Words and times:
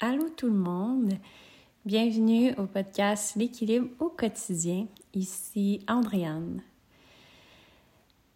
Allô 0.00 0.28
tout 0.28 0.46
le 0.46 0.52
monde, 0.52 1.14
bienvenue 1.84 2.54
au 2.56 2.66
podcast 2.66 3.34
L'équilibre 3.34 3.88
au 3.98 4.08
quotidien. 4.08 4.86
Ici 5.12 5.84
Andréane. 5.88 6.62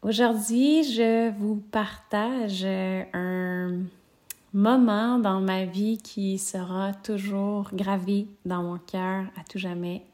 Aujourd'hui, 0.03 0.83
je 0.83 1.31
vous 1.31 1.63
partage 1.71 2.65
un 2.65 3.79
moment 4.53 5.21
dans 5.21 5.41
ma 5.41 5.65
vie 5.65 5.99
qui 5.99 6.37
sera 6.37 6.95
toujours 6.95 7.71
gravé 7.73 8.27
dans 8.45 8.65
mon 8.65 8.79
cœur 8.79 9.27
à 9.37 9.45
tout 9.49 9.59
jamais, 9.59 10.05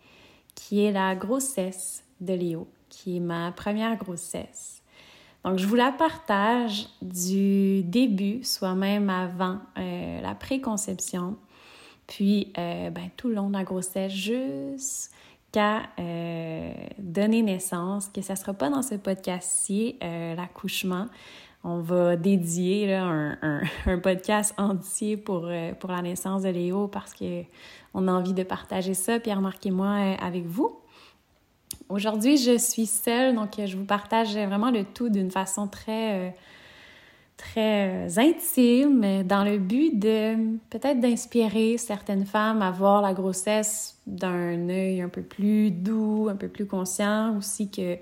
qui 0.54 0.84
est 0.84 0.92
la 0.92 1.16
grossesse 1.16 2.04
de 2.20 2.34
Léo, 2.34 2.68
qui 2.90 3.16
est 3.16 3.20
ma 3.20 3.52
première 3.52 3.96
grossesse. 3.96 4.77
Donc, 5.44 5.58
je 5.58 5.66
vous 5.66 5.76
la 5.76 5.92
partage 5.92 6.88
du 7.00 7.82
début, 7.82 8.42
soit 8.42 8.74
même 8.74 9.08
avant 9.08 9.58
euh, 9.78 10.20
la 10.20 10.34
préconception, 10.34 11.36
puis 12.06 12.52
euh, 12.58 12.90
ben, 12.90 13.08
tout 13.16 13.28
le 13.28 13.34
long 13.34 13.48
de 13.48 13.54
la 13.54 13.64
grossesse 13.64 14.12
jusqu'à 14.12 15.82
euh, 15.98 16.72
donner 16.98 17.42
naissance, 17.42 18.08
que 18.08 18.20
ça 18.20 18.34
ne 18.34 18.38
sera 18.38 18.52
pas 18.52 18.68
dans 18.68 18.82
ce 18.82 18.96
podcast-ci, 18.96 19.96
l'accouchement. 20.00 21.06
On 21.64 21.80
va 21.80 22.16
dédier 22.16 22.94
un, 22.94 23.38
un, 23.86 23.98
podcast 23.98 24.54
entier 24.58 25.16
pour, 25.16 25.48
pour 25.78 25.90
la 25.90 26.02
naissance 26.02 26.42
de 26.42 26.48
Léo 26.48 26.88
parce 26.88 27.14
qu'on 27.14 28.08
a 28.08 28.12
envie 28.12 28.34
de 28.34 28.42
partager 28.42 28.94
ça, 28.94 29.18
Pierre 29.18 29.42
et 29.64 29.70
moi, 29.70 30.16
avec 30.20 30.46
vous. 30.46 30.78
Aujourd'hui, 31.88 32.36
je 32.36 32.58
suis 32.58 32.84
seule, 32.84 33.34
donc 33.34 33.52
je 33.64 33.74
vous 33.74 33.86
partage 33.86 34.36
vraiment 34.36 34.70
le 34.70 34.84
tout 34.84 35.08
d'une 35.08 35.30
façon 35.30 35.68
très, 35.68 36.18
euh, 36.18 36.30
très 37.38 38.06
euh, 38.06 38.20
intime, 38.20 39.22
dans 39.24 39.42
le 39.42 39.56
but 39.56 39.98
de 39.98 40.34
peut-être 40.68 41.00
d'inspirer 41.00 41.78
certaines 41.78 42.26
femmes 42.26 42.60
à 42.60 42.70
voir 42.70 43.00
la 43.00 43.14
grossesse 43.14 43.96
d'un 44.06 44.68
œil 44.68 45.00
un 45.00 45.08
peu 45.08 45.22
plus 45.22 45.70
doux, 45.70 46.28
un 46.30 46.36
peu 46.36 46.48
plus 46.48 46.66
conscient, 46.66 47.38
aussi 47.38 47.70
que 47.70 47.96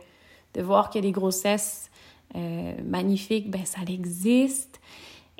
de 0.54 0.62
voir 0.62 0.90
que 0.90 0.98
les 0.98 1.12
grossesses 1.12 1.88
euh, 2.34 2.72
magnifiques, 2.84 3.52
ben 3.52 3.64
ça 3.64 3.82
existe 3.88 4.80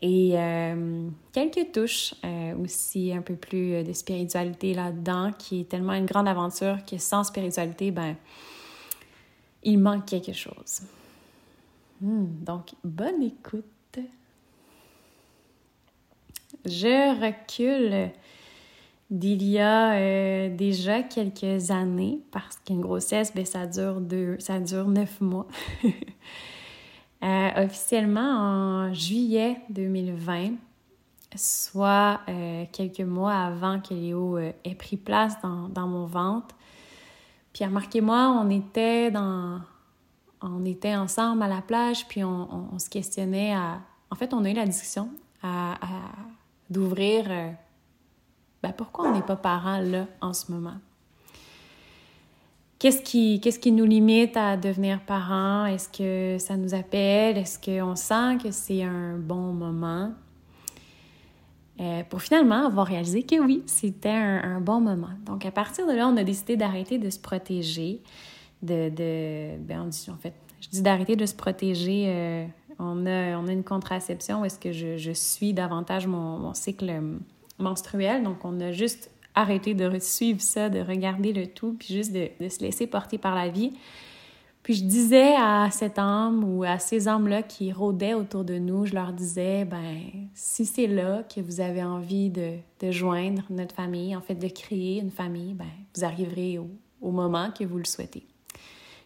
et 0.02 0.33
euh, 0.34 1.08
quelques 1.33 1.72
touches 1.72 2.14
euh, 2.22 2.55
aussi 2.58 3.12
un 3.14 3.22
peu 3.22 3.34
plus 3.34 3.75
euh, 3.75 3.83
de 3.83 3.92
spiritualité 3.94 4.75
là-dedans, 4.75 5.33
qui 5.39 5.61
est 5.61 5.69
tellement 5.69 5.94
une 5.94 6.05
grande 6.05 6.28
aventure 6.28 6.84
que 6.84 6.98
sans 6.98 7.25
spiritualité, 7.25 7.91
ben, 7.91 8.14
il 9.62 9.78
manque 9.78 10.05
quelque 10.05 10.34
chose. 10.34 10.83
Hmm, 12.00 12.27
donc, 12.44 12.72
bonne 12.84 13.22
écoute. 13.22 13.64
Je 16.67 17.20
recule 17.24 18.11
d'il 19.08 19.44
y 19.44 19.61
a 19.61 20.48
déjà 20.48 21.02
quelques 21.02 21.70
années 21.70 22.19
parce 22.33 22.58
qu'une 22.58 22.80
grossesse, 22.80 23.33
ben, 23.34 23.47
ça 23.47 23.67
dure 23.67 24.00
deux, 24.00 24.36
ça 24.41 24.61
dure 24.61 24.89
neuf 24.89 25.22
mois. 25.22 25.47
Euh, 27.22 27.64
officiellement 27.64 28.20
en 28.20 28.92
juillet 28.92 29.62
2020, 29.70 30.53
soit 31.34 32.20
euh, 32.28 32.64
quelques 32.70 33.00
mois 33.00 33.33
avant 33.33 33.81
que 33.81 33.95
Léo 33.95 34.36
euh, 34.36 34.53
ait 34.64 34.75
pris 34.75 34.98
place 34.98 35.34
dans, 35.42 35.86
mon 35.86 36.05
ventre. 36.05 36.55
Pierre 37.55 37.70
Marc 37.70 37.97
et 37.97 38.03
moi, 38.03 38.28
on 38.39 38.50
était 38.50 39.11
dans, 39.11 39.61
on 40.42 40.62
était 40.67 40.95
ensemble 40.95 41.42
à 41.42 41.48
la 41.48 41.62
plage, 41.62 42.06
puis 42.06 42.23
on, 42.23 42.78
se 42.78 42.91
questionnait 42.91 43.55
à, 43.55 43.80
en 44.11 44.14
fait, 44.14 44.34
on 44.34 44.45
a 44.45 44.51
eu 44.51 44.55
la 44.55 44.67
discussion 44.67 45.08
à, 45.42 45.78
d'ouvrir, 46.69 47.25
ben, 48.62 48.73
pourquoi 48.77 49.06
on 49.06 49.14
n'est 49.14 49.23
pas 49.23 49.36
parents 49.36 49.78
là 49.78 50.06
en 50.20 50.34
ce 50.34 50.53
moment? 50.53 50.77
Qu'est-ce 52.79 53.01
qui, 53.01 53.41
qu'est-ce 53.41 53.59
qui 53.59 53.73
nous 53.73 53.87
limite 53.87 54.37
à 54.37 54.59
devenir 54.59 55.01
parents? 55.01 55.64
Est-ce 55.64 55.89
que 55.89 56.39
ça 56.39 56.59
nous 56.59 56.75
appelle? 56.75 57.39
Est-ce 57.39 57.59
qu'on 57.59 57.97
sent 57.97 58.37
que 58.42 58.51
c'est 58.51 58.83
un 58.83 59.17
bon 59.17 59.53
moment? 59.53 60.13
Euh, 61.81 62.03
pour 62.09 62.20
finalement 62.20 62.67
avoir 62.67 62.86
réalisé 62.86 63.23
que 63.23 63.39
oui, 63.39 63.63
c'était 63.67 64.09
un, 64.09 64.61
bon 64.61 64.81
moment. 64.81 65.11
Donc, 65.25 65.47
à 65.47 65.51
partir 65.51 65.86
de 65.86 65.92
là, 65.92 66.07
on 66.07 66.17
a 66.19 66.25
décidé 66.25 66.57
d'arrêter 66.57 66.98
de 66.98 67.09
se 67.09 67.19
protéger. 67.19 68.03
De, 68.63 68.91
ben, 69.59 69.81
en 69.81 70.17
fait, 70.17 70.35
je 70.61 70.69
dis 70.69 70.83
d'arrêter 70.83 71.17
de 71.17 71.25
se 71.25 71.35
protéger. 71.35 72.05
Euh, 72.09 72.47
on, 72.79 73.07
a, 73.07 73.39
on 73.39 73.47
a 73.47 73.53
une 73.53 73.65
contraception. 73.65 74.45
Est-ce 74.45 74.59
que 74.59 74.73
je, 74.73 74.98
je, 74.98 75.13
suis 75.13 75.55
davantage 75.55 76.07
mon, 76.07 76.39
mon 76.39 76.53
cycle 76.53 76.92
menstruel? 77.59 78.23
Donc, 78.23 78.45
on 78.45 78.61
a 78.61 78.73
juste 78.73 79.11
arrêter 79.36 79.74
de 79.74 79.98
suivre 80.01 80.41
ça, 80.41 80.69
de 80.69 80.80
regarder 80.80 81.33
le 81.33 81.47
tout, 81.47 81.77
puis 81.79 81.95
juste 81.95 82.13
de, 82.13 82.48
se 82.48 82.61
laisser 82.61 82.86
porter 82.89 83.19
par 83.19 83.35
la 83.35 83.48
vie. 83.48 83.73
Puis 84.63 84.74
je 84.74 84.85
disais 84.85 85.36
à 85.36 85.69
cet 85.70 85.97
homme 85.97 86.42
ou 86.42 86.64
à 86.64 86.80
ces 86.80 87.07
hommes-là 87.07 87.42
qui 87.42 87.70
rôdaient 87.70 88.14
autour 88.14 88.42
de 88.42 88.58
nous, 88.58 88.85
je 88.85 88.95
leur 88.95 89.13
disais, 89.13 89.64
ben 89.64 89.98
si 90.35 90.64
c'est 90.64 90.89
là 90.89 91.23
que 91.23 91.41
vous 91.41 91.61
avez 91.61 91.85
envie 91.85 92.30
de, 92.30 92.57
joindre 92.91 93.42
notre 93.51 93.77
famille, 93.77 94.17
en 94.17 94.20
fait 94.20 94.35
de 94.35 94.48
créer 94.48 94.98
une 94.98 95.13
famille, 95.13 95.55
ben 95.55 95.67
vous 95.95 96.05
arriverez 96.05 96.58
au, 96.58 97.11
moment 97.13 97.51
que 97.57 97.63
vous 97.63 97.79
le 97.79 97.85
souhaitez. 97.85 98.24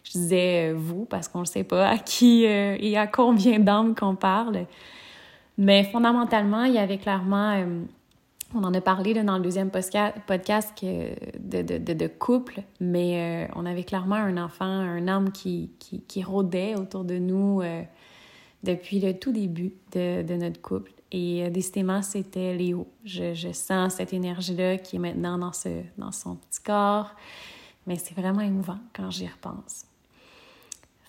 Je 0.03 0.13
disais 0.13 0.71
euh, 0.71 0.75
vous 0.75 1.05
parce 1.05 1.27
qu'on 1.27 1.41
ne 1.41 1.45
sait 1.45 1.63
pas 1.63 1.87
à 1.87 1.99
qui 1.99 2.47
euh, 2.47 2.75
et 2.79 2.97
à 2.97 3.05
combien 3.05 3.59
d'hommes 3.59 3.93
qu'on 3.93 4.15
parle, 4.15 4.65
mais 5.59 5.83
fondamentalement, 5.83 6.63
il 6.63 6.73
y 6.73 6.79
avait 6.79 6.97
clairement 6.97 7.51
euh, 7.51 7.83
on 8.53 8.63
en 8.63 8.73
a 8.73 8.81
parlé 8.81 9.13
dans 9.13 9.37
le 9.37 9.43
deuxième 9.43 9.69
podcast 9.71 10.73
de, 10.83 11.61
de, 11.61 11.93
de, 11.93 12.07
couple, 12.07 12.61
mais 12.79 13.47
euh, 13.47 13.51
on 13.55 13.65
avait 13.65 13.83
clairement 13.83 14.15
un 14.15 14.37
enfant, 14.37 14.65
un 14.65 15.07
homme 15.07 15.31
qui, 15.31 15.71
qui, 15.79 16.23
rôdait 16.23 16.75
autour 16.75 17.03
de 17.03 17.17
nous 17.17 17.61
euh, 17.61 17.81
depuis 18.63 18.99
le 18.99 19.17
tout 19.17 19.31
début 19.31 19.73
de, 19.93 20.21
de 20.23 20.35
notre 20.35 20.61
couple. 20.61 20.91
Et 21.11 21.43
euh, 21.43 21.49
décidément, 21.49 22.01
c'était 22.01 22.55
Léo. 22.55 22.87
Je, 23.03 23.33
je, 23.33 23.51
sens 23.51 23.95
cette 23.95 24.13
énergie-là 24.13 24.77
qui 24.77 24.95
est 24.95 24.99
maintenant 24.99 25.37
dans, 25.37 25.53
ce, 25.53 25.81
dans 25.97 26.11
son 26.11 26.35
petit 26.35 26.61
corps, 26.61 27.11
mais 27.87 27.97
c'est 27.97 28.15
vraiment 28.15 28.41
émouvant 28.41 28.79
quand 28.93 29.09
j'y 29.11 29.27
repense. 29.27 29.85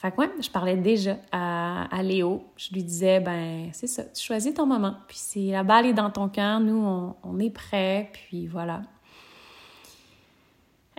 Fait 0.03 0.11
que 0.11 0.43
je 0.43 0.51
parlais 0.51 0.75
déjà 0.75 1.17
à, 1.31 1.85
à, 1.97 2.03
Léo. 2.03 2.43
Je 2.57 2.75
lui 2.75 2.83
disais, 2.83 3.21
ben, 3.21 3.69
c'est 3.73 3.87
ça, 3.87 4.03
tu 4.03 4.21
choisis 4.21 4.53
ton 4.53 4.67
moment. 4.67 4.97
Puis 5.07 5.17
si 5.17 5.51
la 5.53 5.63
balle 5.63 5.87
est 5.87 5.93
dans 5.93 6.11
ton 6.11 6.29
cœur, 6.29 6.59
nous, 6.59 6.85
on, 6.85 7.15
on 7.23 7.39
est 7.39 7.51
prêts, 7.51 8.11
puis 8.13 8.49
voilà. 8.49 8.83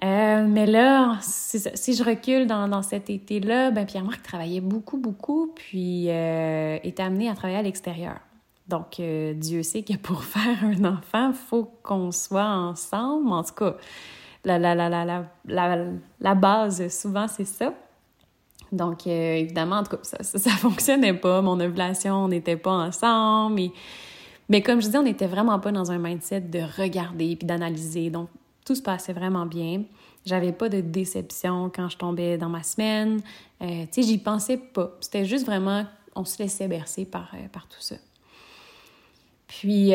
Euh, 0.06 0.46
mais 0.48 0.66
là, 0.66 1.18
si 1.22 1.94
je 1.94 2.04
recule 2.04 2.48
dans, 2.48 2.70
dans 2.70 2.82
cet 2.82 3.10
été-là, 3.10 3.72
ben 3.72 3.86
Pierre-Marc 3.86 4.24
travaillait 4.24 4.62
beaucoup, 4.62 4.98
beaucoup, 4.98 5.52
puis 5.54 6.10
euh, 6.10 6.78
est 6.82 7.02
amené 7.02 7.30
à 7.30 7.36
travailler 7.36 7.60
à 7.60 7.62
l'extérieur. 7.62 8.20
Donc, 8.70 9.02
euh, 9.02 9.34
Dieu 9.34 9.64
sait 9.64 9.84
que 9.84 9.98
pour 9.98 10.24
faire 10.24 10.64
un 10.64 10.86
enfant, 10.86 11.30
il 11.30 11.36
faut 11.36 11.70
qu'on 11.84 12.12
soit 12.12 12.48
ensemble. 12.48 13.34
En 13.34 13.44
tout 13.44 13.54
cas, 13.54 13.76
la, 14.46 14.58
la, 14.58 14.76
la, 14.76 14.90
la, 14.90 15.26
la, 15.46 15.86
la 16.22 16.36
base, 16.36 16.88
souvent, 16.88 17.28
c'est 17.28 17.46
ça. 17.46 17.74
Donc, 18.74 19.06
euh, 19.06 19.36
évidemment, 19.36 19.78
en 19.78 19.84
tout 19.84 19.98
cas, 19.98 20.04
ça, 20.04 20.24
ça, 20.24 20.50
fonctionnait 20.58 21.14
pas. 21.14 21.42
Mon 21.42 21.60
ovulation, 21.60 22.26
on 22.26 22.28
n'était 22.28 22.58
pas 22.58 22.72
ensemble. 22.72 23.70
Mais, 24.50 24.62
comme 24.62 24.82
je 24.82 24.88
disais, 24.88 24.98
on 24.98 25.04
n'était 25.04 25.28
vraiment 25.28 25.60
pas 25.60 25.72
dans 25.72 25.92
un 25.92 26.00
mindset 26.00 26.42
de 26.42 26.60
regarder 26.60 27.36
puis 27.36 27.46
d'analyser. 27.46 28.10
Donc, 28.10 28.30
tout 28.66 28.76
se 28.76 28.82
passait 28.82 29.14
vraiment 29.14 29.46
bien. 29.46 29.84
J'avais 30.26 30.52
pas 30.52 30.70
de 30.70 30.82
déception 30.82 31.72
quand 31.74 31.90
je 31.90 31.98
tombais 31.98 32.38
dans 32.38 32.50
ma 32.50 32.64
semaine. 32.64 33.22
Euh, 33.62 33.84
tu 33.92 34.02
sais, 34.02 34.04
j'y 34.04 34.18
pensais 34.18 34.58
pas. 34.58 34.92
C'était 35.00 35.26
juste 35.26 35.46
vraiment, 35.46 35.86
on 36.16 36.26
se 36.26 36.42
laissait 36.42 36.68
bercer 36.68 37.06
par, 37.06 37.32
euh, 37.36 37.48
par 37.52 37.68
tout 37.68 37.82
ça. 37.82 37.96
Puis, 39.48 39.94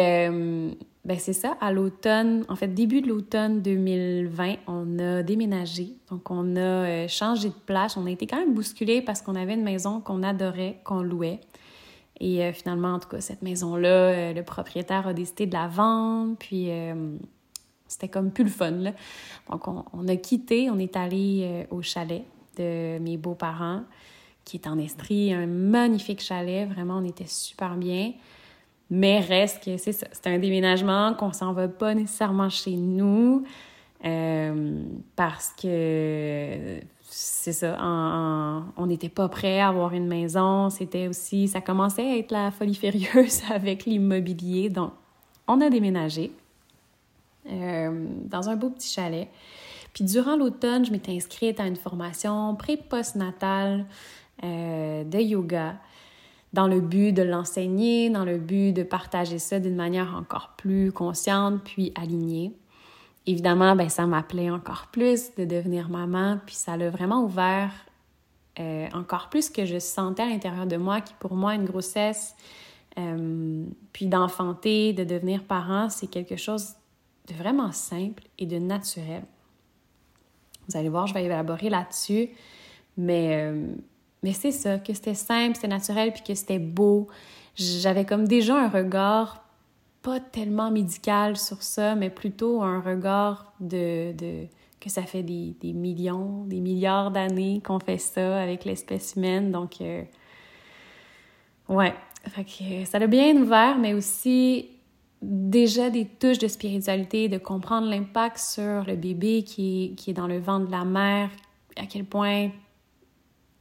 ben 1.08 1.18
c'est 1.18 1.32
ça, 1.32 1.56
à 1.62 1.72
l'automne, 1.72 2.44
en 2.50 2.54
fait, 2.54 2.68
début 2.68 3.00
de 3.00 3.08
l'automne 3.08 3.62
2020, 3.62 4.56
on 4.66 4.98
a 4.98 5.22
déménagé. 5.22 5.94
Donc, 6.10 6.30
on 6.30 6.54
a 6.54 6.60
euh, 6.60 7.08
changé 7.08 7.48
de 7.48 7.54
place. 7.54 7.96
On 7.96 8.04
a 8.04 8.10
été 8.10 8.26
quand 8.26 8.36
même 8.36 8.52
bousculés 8.52 9.00
parce 9.00 9.22
qu'on 9.22 9.34
avait 9.34 9.54
une 9.54 9.62
maison 9.62 10.02
qu'on 10.02 10.22
adorait, 10.22 10.82
qu'on 10.84 11.00
louait. 11.00 11.40
Et 12.20 12.44
euh, 12.44 12.52
finalement, 12.52 12.92
en 12.92 12.98
tout 12.98 13.08
cas, 13.08 13.22
cette 13.22 13.40
maison-là, 13.40 14.34
le 14.34 14.42
propriétaire 14.42 15.06
a 15.06 15.14
décidé 15.14 15.46
de 15.46 15.54
la 15.54 15.66
vendre. 15.66 16.36
Puis, 16.38 16.68
c'était 17.86 18.08
comme 18.08 18.30
plus 18.30 18.44
le 18.44 18.50
fun. 18.50 18.92
Donc, 19.50 19.66
on, 19.66 19.86
on, 19.94 20.08
a 20.08 20.16
quitté, 20.16 20.68
on 20.68 20.78
est 20.78 20.94
allé 20.94 21.66
au 21.70 21.80
chalet 21.80 22.22
de 22.58 22.98
mes 22.98 23.16
beaux-parents, 23.16 23.84
qui 24.44 24.58
est 24.58 24.66
en 24.66 24.78
Estrie, 24.78 25.32
un 25.32 25.46
magnifique 25.46 26.20
chalet. 26.20 26.68
Vraiment, 26.68 26.98
on 26.98 27.04
était 27.04 27.24
super 27.26 27.76
bien. 27.76 28.12
Mais 28.90 29.20
reste 29.20 29.64
que 29.64 29.76
c'est. 29.76 29.92
C'est 29.92 30.26
un 30.26 30.38
déménagement 30.38 31.14
qu'on 31.14 31.32
s'en 31.32 31.52
va 31.52 31.68
pas 31.68 31.94
nécessairement 31.94 32.48
chez 32.48 32.76
nous 32.76 33.44
euh, 34.04 34.82
parce 35.14 35.54
que 35.60 36.80
c'est 37.02 37.52
ça. 37.52 37.76
on 37.80 38.86
n'était 38.86 39.10
pas 39.10 39.28
prêt 39.28 39.60
à 39.60 39.68
avoir 39.68 39.92
une 39.92 40.06
maison. 40.06 40.70
C'était 40.70 41.08
aussi. 41.08 41.48
Ça 41.48 41.60
commençait 41.60 42.06
à 42.06 42.16
être 42.16 42.30
la 42.30 42.50
folie 42.50 42.74
furieuse 42.74 43.42
avec 43.50 43.84
l'immobilier. 43.84 44.70
Donc, 44.70 44.92
on 45.46 45.60
a 45.60 45.68
déménagé. 45.68 46.32
dans 47.44 48.48
un 48.48 48.56
beau 48.56 48.70
petit 48.70 48.90
chalet. 48.90 49.28
Puis 49.92 50.04
durant 50.04 50.36
l'automne, 50.36 50.84
je 50.84 50.92
m'étais 50.92 51.12
inscrite 51.12 51.60
à 51.60 51.66
une 51.66 51.76
formation 51.76 52.54
pré-postnatale 52.56 53.84
de 54.42 55.20
yoga 55.20 55.76
dans 56.52 56.66
le 56.66 56.80
but 56.80 57.12
de 57.12 57.22
l'enseigner, 57.22 58.10
dans 58.10 58.24
le 58.24 58.38
but 58.38 58.72
de 58.72 58.82
partager 58.82 59.38
ça 59.38 59.60
d'une 59.60 59.76
manière 59.76 60.14
encore 60.16 60.54
plus 60.56 60.92
consciente 60.92 61.62
puis 61.64 61.92
alignée. 61.94 62.52
Évidemment, 63.26 63.76
ben, 63.76 63.88
ça 63.88 64.06
m'appelait 64.06 64.50
encore 64.50 64.88
plus 64.90 65.34
de 65.36 65.44
devenir 65.44 65.90
maman, 65.90 66.38
puis 66.46 66.54
ça 66.54 66.76
l'a 66.76 66.88
vraiment 66.88 67.22
ouvert 67.22 67.72
euh, 68.58 68.88
encore 68.92 69.28
plus 69.28 69.50
que 69.50 69.66
je 69.66 69.78
sentais 69.78 70.22
à 70.22 70.26
l'intérieur 70.26 70.66
de 70.66 70.76
moi, 70.76 71.00
qui 71.00 71.14
pour 71.20 71.34
moi, 71.34 71.54
une 71.54 71.66
grossesse, 71.66 72.34
euh, 72.98 73.64
puis 73.92 74.06
d'enfanter, 74.06 74.92
de 74.92 75.04
devenir 75.04 75.44
parent, 75.44 75.90
c'est 75.90 76.08
quelque 76.08 76.36
chose 76.36 76.74
de 77.28 77.34
vraiment 77.34 77.70
simple 77.70 78.24
et 78.38 78.46
de 78.46 78.58
naturel. 78.58 79.22
Vous 80.68 80.76
allez 80.76 80.88
voir, 80.88 81.06
je 81.06 81.14
vais 81.14 81.24
élaborer 81.24 81.70
là-dessus, 81.70 82.30
mais 82.96 83.36
euh, 83.36 83.74
mais 84.22 84.32
c'est 84.32 84.52
ça, 84.52 84.78
que 84.78 84.92
c'était 84.92 85.14
simple, 85.14 85.54
c'était 85.54 85.68
naturel, 85.68 86.12
puis 86.12 86.22
que 86.22 86.34
c'était 86.34 86.58
beau. 86.58 87.08
J'avais 87.54 88.04
comme 88.04 88.26
déjà 88.26 88.56
un 88.56 88.68
regard 88.68 89.44
pas 90.02 90.20
tellement 90.20 90.70
médical 90.70 91.36
sur 91.36 91.62
ça, 91.62 91.94
mais 91.94 92.10
plutôt 92.10 92.62
un 92.62 92.80
regard 92.80 93.52
de, 93.60 94.12
de 94.12 94.46
que 94.80 94.90
ça 94.90 95.02
fait 95.02 95.22
des, 95.22 95.54
des 95.60 95.72
millions, 95.72 96.44
des 96.44 96.60
milliards 96.60 97.10
d'années 97.10 97.60
qu'on 97.64 97.80
fait 97.80 97.98
ça 97.98 98.40
avec 98.40 98.64
l'espèce 98.64 99.14
humaine. 99.16 99.50
Donc, 99.50 99.80
euh, 99.80 100.02
ouais, 101.68 101.94
fait 102.28 102.44
que 102.44 102.84
ça 102.84 102.98
l'a 102.98 103.08
bien 103.08 103.36
ouvert, 103.36 103.76
mais 103.76 103.92
aussi 103.94 104.68
déjà 105.20 105.90
des 105.90 106.04
touches 106.06 106.38
de 106.38 106.46
spiritualité, 106.46 107.28
de 107.28 107.38
comprendre 107.38 107.88
l'impact 107.88 108.38
sur 108.38 108.84
le 108.84 108.94
bébé 108.94 109.42
qui 109.42 109.94
qui 109.96 110.10
est 110.10 110.14
dans 110.14 110.28
le 110.28 110.38
ventre 110.38 110.66
de 110.66 110.72
la 110.72 110.84
mère, 110.84 111.30
à 111.76 111.86
quel 111.86 112.04
point 112.04 112.50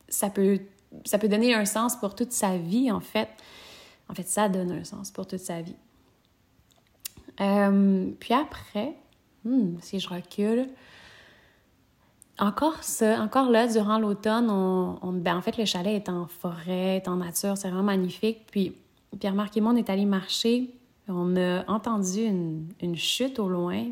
ça 0.10 0.30
peut, 0.30 0.60
ça 1.06 1.18
peut 1.18 1.28
donner 1.28 1.54
un 1.54 1.66
sens 1.66 1.96
pour 1.96 2.16
toute 2.16 2.32
sa 2.32 2.58
vie, 2.58 2.92
en 2.92 3.00
fait. 3.00 3.30
En 4.10 4.14
fait, 4.14 4.28
ça 4.28 4.50
donne 4.50 4.72
un 4.72 4.84
sens 4.84 5.12
pour 5.12 5.28
toute 5.28 5.40
sa 5.40 5.62
vie. 5.62 5.76
Euh, 7.42 8.10
puis 8.20 8.34
après, 8.34 8.96
hmm, 9.44 9.76
si 9.82 10.00
je 10.00 10.10
recule, 10.10 10.70
encore 12.40 12.84
ça, 12.84 13.20
encore 13.22 13.50
là, 13.50 13.68
durant 13.68 14.00
l'automne, 14.00 14.50
on, 14.50 15.14
ben 15.14 15.38
en 15.38 15.42
fait, 15.42 15.58
le 15.58 15.66
chalet 15.66 15.96
est 15.96 16.10
en 16.10 16.28
forêt, 16.28 16.98
est 16.98 17.08
en 17.08 17.18
nature, 17.18 17.58
c'est 17.58 17.70
vraiment 17.70 17.84
magnifique. 17.84 18.46
Puis 18.52 18.76
Pierre-Marc 19.20 19.58
et 19.58 19.62
moi, 19.62 19.74
on 19.74 19.76
est 19.76 19.90
allés 19.90 20.06
marcher, 20.06 20.74
on 21.08 21.36
a 21.36 21.64
entendu 21.70 22.24
une, 22.24 22.68
une 22.82 22.96
chute 22.96 23.40
au 23.40 23.50
loin, 23.50 23.86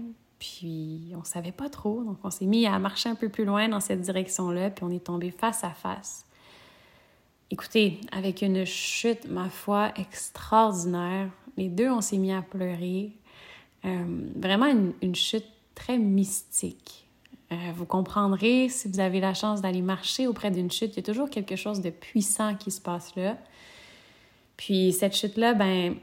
puis 0.45 1.13
on 1.15 1.23
savait 1.23 1.51
pas 1.51 1.69
trop, 1.69 2.03
donc 2.03 2.17
on 2.23 2.29
s'est 2.29 2.45
mis 2.45 2.65
à 2.65 2.77
marcher 2.77 3.09
un 3.09 3.15
peu 3.15 3.29
plus 3.29 3.45
loin 3.45 3.67
dans 3.67 3.79
cette 3.79 4.01
direction-là, 4.01 4.69
puis 4.69 4.83
on 4.83 4.91
est 4.91 5.03
tombé 5.03 5.31
face 5.31 5.63
à 5.63 5.71
face. 5.71 6.25
Écoutez, 7.51 7.99
avec 8.11 8.41
une 8.41 8.65
chute, 8.65 9.27
ma 9.27 9.49
foi, 9.49 9.91
extraordinaire. 9.97 11.29
Les 11.57 11.69
deux, 11.69 11.89
on 11.89 12.01
s'est 12.01 12.17
mis 12.17 12.33
à 12.33 12.41
pleurer. 12.41 13.11
Euh, 13.85 14.05
vraiment 14.35 14.67
une, 15.01 15.15
chute 15.15 15.45
très 15.73 15.97
mystique. 15.97 17.07
Euh, 17.51 17.55
vous 17.75 17.85
comprendrez 17.85 18.69
si 18.69 18.87
vous 18.87 18.99
avez 18.99 19.19
la 19.19 19.33
chance 19.33 19.61
d'aller 19.61 19.81
marcher 19.81 20.27
auprès 20.27 20.51
d'une 20.51 20.71
chute, 20.71 20.93
il 20.93 20.97
y 20.97 20.99
a 20.99 21.03
toujours 21.03 21.29
quelque 21.29 21.55
chose 21.55 21.81
de 21.81 21.91
puissant 21.91 22.55
qui 22.55 22.71
se 22.71 22.81
passe 22.81 23.15
là. 23.15 23.37
Puis 24.57 24.93
cette 24.93 25.15
chute-là, 25.15 25.53
ben, 25.53 25.95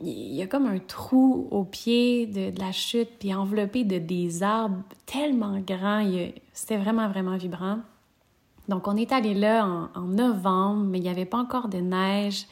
il 0.00 0.34
y 0.34 0.42
a 0.42 0.46
comme 0.46 0.66
un 0.66 0.78
trou 0.78 1.48
au 1.50 1.64
pied 1.64 2.26
de, 2.26 2.58
la 2.58 2.72
chute, 2.72 3.18
puis 3.18 3.34
enveloppé 3.34 3.84
de 3.84 3.98
des 3.98 4.42
arbres 4.42 4.82
tellement 5.06 5.58
grands. 5.60 6.06
C'était 6.52 6.76
vraiment, 6.76 7.08
vraiment 7.08 7.36
vibrant. 7.36 7.78
Donc, 8.68 8.88
on 8.88 8.96
est 8.96 9.12
allé 9.12 9.32
là 9.32 9.88
en, 9.94 10.00
novembre, 10.02 10.84
mais 10.84 10.98
il 10.98 11.02
n'y 11.02 11.08
avait 11.08 11.24
pas 11.24 11.38
encore 11.38 11.68
de 11.68 11.78
neige, 11.78 12.46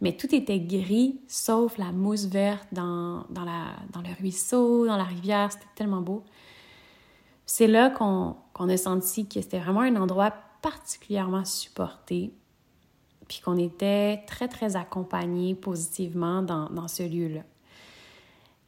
mais 0.00 0.12
tout 0.16 0.32
était 0.34 0.60
gris, 0.60 1.20
sauf 1.26 1.78
la 1.78 1.90
mousse 1.90 2.26
verte 2.26 2.68
dans, 2.72 3.24
dans, 3.30 3.44
la, 3.44 3.72
dans 3.92 4.02
le 4.02 4.14
ruisseau, 4.20 4.86
dans 4.86 4.96
la 4.96 5.04
rivière. 5.04 5.50
C'était 5.50 5.64
tellement 5.74 6.02
beau. 6.02 6.22
C'est 7.46 7.66
là 7.66 7.90
qu'on 7.90 8.36
a 8.68 8.76
senti 8.76 9.26
que 9.26 9.40
c'était 9.40 9.58
vraiment 9.58 9.80
un 9.80 9.96
endroit 9.96 10.32
particulièrement 10.62 11.44
supporté, 11.44 12.32
puis 13.28 13.40
qu'on 13.40 13.56
était 13.56 14.22
très, 14.26 14.48
très 14.48 14.76
accompagnés 14.76 15.54
positivement 15.54 16.42
dans, 16.42 16.68
dans 16.70 16.88
ce 16.88 17.02
lieu-là. 17.02 17.42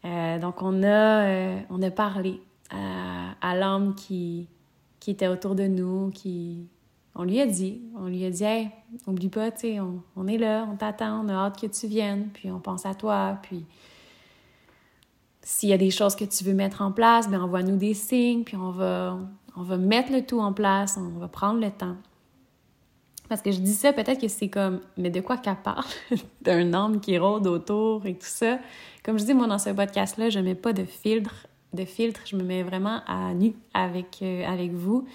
Euh, 0.05 0.38
donc, 0.38 0.62
on 0.62 0.82
a, 0.82 1.26
euh, 1.26 1.61
on 1.70 1.82
a 1.82 1.91
parlé 1.91 2.41
à, 2.70 3.56
l'homme 3.56 3.94
qui, 3.94 4.49
qui 5.00 5.11
était 5.11 5.29
autour 5.29 5.55
de 5.55 5.67
nous, 5.67 6.11
qui... 6.11 6.67
On 7.19 7.25
lui 7.25 7.41
a 7.41 7.47
dit, 7.47 7.81
on 7.97 8.08
lui 8.08 8.25
a 8.26 8.31
dit, 8.31 8.44
hey, 8.44 8.69
oublie 9.06 9.31
pas, 9.31 9.50
tu 9.50 9.61
sais, 9.61 9.81
on, 9.81 10.03
on, 10.17 10.26
est 10.26 10.37
là, 10.37 10.69
on 10.70 10.76
t'attend, 10.76 11.25
on 11.25 11.29
a 11.31 11.32
hâte 11.32 11.59
que 11.59 11.67
tu 11.67 11.87
viennes, 11.87 12.29
puis 12.35 12.50
on 12.50 12.61
pense 12.61 12.85
à 12.85 12.94
toi, 12.94 13.38
puis 13.41 13.64
s'il 15.41 15.70
y 15.70 15.73
a 15.73 15.79
des 15.79 15.91
choses 15.91 16.14
que 16.14 16.25
tu 16.25 16.44
veux 16.44 16.52
mettre 16.52 16.82
en 16.82 16.93
place, 16.93 17.31
bien, 17.31 17.41
envoie-nous 17.41 17.76
des 17.76 17.94
signes, 17.94 18.44
puis 18.44 18.56
on 18.56 18.70
va, 18.70 19.19
on 19.56 19.62
va 19.62 19.76
mettre 19.79 20.12
le 20.12 20.26
tout 20.26 20.41
en 20.41 20.52
place, 20.52 20.99
on 20.99 21.19
va 21.19 21.29
prendre 21.29 21.61
le 21.61 21.70
temps. 21.70 21.97
Parce 23.28 23.43
que 23.43 23.50
je 23.50 23.58
dis 23.58 23.75
ça, 23.75 23.93
peut-être 23.93 24.20
que 24.20 24.28
c'est 24.28 24.49
comme, 24.49 24.81
mais 24.96 25.11
de 25.11 25.20
quoi 25.20 25.37
qu'elle 25.37 25.56
parle? 25.56 25.84
D'un 26.43 26.73
homme 26.75 27.00
qui 27.00 27.19
rôde 27.19 27.46
autour 27.46 28.06
et 28.06 28.14
tout 28.14 28.26
ça. 28.26 28.58
Comme 29.05 29.19
je 29.19 29.25
dis, 29.25 29.34
moi, 29.34 29.46
dans 29.46 29.58
ce 29.58 29.70
podcast-là, 29.70 30.31
je 30.31 30.38
ne 30.38 30.44
mets 30.44 30.55
pas 30.55 30.73
de 30.73 30.84
filtre, 30.84 31.46
de 31.73 31.84
filtre, 31.84 32.20
je 32.25 32.37
me 32.37 32.43
mets 32.43 32.62
vraiment 32.62 33.00
à 33.06 33.34
nu 33.34 33.55
avec, 33.75 34.20
euh, 34.23 34.44
avec 34.46 34.73
vous. 34.73 35.06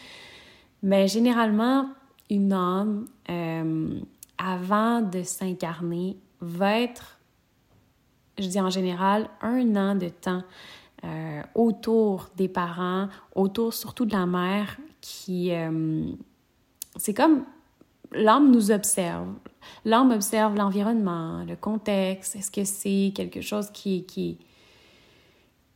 Mais 0.83 1.07
généralement, 1.07 1.89
une 2.29 2.53
âme, 2.53 3.07
euh, 3.29 3.99
avant 4.37 5.01
de 5.01 5.23
s'incarner, 5.23 6.17
va 6.41 6.79
être, 6.81 7.19
je 8.39 8.47
dis 8.47 8.59
en 8.59 8.69
général, 8.69 9.29
un 9.41 9.75
an 9.75 9.95
de 9.95 10.09
temps 10.09 10.43
euh, 11.03 11.41
autour 11.55 12.29
des 12.35 12.47
parents, 12.47 13.07
autour 13.35 13.73
surtout 13.73 14.05
de 14.05 14.13
la 14.13 14.25
mère, 14.25 14.77
qui... 15.01 15.51
c'est 16.97 17.13
comme 17.13 17.43
l'âme 18.11 18.51
nous 18.51 18.71
observe. 18.71 19.27
L'âme 19.85 20.11
observe 20.11 20.55
l'environnement, 20.55 21.43
le 21.47 21.55
contexte. 21.55 22.35
Est-ce 22.35 22.51
que 22.51 22.63
c'est 22.63 23.11
quelque 23.15 23.41
chose 23.41 23.69
qui, 23.71 24.05
qui, 24.05 24.37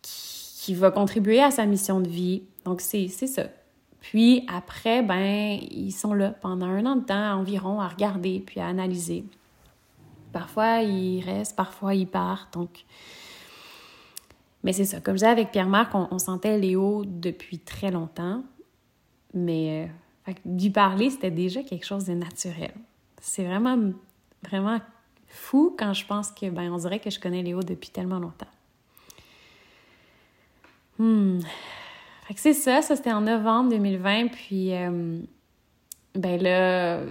qui 0.02 0.74
va 0.74 0.92
contribuer 0.92 1.42
à 1.42 1.52
sa 1.52 1.66
mission 1.66 2.00
de 2.00 2.10
vie? 2.10 2.44
Donc, 2.66 2.82
c'est 2.82 3.08
ça. 3.10 3.44
Puis 4.02 4.46
après, 4.48 5.02
ben, 5.02 5.60
ils 5.72 5.92
sont 5.92 6.14
là 6.14 6.30
pendant 6.30 6.68
un 6.68 6.86
an 6.86 6.96
de 6.96 7.06
temps 7.06 7.40
environ 7.40 7.82
à 7.82 7.88
regarder 7.88 8.40
puis 8.46 8.60
à 8.60 8.68
analyser. 8.68 9.26
Parfois, 10.32 10.82
ils 10.82 11.22
restent, 11.22 11.56
parfois, 11.56 11.96
ils 11.96 12.08
partent. 12.08 12.54
Donc, 12.54 12.86
mais 14.64 14.74
c'est 14.74 14.86
ça. 14.86 15.00
Comme 15.00 15.14
je 15.14 15.20
disais 15.20 15.32
avec 15.32 15.52
Pierre-Marc, 15.52 15.94
on, 15.96 16.08
on, 16.12 16.20
sentait 16.20 16.58
Léo 16.58 17.04
depuis 17.06 17.60
très 17.60 17.92
longtemps. 17.92 18.44
Mais 19.34 19.90
euh, 20.28 20.34
du 20.46 20.72
parler, 20.72 21.10
c'était 21.10 21.32
déjà 21.32 21.64
quelque 21.64 21.86
chose 21.86 22.06
de 22.06 22.14
naturel. 22.14 22.74
C'est 23.22 23.46
vraiment, 23.46 23.78
vraiment 24.44 24.80
fou 25.28 25.76
quand 25.78 25.94
je 25.94 26.06
pense 26.06 26.32
que, 26.32 26.50
ben, 26.50 26.76
dirait 26.78 27.00
que 27.00 27.10
je 27.10 27.20
connais 27.20 27.42
Léo 27.42 27.62
depuis 27.62 27.90
tellement 27.90 28.20
longtemps. 28.20 28.48
Hmm. 30.98 31.40
Fait 32.28 32.34
que 32.34 32.40
c'est 32.40 32.54
ça, 32.54 32.82
c'était 32.82 33.12
en 33.12 33.22
novembre 33.22 33.70
2020, 33.72 34.30
puis 34.30 34.74
euh, 34.74 35.20
ben 36.16 36.42
là, 36.42 37.02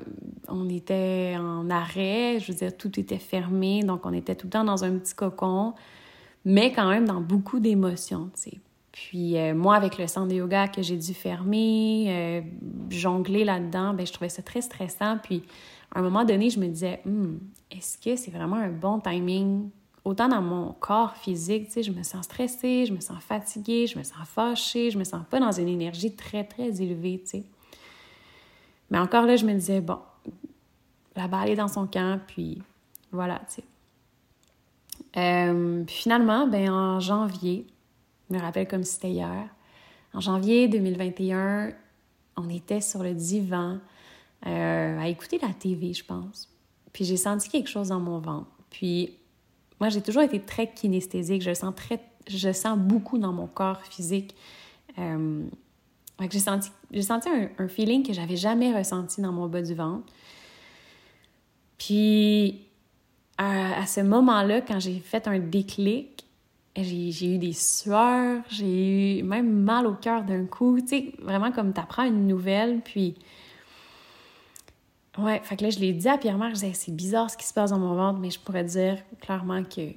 on 0.48 0.68
était 0.68 1.36
en 1.38 1.70
arrêt, 1.70 2.40
je 2.40 2.50
veux 2.50 2.58
dire, 2.58 2.76
tout 2.76 2.98
était 2.98 3.18
fermé, 3.18 3.82
donc 3.84 4.06
on 4.06 4.12
était 4.12 4.34
tout 4.34 4.46
le 4.46 4.50
temps 4.50 4.64
dans 4.64 4.82
un 4.82 4.98
petit 4.98 5.14
cocon, 5.14 5.74
mais 6.44 6.72
quand 6.72 6.88
même 6.88 7.06
dans 7.06 7.20
beaucoup 7.20 7.60
d'émotions. 7.60 8.30
Puis 8.94 9.36
euh, 9.36 9.54
moi, 9.56 9.74
avec 9.74 9.98
le 9.98 10.06
centre 10.06 10.28
de 10.28 10.36
yoga 10.36 10.68
que 10.68 10.80
j'ai 10.80 10.96
dû 10.96 11.14
fermer, 11.14 12.06
euh, 12.08 12.40
jongler 12.90 13.44
là-dedans, 13.44 13.92
ben, 13.92 14.06
je 14.06 14.12
trouvais 14.12 14.28
ça 14.28 14.40
très 14.40 14.60
stressant. 14.60 15.18
Puis 15.20 15.42
à 15.92 15.98
un 15.98 16.02
moment 16.02 16.24
donné, 16.24 16.48
je 16.48 16.60
me 16.60 16.68
disais, 16.68 17.00
hmm, 17.04 17.38
est-ce 17.72 17.98
que 17.98 18.14
c'est 18.14 18.30
vraiment 18.30 18.54
un 18.54 18.68
bon 18.68 19.00
timing? 19.00 19.68
Autant 20.04 20.28
dans 20.28 20.42
mon 20.42 20.72
corps 20.74 21.16
physique, 21.16 21.66
tu 21.66 21.72
sais, 21.72 21.82
je 21.82 21.90
me 21.90 22.04
sens 22.04 22.24
stressée, 22.26 22.86
je 22.86 22.92
me 22.92 23.00
sens 23.00 23.18
fatiguée, 23.20 23.88
je 23.88 23.98
me 23.98 24.04
sens 24.04 24.28
fâchée, 24.28 24.92
je 24.92 24.98
me 24.98 25.04
sens 25.04 25.22
pas 25.28 25.40
dans 25.40 25.50
une 25.50 25.68
énergie 25.68 26.14
très, 26.14 26.44
très 26.44 26.80
élevée, 26.80 27.20
tu 27.24 27.30
sais. 27.30 27.44
Mais 28.90 28.98
encore 28.98 29.26
là, 29.26 29.34
je 29.34 29.44
me 29.44 29.54
disais, 29.54 29.80
bon, 29.80 29.98
la 31.16 31.26
balle 31.26 31.48
est 31.48 31.56
dans 31.56 31.68
son 31.68 31.88
camp, 31.88 32.20
puis 32.28 32.62
voilà, 33.10 33.40
tu 33.48 33.56
sais. 33.56 33.64
Euh, 35.16 35.82
puis 35.84 35.96
finalement, 35.96 36.46
ben, 36.46 36.70
en 36.70 37.00
janvier, 37.00 37.66
me 38.34 38.40
rappelle 38.40 38.68
comme 38.68 38.84
si 38.84 38.94
c'était 38.94 39.10
hier. 39.10 39.48
En 40.12 40.20
janvier 40.20 40.68
2021, 40.68 41.72
on 42.36 42.48
était 42.48 42.80
sur 42.80 43.02
le 43.02 43.14
divan 43.14 43.78
euh, 44.46 44.98
à 44.98 45.08
écouter 45.08 45.38
la 45.40 45.52
TV, 45.52 45.92
je 45.92 46.04
pense. 46.04 46.48
Puis 46.92 47.04
j'ai 47.04 47.16
senti 47.16 47.48
quelque 47.48 47.68
chose 47.68 47.88
dans 47.88 48.00
mon 48.00 48.18
ventre. 48.18 48.50
Puis 48.70 49.16
moi, 49.80 49.88
j'ai 49.88 50.00
toujours 50.00 50.22
été 50.22 50.40
très 50.40 50.72
kinesthésique. 50.72 51.42
Je 51.42 51.54
sens 51.54 51.74
très, 51.74 52.00
je 52.28 52.52
sens 52.52 52.78
beaucoup 52.78 53.18
dans 53.18 53.32
mon 53.32 53.46
corps 53.46 53.82
physique. 53.82 54.34
Euh, 54.98 55.44
j'ai 56.30 56.38
senti, 56.38 56.70
senti 57.02 57.28
un, 57.58 57.68
feeling 57.68 58.06
que 58.06 58.12
j'avais 58.12 58.36
jamais 58.36 58.76
ressenti 58.76 59.20
dans 59.20 59.32
mon 59.32 59.48
bas 59.48 59.62
du 59.62 59.74
ventre. 59.74 60.12
Puis, 61.78 62.60
à, 63.36 63.86
ce 63.86 64.00
moment-là, 64.00 64.60
quand 64.60 64.78
j'ai 64.78 65.00
fait 65.00 65.26
un 65.26 65.38
déclic, 65.38 66.23
j'ai, 66.76 67.34
eu 67.34 67.38
des 67.38 67.52
sueurs, 67.52 68.42
j'ai 68.48 69.18
eu 69.18 69.22
même 69.22 69.62
mal 69.62 69.86
au 69.86 69.94
cœur 69.94 70.24
d'un 70.24 70.44
coup. 70.46 70.80
Tu 70.80 70.88
sais, 70.88 71.12
vraiment 71.20 71.52
comme 71.52 71.72
t'apprends 71.72 72.04
une 72.04 72.26
nouvelle, 72.26 72.80
puis... 72.82 73.14
Ouais, 75.16 75.40
fait 75.44 75.56
que 75.56 75.62
là, 75.62 75.70
je 75.70 75.78
l'ai 75.78 75.92
dit 75.92 76.08
à 76.08 76.18
Pierre-Marc, 76.18 76.56
je 76.56 76.60
disais, 76.60 76.72
c'est 76.74 76.94
bizarre 76.94 77.30
ce 77.30 77.36
qui 77.36 77.46
se 77.46 77.54
passe 77.54 77.70
dans 77.70 77.78
mon 77.78 77.94
ventre, 77.94 78.18
mais 78.18 78.30
je 78.30 78.40
pourrais 78.40 78.64
dire 78.64 78.98
clairement 79.20 79.62
que, 79.62 79.92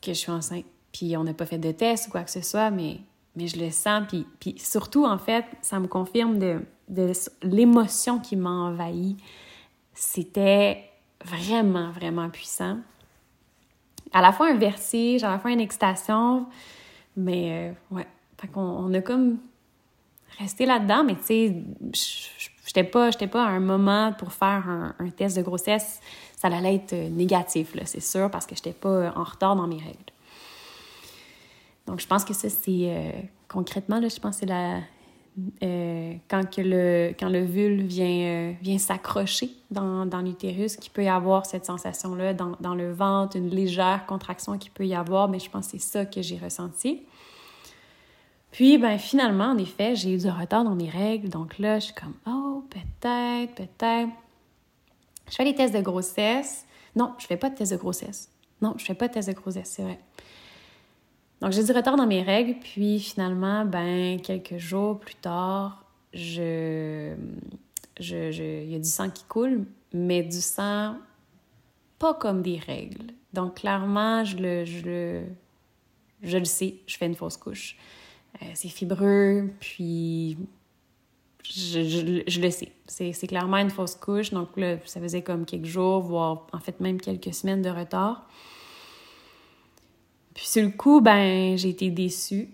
que 0.00 0.08
je 0.08 0.12
suis 0.12 0.30
enceinte. 0.30 0.64
Puis 0.92 1.16
on 1.16 1.24
n'a 1.24 1.34
pas 1.34 1.46
fait 1.46 1.58
de 1.58 1.72
test 1.72 2.06
ou 2.06 2.10
quoi 2.12 2.22
que 2.22 2.30
ce 2.30 2.40
soit, 2.40 2.70
mais 2.70 3.00
mais 3.36 3.48
je 3.48 3.58
le 3.58 3.70
sens. 3.70 4.04
Puis, 4.08 4.26
puis 4.40 4.54
surtout, 4.58 5.04
en 5.04 5.18
fait, 5.18 5.44
ça 5.62 5.80
me 5.80 5.86
confirme 5.86 6.38
de, 6.38 6.60
de 6.88 7.12
l'émotion 7.42 8.18
qui 8.18 8.36
m'a 8.36 8.50
envahi. 8.50 9.16
C'était 9.94 10.84
vraiment, 11.24 11.90
vraiment 11.90 12.28
puissant. 12.30 12.78
À 14.12 14.20
la 14.20 14.32
fois 14.32 14.48
un 14.48 14.56
vertige, 14.56 15.24
à 15.24 15.30
la 15.30 15.38
fois 15.38 15.50
une 15.50 15.60
excitation, 15.60 16.46
mais 17.16 17.72
euh, 17.92 17.96
ouais. 17.96 18.06
Fait 18.38 18.48
qu'on 18.48 18.60
on 18.60 18.92
a 18.94 19.00
comme 19.00 19.38
resté 20.38 20.66
là-dedans, 20.66 21.04
mais 21.04 21.14
tu 21.14 21.22
sais, 21.22 21.54
j'étais 22.66 22.82
pas, 22.82 23.10
pas 23.10 23.44
à 23.44 23.48
un 23.48 23.60
moment 23.60 24.12
pour 24.18 24.32
faire 24.32 24.68
un, 24.68 24.94
un, 24.98 25.10
test 25.10 25.36
de 25.36 25.42
grossesse. 25.42 26.00
Ça 26.36 26.48
allait 26.48 26.74
être 26.74 26.94
négatif, 26.94 27.74
là, 27.74 27.82
c'est 27.84 28.00
sûr, 28.00 28.30
parce 28.30 28.46
que 28.46 28.56
j'étais 28.56 28.72
pas 28.72 29.12
en 29.14 29.22
retard 29.22 29.54
dans 29.54 29.68
mes 29.68 29.76
règles. 29.76 30.12
Donc, 31.86 32.00
je 32.00 32.06
pense 32.06 32.24
que 32.24 32.34
ça, 32.34 32.48
c'est 32.48 32.60
euh, 32.68 33.10
concrètement, 33.48 34.00
là, 34.00 34.08
je 34.08 34.18
pense 34.18 34.36
que 34.36 34.40
c'est 34.40 34.46
la. 34.46 34.80
Euh, 35.62 36.12
quand, 36.28 36.50
que 36.50 36.60
le, 36.60 37.14
quand 37.18 37.30
le 37.30 37.42
vulve 37.42 37.86
vient, 37.86 38.50
euh, 38.50 38.52
vient 38.60 38.76
s'accrocher 38.76 39.50
dans, 39.70 40.04
dans 40.04 40.20
l'utérus, 40.20 40.76
qu'il 40.76 40.92
peut 40.92 41.04
y 41.04 41.08
avoir 41.08 41.46
cette 41.46 41.64
sensation-là 41.64 42.34
dans, 42.34 42.52
dans, 42.60 42.74
le 42.74 42.92
ventre, 42.92 43.38
une 43.38 43.48
légère 43.48 44.04
contraction 44.06 44.58
qu'il 44.58 44.72
peut 44.72 44.86
y 44.86 44.94
avoir, 44.94 45.28
mais 45.28 45.38
je 45.38 45.48
pense 45.48 45.66
que 45.66 45.78
c'est 45.78 45.86
ça 45.86 46.04
que 46.04 46.20
j'ai 46.20 46.36
ressenti. 46.36 47.02
Puis, 48.50 48.76
ben, 48.76 48.98
finalement, 48.98 49.46
en 49.46 49.58
effet, 49.58 49.96
j'ai 49.96 50.14
eu 50.14 50.18
du 50.18 50.28
retard 50.28 50.64
dans 50.64 50.74
mes 50.74 50.90
règles. 50.90 51.30
Donc 51.30 51.58
là, 51.58 51.78
je 51.78 51.86
suis 51.86 51.94
comme, 51.94 52.14
oh, 52.26 52.62
peut-être, 52.68 53.54
peut-être. 53.54 54.10
Je 55.30 55.34
fais 55.34 55.44
les 55.44 55.54
tests 55.54 55.74
de 55.74 55.80
grossesse. 55.80 56.66
Non, 56.94 57.14
je 57.16 57.26
fais 57.26 57.38
pas 57.38 57.48
de 57.48 57.54
tests 57.54 57.72
de 57.72 57.78
grossesse. 57.78 58.30
Non, 58.60 58.74
je 58.76 58.84
fais 58.84 58.94
pas 58.94 59.08
de 59.08 59.14
tests 59.14 59.28
de 59.28 59.34
grossesse, 59.34 59.72
c'est 59.74 59.82
vrai. 59.82 59.98
Donc, 61.42 61.50
j'ai 61.50 61.64
du 61.64 61.72
retard 61.72 61.96
dans 61.96 62.06
mes 62.06 62.22
règles, 62.22 62.54
puis 62.60 63.00
finalement, 63.00 63.64
ben, 63.64 64.20
quelques 64.20 64.58
jours 64.58 65.00
plus 65.00 65.16
tard, 65.16 65.84
je, 66.14 67.16
je, 67.98 68.62
il 68.62 68.70
y 68.70 68.76
a 68.76 68.78
du 68.78 68.88
sang 68.88 69.10
qui 69.10 69.24
coule, 69.24 69.66
mais 69.92 70.22
du 70.22 70.40
sang 70.40 70.94
pas 71.98 72.14
comme 72.14 72.42
des 72.42 72.58
règles. 72.58 73.06
Donc, 73.32 73.56
clairement, 73.56 74.22
je 74.24 74.36
le, 74.36 74.64
je 74.64 74.84
le, 74.84 75.22
je 76.22 76.38
le 76.38 76.44
sais, 76.44 76.76
je 76.86 76.96
fais 76.96 77.06
une 77.06 77.16
fausse 77.16 77.36
couche. 77.36 77.76
Euh, 78.40 78.46
c'est 78.54 78.68
fibreux, 78.68 79.50
puis 79.58 80.38
je, 81.42 82.22
je, 82.28 82.40
le 82.40 82.50
sais. 82.50 82.72
C'est 82.86 83.26
clairement 83.26 83.56
une 83.56 83.70
fausse 83.70 83.96
couche. 83.96 84.30
Donc 84.30 84.56
là, 84.56 84.76
ça 84.84 85.00
faisait 85.00 85.22
comme 85.22 85.44
quelques 85.44 85.66
jours, 85.66 86.02
voire 86.02 86.46
en 86.52 86.60
fait 86.60 86.78
même 86.78 87.00
quelques 87.00 87.34
semaines 87.34 87.62
de 87.62 87.70
retard. 87.70 88.28
Puis 90.34 90.46
sur 90.46 90.62
le 90.62 90.70
coup, 90.70 91.00
ben, 91.00 91.56
j'ai 91.56 91.70
été 91.70 91.90
déçue 91.90 92.48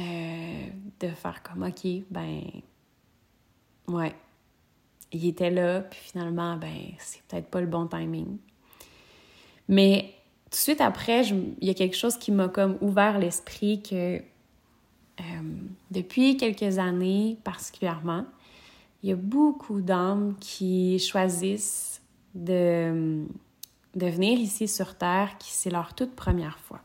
euh, 0.00 0.66
de 1.00 1.08
faire 1.08 1.42
comme, 1.42 1.64
OK, 1.64 1.86
ben, 2.10 2.42
ouais, 3.88 4.14
il 5.12 5.26
était 5.26 5.50
là, 5.50 5.80
puis 5.80 6.00
finalement, 6.00 6.56
ben, 6.56 6.74
c'est 6.98 7.22
peut-être 7.22 7.48
pas 7.48 7.60
le 7.60 7.66
bon 7.66 7.86
timing. 7.86 8.38
Mais 9.68 10.14
tout 10.44 10.56
de 10.56 10.56
suite 10.56 10.80
après, 10.80 11.26
il 11.26 11.54
y 11.66 11.70
a 11.70 11.74
quelque 11.74 11.96
chose 11.96 12.16
qui 12.16 12.32
m'a 12.32 12.48
comme 12.48 12.78
ouvert 12.80 13.18
l'esprit 13.18 13.82
que 13.82 14.16
euh, 14.16 15.22
depuis 15.90 16.36
quelques 16.36 16.78
années 16.78 17.36
particulièrement, 17.44 18.24
il 19.02 19.10
y 19.10 19.12
a 19.12 19.16
beaucoup 19.16 19.80
d'hommes 19.80 20.36
qui 20.40 20.98
choisissent 20.98 22.00
de 22.34 23.24
de 23.98 24.06
venir 24.06 24.38
ici 24.38 24.68
sur 24.68 24.94
Terre, 24.94 25.36
qui 25.38 25.50
c'est 25.50 25.70
leur 25.70 25.94
toute 25.94 26.14
première 26.14 26.58
fois. 26.58 26.80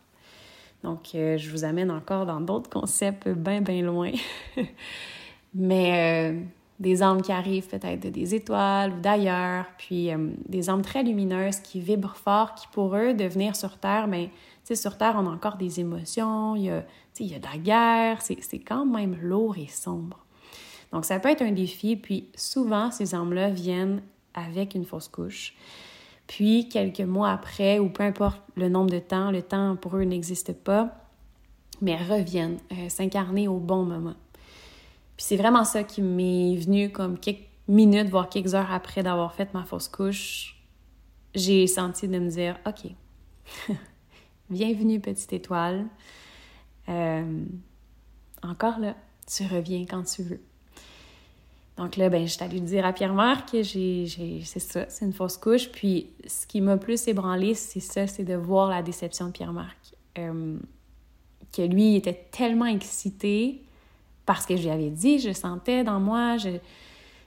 Donc, 0.84 1.16
euh, 1.16 1.38
je 1.38 1.50
vous 1.50 1.64
amène 1.64 1.90
encore 1.90 2.26
dans 2.26 2.42
d'autres 2.42 2.70
concepts 2.70 3.30
bien, 3.30 3.62
bien 3.62 3.82
loin. 3.82 4.12
Mais 5.54 6.34
euh, 6.34 6.42
des 6.80 7.02
âmes 7.02 7.22
qui 7.22 7.32
arrivent 7.32 7.68
peut-être 7.68 8.02
de 8.02 8.10
des 8.10 8.36
étoiles 8.36 8.94
ou 8.94 9.00
d'ailleurs, 9.00 9.66
puis 9.78 10.12
euh, 10.12 10.32
des 10.48 10.70
âmes 10.70 10.82
très 10.82 11.04
lumineuses 11.04 11.60
qui 11.60 11.80
vibrent 11.80 12.18
fort, 12.18 12.56
qui 12.56 12.68
pour 12.68 12.96
eux, 12.96 13.14
de 13.14 13.24
venir 13.26 13.56
sur 13.56 13.78
Terre, 13.78 14.08
mais 14.08 14.26
tu 14.28 14.32
sais, 14.70 14.76
sur 14.76 14.98
Terre, 14.98 15.16
on 15.18 15.28
a 15.28 15.30
encore 15.30 15.56
des 15.58 15.80
émotions, 15.80 16.56
il 16.56 16.64
y 16.64 16.70
a, 16.70 16.84
il 17.20 17.28
y 17.28 17.36
a 17.36 17.40
de 17.40 17.46
la 17.46 17.58
guerre, 17.58 18.22
c'est 18.22 18.60
quand 18.60 18.86
même 18.86 19.16
lourd 19.22 19.58
et 19.58 19.68
sombre. 19.68 20.26
Donc, 20.92 21.06
ça 21.06 21.20
peut 21.20 21.30
être 21.30 21.42
un 21.42 21.52
défi, 21.52 21.96
puis 21.96 22.30
souvent, 22.36 22.92
ces 22.92 23.16
âmes-là 23.16 23.50
viennent 23.50 24.02
avec 24.34 24.76
une 24.76 24.86
fausse 24.86 25.08
couche. 25.08 25.54
Puis, 26.28 26.70
quelques 26.70 27.02
mois 27.02 27.32
après, 27.32 27.80
ou 27.80 27.90
peu 27.90 28.04
importe 28.04 28.42
le 28.56 28.70
nombre 28.70 28.90
de 28.90 29.00
temps, 29.00 29.32
le 29.32 29.42
temps 29.42 29.76
pour 29.76 29.98
eux 29.98 30.04
n'existe 30.04 30.54
pas, 30.54 31.04
mais 31.82 31.98
reviennent 31.98 32.60
euh, 32.72 32.90
s'incarner 32.90 33.48
au 33.48 33.60
bon 33.60 33.84
moment. 33.84 34.16
Puis 35.16 35.26
c'est 35.28 35.38
vraiment 35.38 35.64
ça 35.64 35.84
qui 35.84 36.02
m'est 36.02 36.56
venu 36.56 36.92
comme 36.92 37.20
quelques 37.20 37.48
minutes, 37.68 38.10
voire 38.10 38.30
quelques 38.30 38.56
heures 38.56 38.72
après 38.72 39.04
d'avoir 39.04 39.34
fait 39.34 39.54
ma 39.54 39.64
fausse 39.64 39.88
couche. 39.88 40.60
J'ai 41.36 41.68
senti 41.68 42.08
de 42.08 42.20
me 42.20 42.30
dire, 42.30 42.58
OK, 42.66 42.92
bienvenue 44.50 45.00
petite 45.00 45.34
étoile. 45.34 45.86
Euh, 46.90 47.46
encore 48.42 48.80
là, 48.80 48.96
tu 49.28 49.44
reviens 49.44 49.86
quand 49.86 50.04
tu 50.04 50.24
veux. 50.24 50.42
Donc 51.78 51.98
là, 51.98 52.10
ben, 52.10 52.28
je 52.28 52.32
suis 52.32 52.44
allée 52.44 52.60
dire 52.60 52.86
à 52.86 52.94
Pierre-Marc 52.94 53.52
que 53.52 53.64
j'ai, 53.64 54.08
c'est 54.46 54.60
ça, 54.60 54.86
c'est 54.90 55.06
une 55.06 55.14
fausse 55.14 55.38
couche. 55.38 55.70
Puis 55.72 56.08
ce 56.28 56.46
qui 56.46 56.62
m'a 56.62 56.78
plus 56.78 57.08
ébranlé, 57.08 57.56
c'est 57.56 57.80
ça, 57.80 58.06
c'est 58.06 58.24
de 58.24 58.36
voir 58.36 58.70
la 58.70 58.84
déception 58.84 59.28
de 59.28 59.32
Pierre-Marc. 59.32 59.78
Euh, 60.20 60.58
que 61.56 61.62
lui, 61.64 61.94
il 61.94 61.96
était 61.96 62.28
tellement 62.32 62.68
excité 62.68 63.64
parce 64.26 64.46
que 64.46 64.56
je 64.56 64.64
lui 64.64 64.70
avais 64.70 64.90
dit, 64.90 65.20
je 65.20 65.34
sentais 65.34 65.84
dans 65.84 66.00
moi, 66.00 66.38
je, 66.38 66.50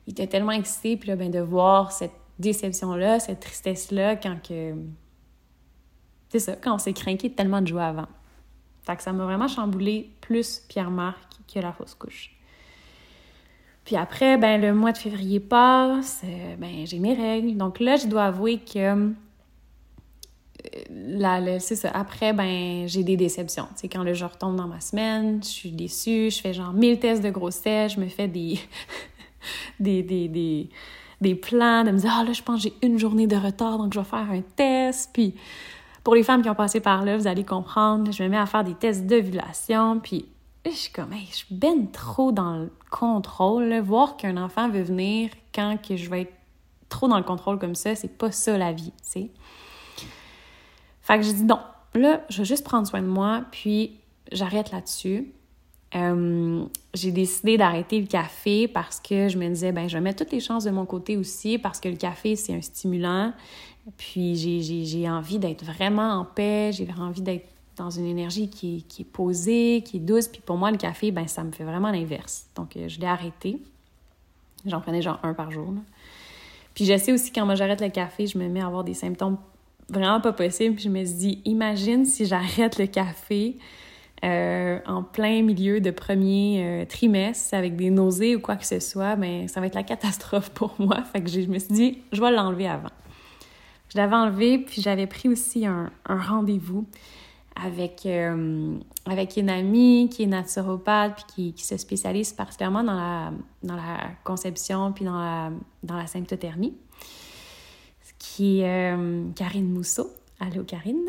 il 0.07 0.12
était 0.12 0.29
tellement 0.29 0.53
excité. 0.53 0.97
Puis 0.97 1.09
là, 1.09 1.17
ben, 1.17 1.31
de 1.31 1.41
voir 1.41 1.91
cette 1.91 2.15
déception-là, 2.38 3.19
cette 3.19 3.41
tristesse-là, 3.41 4.17
quand 4.17 4.41
que. 4.47 4.75
C'est 6.29 6.41
ça, 6.41 6.57
quand 6.57 6.75
on 6.75 6.79
s'est 6.79 6.93
craqué 6.93 7.31
tellement 7.31 7.62
de 7.62 7.69
joie 7.69 7.87
avant. 7.87 8.09
Fait 8.83 8.97
que 8.97 9.03
ça 9.03 9.12
m'a 9.12 9.25
vraiment 9.25 9.49
chamboulé 9.49 10.11
plus 10.21 10.61
Pierre-Marc 10.69 11.19
que 11.53 11.59
la 11.59 11.73
fausse 11.73 11.95
couche. 11.95 12.36
Puis 13.87 13.95
après, 13.95 14.37
ben, 14.37 14.61
le 14.61 14.75
mois 14.75 14.90
de 14.90 14.99
février 14.99 15.38
passe, 15.38 16.21
euh, 16.25 16.57
ben, 16.59 16.85
j'ai 16.85 16.99
mes 16.99 17.14
règles. 17.14 17.57
Donc 17.57 17.78
là, 17.78 17.95
je 17.95 18.09
dois 18.09 18.25
avouer 18.25 18.59
que 18.59 18.78
euh, 18.78 19.12
là, 20.90 21.61
c'est 21.61 21.76
ça. 21.76 21.93
Après, 21.95 22.33
ben, 22.33 22.88
j'ai 22.88 23.05
des 23.05 23.16
déceptions. 23.16 23.69
C'est 23.76 23.87
quand 23.87 24.02
le 24.02 24.12
jour 24.12 24.31
retombe 24.31 24.57
dans 24.57 24.66
ma 24.66 24.81
semaine, 24.81 25.40
je 25.40 25.49
suis 25.49 25.71
déçue, 25.71 26.33
je 26.33 26.40
fais 26.40 26.52
genre 26.52 26.73
1000 26.73 26.99
tests 26.99 27.23
de 27.23 27.31
grossesse, 27.31 27.95
je 27.95 28.00
me 28.00 28.09
fais 28.09 28.26
des, 28.26 28.59
des, 29.81 30.02
des, 30.02 30.26
des, 30.26 30.69
des, 31.21 31.35
plans 31.37 31.85
de 31.85 31.93
me 31.93 31.99
dire, 31.99 32.12
ah 32.12 32.25
là, 32.25 32.33
je 32.33 32.43
pense 32.43 32.64
que 32.64 32.71
j'ai 32.71 32.75
une 32.87 32.99
journée 32.99 33.28
de 33.28 33.37
retard, 33.37 33.78
donc 33.78 33.95
je 33.95 34.00
vais 34.00 34.05
faire 34.05 34.28
un 34.33 34.43
test. 34.57 35.11
Puis 35.12 35.37
pour 36.02 36.16
les 36.16 36.25
femmes 36.25 36.43
qui 36.43 36.50
ont 36.50 36.57
passé 36.57 36.81
par 36.81 37.05
là, 37.05 37.16
vous 37.16 37.28
allez 37.28 37.45
comprendre, 37.45 38.11
je 38.11 38.21
me 38.25 38.28
mets 38.28 38.37
à 38.37 38.47
faire 38.47 38.64
des 38.64 38.75
tests 38.75 39.07
d'ovulation, 39.07 40.00
puis 40.00 40.25
je 40.70 40.76
suis 40.76 40.92
comme, 40.92 41.12
hey, 41.12 41.26
je 41.30 41.37
suis 41.37 41.54
ben 41.54 41.90
trop 41.90 42.32
dans 42.32 42.56
le 42.56 42.73
contrôle. 42.90 43.78
Voir 43.80 44.16
qu'un 44.16 44.37
enfant 44.37 44.68
veut 44.68 44.82
venir 44.82 45.30
quand 45.54 45.76
que 45.80 45.96
je 45.96 46.08
vais 46.11 46.23
être 46.23 46.32
trop 46.88 47.08
dans 47.08 47.18
le 47.18 47.25
contrôle 47.25 47.58
comme 47.58 47.75
ça, 47.75 47.94
c'est 47.94 48.16
pas 48.16 48.30
ça 48.30 48.56
la 48.56 48.73
vie, 48.73 48.92
tu 49.02 49.02
sais. 49.02 49.30
Fait 51.02 51.18
que 51.18 51.25
je 51.25 51.32
dis 51.32 51.44
non, 51.44 51.61
là, 51.94 52.23
je 52.28 52.38
vais 52.38 52.44
juste 52.44 52.64
prendre 52.64 52.87
soin 52.87 53.02
de 53.02 53.06
moi, 53.06 53.44
puis 53.50 53.99
j'arrête 54.32 54.73
là-dessus. 54.73 55.32
Euh, 55.94 56.64
j'ai 56.94 57.12
décidé 57.12 57.56
d'arrêter 57.56 58.00
le 58.00 58.06
café 58.06 58.66
parce 58.66 59.00
que 59.00 59.28
je 59.28 59.38
me 59.38 59.49
disais, 59.49 59.73
ben, 59.73 59.88
je 59.88 59.96
vais 59.96 60.00
mettre 60.00 60.25
toutes 60.25 60.32
les 60.32 60.40
chances 60.40 60.64
de 60.64 60.70
mon 60.70 60.85
côté 60.85 61.16
aussi 61.16 61.58
parce 61.58 61.80
que 61.80 61.88
le 61.88 61.96
café, 61.96 62.35
c'est 62.35 62.54
un 62.54 62.61
stimulant. 62.61 63.32
Puis 63.96 64.37
j'ai 64.37 65.08
envie 65.08 65.38
d'être 65.38 65.64
vraiment 65.64 66.14
en 66.14 66.25
paix, 66.25 66.73
j'ai 66.73 66.88
envie 66.99 67.23
d'être 67.23 67.49
dans 67.76 67.90
une 67.90 68.06
énergie 68.06 68.49
qui 68.49 68.85
est, 68.99 69.04
posée, 69.04 69.83
qui 69.85 69.99
est 69.99 70.00
douce. 70.00 70.28
Puis 70.28 70.40
pour 70.45 70.56
moi, 70.56 70.71
le 70.71 70.76
café, 70.76 71.11
ben 71.11 71.26
ça 71.28 71.45
me 71.45 71.52
fait 71.52 71.64
vraiment 71.64 71.90
l'inverse. 71.90 72.47
Donc, 72.54 72.76
euh, 72.76 72.88
je 72.88 72.99
l'ai 73.00 73.06
arrêté. 73.06 73.61
J'en 74.64 74.80
prenais 74.80 75.02
genre 75.02 75.21
un 75.23 75.35
par 75.35 75.50
jour. 75.50 75.73
Puis 76.75 76.85
je 76.85 76.97
sais 76.97 77.12
aussi, 77.12 77.33
quand 77.33 77.47
moi 77.47 77.54
j'arrête 77.54 77.80
le 77.80 77.88
café, 77.88 78.26
je 78.26 78.38
me 78.38 78.49
mets 78.49 78.61
à 78.61 78.66
avoir 78.66 78.85
des 78.85 78.95
symptômes 78.95 79.38
vraiment 79.88 80.21
pas 80.21 80.33
possible. 80.33 80.75
Puis 80.75 80.85
je 80.85 80.90
me 80.90 81.04
dit, 81.04 81.40
imagine 81.45 82.04
si 82.04 82.26
j'arrête 82.26 82.78
le 82.78 82.87
café 82.87 83.56
euh, 84.25 84.78
en 84.87 85.02
plein 85.02 85.42
milieu 85.42 85.80
de 85.80 85.90
premier 85.90 86.64
euh, 86.64 86.85
trimestre 86.87 87.54
avec 87.54 87.76
des 87.76 87.90
nausées 87.90 88.35
ou 88.35 88.40
quoi 88.40 88.56
que 88.56 88.66
ce 88.66 88.80
soit, 88.80 89.14
ben 89.14 89.47
ça 89.47 89.61
va 89.61 89.66
être 89.66 89.75
la 89.75 89.83
catastrophe 89.83 90.50
pour 90.50 90.75
moi. 90.78 91.02
Fait 91.02 91.23
que 91.23 91.28
je 91.28 91.40
me 91.42 91.59
suis 91.59 91.75
dit, 91.75 91.99
je 92.12 92.21
vais 92.21 92.30
l'enlever 92.30 92.66
avant. 92.66 92.90
Je 93.92 93.99
l'avais 93.99 94.16
enlevé, 94.16 94.59
puis 94.59 94.83
j'avais 94.83 95.06
pris 95.06 95.28
aussi 95.28 95.66
un, 95.66 95.90
rendez-vous 96.09 96.87
avec, 97.62 98.06
euh, 98.06 98.78
avec 99.06 99.36
une 99.36 99.50
amie 99.50 100.08
qui 100.10 100.25
est 100.25 100.26
naturopathe 100.26 101.16
puis 101.16 101.25
qui, 101.34 101.52
qui, 101.54 101.64
se 101.64 101.76
spécialise 101.76 102.32
particulièrement 102.32 102.84
dans 102.84 102.94
la, 102.94 103.32
dans 103.62 103.76
la 103.76 104.10
conception 104.25 104.92
puis 104.92 105.04
dans 105.04 105.18
la, 105.18 105.50
dans 105.82 105.96
la 105.96 106.06
symptothermie, 106.06 106.75
qui 108.18 108.60
est 108.60 108.94
Karine 109.34 109.70
Mousseau. 109.70 110.10
Allô, 110.40 110.64
Karine! 110.64 111.06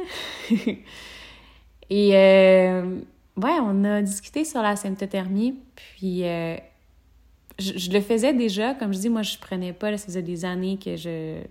Et 1.89 2.15
euh, 2.15 2.99
ouais, 3.37 3.57
on 3.61 3.83
a 3.83 4.01
discuté 4.01 4.43
sur 4.43 4.61
la 4.61 4.75
symptothermie, 4.75 5.55
puis 5.75 6.25
euh, 6.25 6.57
je, 7.59 7.91
le 7.91 8.01
faisais 8.01 8.33
déjà, 8.33 8.73
comme 8.73 8.93
je 8.93 8.99
dis, 8.99 9.09
moi 9.09 9.21
je 9.21 9.37
prenais 9.37 9.73
pas, 9.73 9.95
ça 9.97 10.05
faisait 10.05 10.21
des 10.21 10.43
années 10.43 10.77
que 10.77 10.95
je 10.97 11.41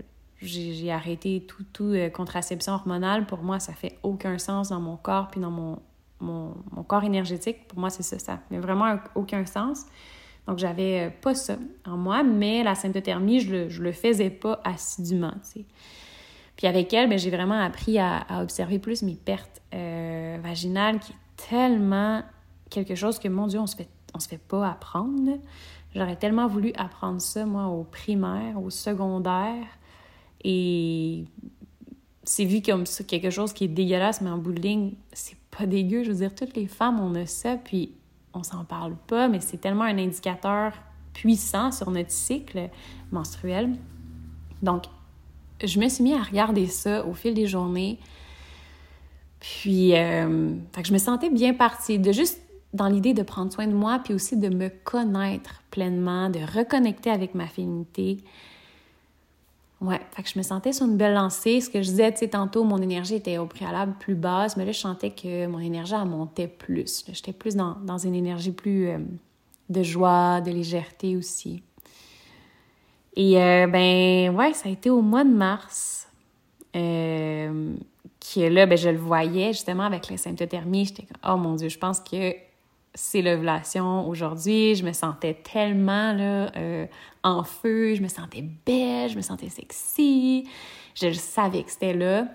j'ai 0.42 0.92
arrêté 0.92 1.44
tout, 1.46 1.64
tout 1.72 1.84
euh, 1.84 2.10
contraception 2.10 2.74
hormonale. 2.74 3.26
Pour 3.26 3.42
moi, 3.42 3.58
ça 3.58 3.72
fait 3.72 3.98
aucun 4.02 4.38
sens 4.38 4.68
dans 4.68 4.80
mon 4.80 4.96
corps 4.96 5.28
puis 5.28 5.40
dans 5.40 5.50
mon, 5.50 5.78
mon, 6.20 6.54
mon 6.72 6.82
corps 6.82 7.04
énergétique. 7.04 7.66
Pour 7.68 7.78
moi, 7.78 7.90
c'est 7.90 8.02
ça, 8.02 8.18
ça 8.18 8.40
n'a 8.50 8.60
vraiment 8.60 8.98
aucun 9.14 9.46
sens. 9.46 9.86
Donc, 10.46 10.58
j'avais 10.58 11.10
pas 11.22 11.34
ça 11.34 11.56
en 11.84 11.96
moi, 11.96 12.22
mais 12.22 12.62
la 12.62 12.74
symptothermie, 12.74 13.40
je 13.40 13.52
le, 13.52 13.68
je 13.68 13.82
le 13.82 13.92
faisais 13.92 14.30
pas 14.30 14.60
assidûment. 14.64 15.34
Puis 16.56 16.66
avec 16.66 16.92
elle, 16.94 17.08
ben, 17.08 17.18
j'ai 17.18 17.30
vraiment 17.30 17.60
appris 17.60 17.98
à, 17.98 18.24
observer 18.40 18.78
plus 18.78 19.02
mes 19.02 19.14
pertes 19.14 19.60
euh, 19.74 20.38
vaginales, 20.42 21.00
qui 21.00 21.12
est 21.12 21.48
tellement 21.48 22.22
quelque 22.70 22.94
chose 22.94 23.18
que, 23.18 23.28
mon 23.28 23.46
Dieu, 23.46 23.58
on 23.58 23.66
se 23.66 23.76
fait, 23.76 23.88
on 24.14 24.20
se 24.20 24.28
fait 24.28 24.38
pas 24.40 24.70
apprendre. 24.70 25.38
J'aurais 25.94 26.16
tellement 26.16 26.46
voulu 26.46 26.72
apprendre 26.76 27.20
ça, 27.20 27.44
moi, 27.44 27.66
au 27.66 27.82
primaire, 27.84 28.62
au 28.62 28.70
secondaire. 28.70 29.66
Et 30.48 31.24
c'est 32.22 32.44
vu 32.44 32.62
comme 32.62 32.84
quelque 32.84 33.30
chose 33.30 33.52
qui 33.52 33.64
est 33.64 33.68
dégueulasse, 33.68 34.20
mais 34.20 34.30
en 34.30 34.38
bout 34.38 34.52
de 34.52 34.62
ligne, 34.62 34.92
c'est 35.12 35.36
pas 35.50 35.66
dégueu. 35.66 36.04
Je 36.04 36.10
veux 36.10 36.18
dire, 36.18 36.32
toutes 36.32 36.54
les 36.54 36.68
femmes, 36.68 37.00
on 37.00 37.16
a 37.16 37.26
ça, 37.26 37.56
puis 37.56 37.90
on 38.32 38.44
s'en 38.44 38.64
parle 38.64 38.94
pas, 39.08 39.26
mais 39.26 39.40
c'est 39.40 39.56
tellement 39.56 39.82
un 39.82 39.98
indicateur 39.98 40.72
puissant 41.14 41.72
sur 41.72 41.90
notre 41.90 42.12
cycle 42.12 42.70
menstruel. 43.10 43.74
Donc, 44.62 44.84
je 45.64 45.80
me 45.80 45.88
suis 45.88 46.04
mis 46.04 46.14
à 46.14 46.22
regarder 46.22 46.68
ça 46.68 47.04
au 47.04 47.12
fil 47.12 47.34
des 47.34 47.48
journées. 47.48 47.98
Puis, 49.40 49.96
euh, 49.96 50.54
je 50.80 50.92
me 50.92 50.98
sentais 50.98 51.30
bien 51.30 51.54
partie, 51.54 51.98
de 51.98 52.12
juste 52.12 52.40
dans 52.72 52.86
l'idée 52.86 53.14
de 53.14 53.22
prendre 53.24 53.52
soin 53.52 53.66
de 53.66 53.74
moi, 53.74 54.00
puis 54.04 54.14
aussi 54.14 54.36
de 54.36 54.48
me 54.48 54.68
connaître 54.68 55.64
pleinement, 55.72 56.30
de 56.30 56.38
reconnecter 56.38 57.10
avec 57.10 57.34
ma 57.34 57.48
féminité. 57.48 58.18
Ouais, 59.82 60.00
fait 60.12 60.22
que 60.22 60.28
je 60.28 60.38
me 60.38 60.42
sentais 60.42 60.72
sur 60.72 60.86
une 60.86 60.96
belle 60.96 61.12
lancée. 61.12 61.60
Ce 61.60 61.68
que 61.68 61.82
je 61.82 61.90
disais, 61.90 62.10
tu 62.12 62.18
sais, 62.18 62.28
tantôt, 62.28 62.64
mon 62.64 62.78
énergie 62.78 63.16
était 63.16 63.36
au 63.36 63.46
préalable 63.46 63.94
plus 63.98 64.14
basse, 64.14 64.56
mais 64.56 64.64
là, 64.64 64.72
je 64.72 64.78
sentais 64.78 65.10
que 65.10 65.46
mon 65.46 65.58
énergie, 65.58 65.92
elle 65.94 66.08
montait 66.08 66.48
plus. 66.48 67.04
J'étais 67.12 67.32
plus 67.32 67.56
dans, 67.56 67.76
dans, 67.84 67.98
une 67.98 68.14
énergie 68.14 68.52
plus 68.52 68.88
euh, 68.88 68.98
de 69.68 69.82
joie, 69.82 70.40
de 70.40 70.50
légèreté 70.50 71.16
aussi. 71.16 71.62
Et 73.16 73.40
euh, 73.42 73.66
ben 73.66 74.34
ouais, 74.34 74.54
ça 74.54 74.68
a 74.68 74.72
été 74.72 74.88
au 74.88 75.02
mois 75.02 75.24
de 75.24 75.30
mars. 75.30 76.08
Euh, 76.74 77.74
qui 78.20 78.48
là, 78.48 78.66
ben, 78.66 78.76
je 78.76 78.88
le 78.88 78.98
voyais 78.98 79.52
justement 79.52 79.84
avec 79.84 80.10
la 80.10 80.16
symptothermie. 80.16 80.86
J'étais 80.86 81.04
comme, 81.04 81.34
oh 81.34 81.36
mon 81.36 81.54
Dieu, 81.54 81.68
je 81.68 81.78
pense 81.78 82.00
que 82.00 82.34
c'est 82.96 83.22
l'ovulation 83.22 84.08
aujourd'hui. 84.08 84.74
Je 84.74 84.84
me 84.84 84.92
sentais 84.92 85.34
tellement 85.34 86.12
là, 86.12 86.50
euh, 86.56 86.86
en 87.22 87.44
feu, 87.44 87.94
je 87.94 88.02
me 88.02 88.08
sentais 88.08 88.42
belle, 88.42 89.10
je 89.10 89.16
me 89.16 89.22
sentais 89.22 89.48
sexy. 89.48 90.48
Je 90.94 91.12
savais 91.12 91.62
que 91.62 91.70
c'était 91.70 91.94
là. 91.94 92.26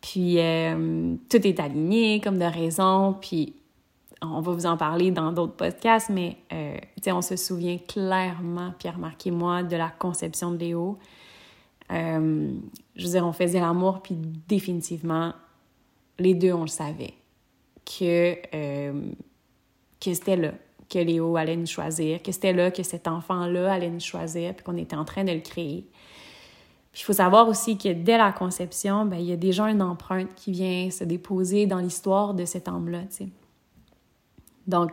Puis 0.00 0.38
tout 1.28 1.46
est 1.46 1.60
aligné 1.60 2.20
comme 2.20 2.38
de 2.38 2.44
raison. 2.44 3.14
Puis 3.20 3.54
on 4.22 4.40
va 4.40 4.52
vous 4.52 4.66
en 4.66 4.76
parler 4.76 5.10
dans 5.10 5.32
d'autres 5.32 5.54
podcasts, 5.54 6.10
mais 6.10 6.36
euh, 6.52 6.78
on 7.08 7.22
se 7.22 7.36
souvient 7.36 7.78
clairement, 7.78 8.72
Pierre-Marc 8.78 9.26
et 9.26 9.30
moi, 9.30 9.62
de 9.62 9.76
la 9.76 9.88
conception 9.88 10.52
de 10.52 10.58
Léo. 10.58 10.98
Euh, 11.92 12.52
je 12.96 13.04
veux 13.04 13.10
dire, 13.10 13.26
on 13.26 13.32
faisait 13.32 13.60
l'amour, 13.60 14.00
puis 14.02 14.16
définitivement, 14.48 15.34
les 16.18 16.34
deux, 16.34 16.52
on 16.52 16.62
le 16.62 16.68
savait, 16.68 17.14
que, 17.84 18.36
euh, 18.54 19.02
que 20.00 20.12
c'était 20.14 20.36
là, 20.36 20.52
que 20.88 20.98
Léo 20.98 21.36
allait 21.36 21.56
nous 21.56 21.66
choisir, 21.66 22.22
que 22.22 22.32
c'était 22.32 22.52
là, 22.52 22.70
que 22.70 22.82
cet 22.82 23.08
enfant-là 23.08 23.72
allait 23.72 23.90
nous 23.90 24.00
choisir, 24.00 24.54
puis 24.54 24.64
qu'on 24.64 24.76
était 24.76 24.96
en 24.96 25.04
train 25.04 25.24
de 25.24 25.32
le 25.32 25.40
créer. 25.40 25.86
Puis 26.92 27.02
il 27.02 27.04
faut 27.04 27.12
savoir 27.12 27.48
aussi 27.48 27.76
que 27.76 27.92
dès 27.92 28.16
la 28.16 28.32
conception, 28.32 29.04
ben, 29.04 29.16
il 29.16 29.26
y 29.26 29.32
a 29.32 29.36
déjà 29.36 29.68
une 29.68 29.82
empreinte 29.82 30.34
qui 30.34 30.52
vient 30.52 30.90
se 30.90 31.04
déposer 31.04 31.66
dans 31.66 31.78
l'histoire 31.78 32.32
de 32.32 32.44
cet 32.46 32.68
homme-là. 32.68 33.02
Donc, 34.66 34.90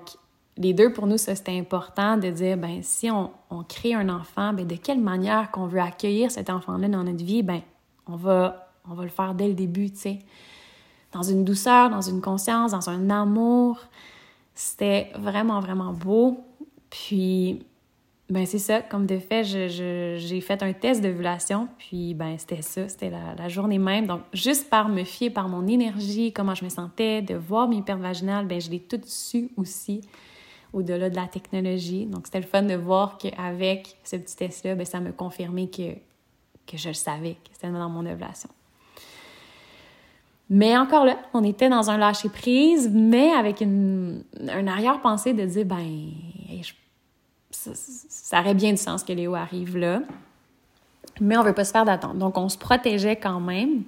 les 0.57 0.73
deux, 0.73 0.93
pour 0.93 1.07
nous, 1.07 1.17
c'était 1.17 1.57
important 1.57 2.17
de 2.17 2.29
dire, 2.29 2.57
ben 2.57 2.83
si 2.83 3.09
on, 3.09 3.31
crée 3.67 3.93
un 3.93 4.09
enfant, 4.09 4.53
ben 4.53 4.67
de 4.67 4.75
quelle 4.75 4.99
manière 4.99 5.49
qu'on 5.51 5.65
veut 5.65 5.79
accueillir 5.79 6.29
cet 6.29 6.49
enfant-là 6.49 6.87
dans 6.89 7.03
notre 7.03 7.23
vie, 7.23 7.41
ben 7.41 7.61
on 8.05 8.15
va, 8.15 8.67
on 8.89 8.93
va 8.93 9.03
le 9.03 9.09
faire 9.09 9.33
dès 9.33 9.47
le 9.47 9.53
début, 9.53 9.89
tu. 9.91 10.19
Dans 11.11 11.23
une 11.23 11.43
douceur, 11.45 11.89
dans 11.89 12.01
une 12.01 12.21
conscience, 12.21 12.71
dans 12.71 12.89
un 12.89 13.09
amour. 13.09 13.79
C'était 14.55 15.11
vraiment, 15.15 15.59
vraiment 15.59 15.93
beau. 15.93 16.37
Puis, 16.89 17.65
ben 18.29 18.45
c'est 18.45 18.59
ça, 18.59 18.81
comme 18.81 19.05
de 19.05 19.17
fait, 19.19 19.43
j'ai 19.43 20.41
fait 20.41 20.63
un 20.63 20.73
test 20.73 21.01
d'ovulation, 21.01 21.67
puis 21.77 22.13
ben 22.13 22.37
c'était 22.37 22.61
ça, 22.61 22.87
c'était 22.87 23.11
la, 23.11 23.49
journée 23.49 23.77
même. 23.77 24.07
Donc, 24.07 24.21
juste 24.31 24.69
par 24.69 24.89
me 24.89 25.03
fier, 25.03 25.29
par 25.29 25.49
mon 25.49 25.67
énergie, 25.67 26.31
comment 26.31 26.55
je 26.55 26.63
me 26.63 26.69
sentais, 26.69 27.21
de 27.21 27.35
voir 27.35 27.67
mes 27.67 27.81
pertes 27.81 27.99
vaginales, 27.99 28.47
ben 28.47 28.61
je 28.61 28.69
l'ai 28.69 28.79
tout 28.79 29.01
su 29.05 29.51
aussi, 29.57 30.01
au-delà 30.71 31.09
de 31.09 31.15
la 31.15 31.27
technologie. 31.27 32.05
Donc, 32.05 32.25
c'était 32.25 32.41
le 32.41 32.47
fun 32.47 32.63
de 32.63 32.75
voir 32.75 33.17
qu'avec 33.17 33.97
ce 34.03 34.15
petit 34.15 34.35
test-là, 34.35 34.75
ben 34.75 34.85
ça 34.85 34.99
me 34.99 35.11
confirmait 35.11 35.67
que, 35.67 35.93
que 36.65 36.77
je 36.77 36.87
le 36.87 36.93
savais, 36.93 37.33
que 37.33 37.49
c'était 37.53 37.71
dans 37.71 37.89
mon 37.89 38.05
ovulation. 38.05 38.49
Mais 40.55 40.77
encore 40.77 41.03
là, 41.03 41.17
on 41.33 41.43
était 41.43 41.67
dans 41.67 41.89
un 41.89 41.97
lâcher-prise, 41.97 42.87
mais 42.93 43.31
avec 43.31 43.59
une, 43.59 44.23
un 44.47 44.67
arrière-pensée 44.67 45.33
de 45.33 45.43
dire, 45.45 45.65
ben, 45.65 46.11
je 46.61 46.73
ça, 47.49 48.39
aurait 48.39 48.53
bien 48.53 48.69
du 48.69 48.77
sens 48.77 49.03
que 49.03 49.13
Léo 49.13 49.33
arrive 49.33 49.77
là. 49.77 50.03
Mais 51.19 51.37
on 51.37 51.43
veut 51.43 51.55
pas 51.55 51.65
se 51.65 51.71
faire 51.71 51.85
d'attendre. 51.85 52.19
Donc, 52.19 52.37
on 52.37 52.49
se 52.49 52.59
protégeait 52.59 53.15
quand 53.15 53.39
même 53.39 53.81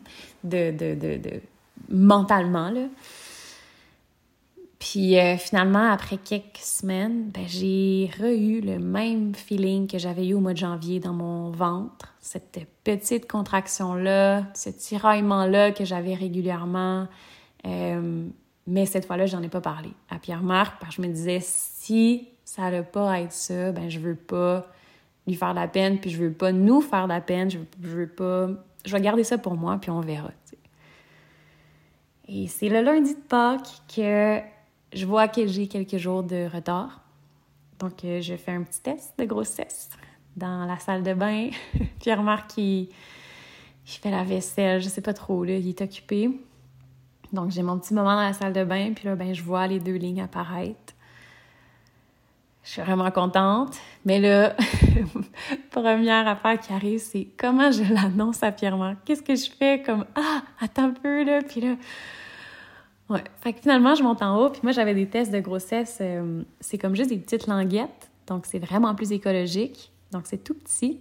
de, 0.44 0.72
de, 0.72 0.96
de, 0.96 1.42
mentalement, 1.88 2.72
là. 2.72 2.88
Puis 4.80 5.20
euh, 5.20 5.38
finalement, 5.38 5.92
après 5.92 6.18
quelques 6.18 6.58
semaines, 6.58 7.30
ben, 7.30 7.46
j'ai 7.48 8.10
re-eu 8.20 8.62
le 8.62 8.80
même 8.80 9.36
feeling 9.36 9.86
que 9.86 10.00
j'avais 10.00 10.26
eu 10.26 10.34
au 10.34 10.40
mois 10.40 10.54
de 10.54 10.58
janvier 10.58 11.00
dans 11.00 11.14
mon 11.14 11.52
ventre. 11.52 12.15
Cette 12.26 12.60
petite 12.84 13.30
contraction-là, 13.30 14.48
ce 14.56 14.72
tiraillement-là 14.72 15.72
que 15.72 15.86
j'avais 15.86 16.16
régulièrement. 16.16 17.08
Euh, 17.68 18.28
mais 18.66 18.88
cette 18.88 19.06
fois-là, 19.06 19.28
j'en 19.28 19.44
ai 19.44 19.48
pas 19.48 19.62
parlé 19.62 19.92
à 20.10 20.18
Pierre-Marc 20.18 20.80
parce 20.80 20.96
que 20.96 21.04
je 21.04 21.08
me 21.08 21.14
disais, 21.14 21.38
si 21.40 22.28
ça 22.44 22.72
n'a 22.72 22.82
pas 22.82 23.22
être 23.22 23.32
ça, 23.32 23.72
ben 23.72 23.92
je 23.92 24.00
veux 24.00 24.16
pas 24.16 24.66
lui 25.28 25.36
faire 25.36 25.52
de 25.52 25.60
la 25.60 25.68
peine, 25.68 26.00
puis 26.00 26.10
je 26.10 26.18
veux 26.18 26.32
pas 26.32 26.52
nous 26.52 26.82
faire 26.82 27.04
de 27.04 27.14
la 27.14 27.22
peine, 27.22 27.52
je 27.52 27.60
veux, 27.60 27.68
veux 27.80 28.08
pas... 28.08 28.50
Je 28.84 28.92
vais 28.92 29.02
garder 29.02 29.24
ça 29.24 29.38
pour 29.38 29.54
moi, 29.54 29.78
puis 29.80 29.92
on 29.92 30.02
verra, 30.02 30.32
Et 32.28 32.48
c'est 32.48 32.70
le 32.70 32.82
lundi 32.82 33.14
de 33.14 33.20
Pâques 33.20 33.70
que 33.96 34.40
je 34.94 35.06
vois 35.06 35.28
que 35.28 35.46
j'ai 35.46 35.68
quelques 35.68 35.98
jours 35.98 36.24
de 36.24 36.50
retard. 36.52 37.02
Donc, 37.78 38.04
euh, 38.04 38.20
je 38.20 38.36
fais 38.36 38.54
un 38.54 38.64
petit 38.64 38.82
test 38.82 39.14
de 39.20 39.26
grossesse 39.26 39.92
dans 40.36 40.66
la 40.66 40.80
salle 40.80 41.04
de 41.04 41.14
bain. 41.14 41.50
Pierre-Marc, 42.00 42.58
il, 42.58 42.90
il 43.88 43.92
fait 43.92 44.12
la 44.12 44.24
vaisselle, 44.24 44.82
je 44.82 44.90
sais 44.90 45.02
pas 45.02 45.14
trop, 45.14 45.44
là, 45.44 45.56
il 45.56 45.70
est 45.70 45.82
occupé. 45.82 46.30
Donc, 47.34 47.52
j'ai 47.52 47.64
mon 47.64 47.78
petit 47.78 47.94
moment 47.94 48.16
dans 48.16 48.22
la 48.22 48.34
salle 48.34 48.54
de 48.54 48.64
bain, 48.64 48.94
puis 48.94 49.06
là, 49.08 49.16
ben, 49.16 49.34
je 49.34 49.44
vois 49.44 49.68
les 49.68 49.80
deux 49.80 49.96
lignes 49.96 50.22
apparaître. 50.22 50.94
Je 52.64 52.72
suis 52.72 52.82
vraiment 52.82 53.12
contente. 53.12 53.76
Mais 54.06 54.20
là, 54.20 54.56
première 55.72 56.28
affaire 56.28 56.60
qui 56.60 56.74
arrive, 56.74 57.00
c'est 57.00 57.28
comment 57.38 57.72
je 57.72 57.84
l'annonce 57.94 58.42
à 58.42 58.52
Pierre-Marc? 58.52 58.98
Qu'est-ce 59.06 59.22
que 59.22 59.36
je 59.36 59.50
fais? 59.52 59.84
Comme 59.84 60.06
Ah, 60.16 60.42
attends 60.60 60.86
un 60.86 60.92
peu 60.92 61.24
là, 61.24 61.42
puis 61.44 61.62
là. 61.62 61.76
Ouais. 63.08 63.24
Fait 63.42 63.54
que 63.54 63.60
finalement, 63.60 63.94
je 63.94 64.02
monte 64.02 64.24
en 64.24 64.40
haut, 64.40 64.50
puis 64.50 64.62
moi, 64.64 64.72
j'avais 64.72 64.96
des 64.96 65.08
tests 65.08 65.32
de 65.32 65.40
grossesse. 65.40 66.00
Euh, 66.02 66.42
c'est 66.60 66.80
comme 66.80 66.96
juste 66.96 67.12
des 67.12 67.20
petites 67.20 67.46
languettes, 67.46 68.10
donc 68.26 68.48
c'est 68.48 68.58
vraiment 68.58 68.96
plus 68.96 69.12
écologique. 69.12 69.92
Donc 70.16 70.28
c'est 70.28 70.42
tout 70.44 70.54
petit. 70.54 71.00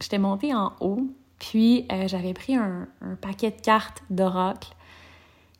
J'étais 0.00 0.18
montée 0.18 0.54
en 0.54 0.72
haut, 0.80 1.06
Puis, 1.38 1.84
euh, 1.92 2.08
j'avais 2.08 2.32
pris 2.32 2.56
un, 2.56 2.88
paquet 3.20 3.50
de 3.50 3.60
cartes 3.60 4.02
d'oracle. 4.08 4.74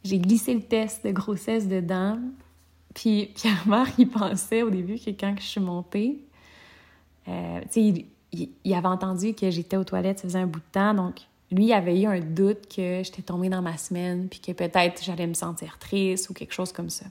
J'ai 0.02 0.18
glissé 0.18 0.54
le 0.54 0.62
test 0.62 1.04
de 1.06 1.12
grossesse 1.12 1.68
dedans. 1.68 2.18
Puis, 2.94 3.26
Pierre-Marc, 3.34 3.94
il 3.98 4.08
pensait 4.08 4.62
au 4.62 4.70
début 4.70 4.98
que 4.98 5.10
quand 5.10 5.34
je 5.38 5.44
suis 5.44 5.60
montée, 5.60 6.24
euh, 7.28 7.60
tu 7.70 7.92
sais, 7.92 8.06
il, 8.64 8.74
avait 8.74 8.88
entendu 8.88 9.34
que 9.34 9.50
j'étais 9.50 9.76
aux 9.76 9.84
toilettes, 9.84 10.20
ça 10.20 10.28
faisait 10.28 10.38
un 10.38 10.46
bout 10.46 10.60
de 10.60 10.72
temps. 10.72 10.94
Donc, 10.94 11.20
lui, 11.50 11.66
il 11.66 11.72
avait 11.74 12.00
eu 12.00 12.06
un 12.06 12.20
doute 12.20 12.74
que 12.74 13.02
j'étais 13.04 13.22
tombée 13.22 13.50
dans 13.50 13.62
ma 13.62 13.76
semaine, 13.76 14.28
puis 14.28 14.40
que 14.40 14.52
peut-être 14.52 15.04
j'allais 15.04 15.26
me 15.26 15.34
sentir 15.34 15.78
triste 15.78 16.30
ou 16.30 16.34
quelque 16.34 16.54
chose 16.54 16.72
comme 16.72 16.90
ça. 16.90 17.04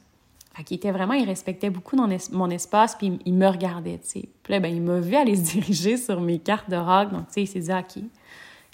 Fait 0.55 0.63
qu'il 0.63 0.77
était 0.77 0.91
vraiment, 0.91 1.15
il 1.15 1.25
respectait 1.25 1.69
beaucoup 1.69 1.97
mon, 1.97 2.09
espace, 2.49 2.95
puis 2.95 3.19
il, 3.25 3.33
me 3.33 3.47
regardait, 3.47 3.97
tu 3.97 4.21
sais. 4.21 4.29
Puis 4.41 4.57
ben, 4.59 4.73
il 4.73 4.81
m'a 4.81 5.01
vu 5.01 5.15
aller 5.15 5.35
se 5.35 5.41
diriger 5.51 5.97
sur 5.97 6.21
mes 6.21 6.39
cartes 6.39 6.69
de 6.69 6.77
rock, 6.77 7.11
donc, 7.11 7.27
tu 7.27 7.33
sais, 7.33 7.41
il 7.43 7.47
s'est 7.47 7.59
dit, 7.59 7.73
OK, 7.73 8.03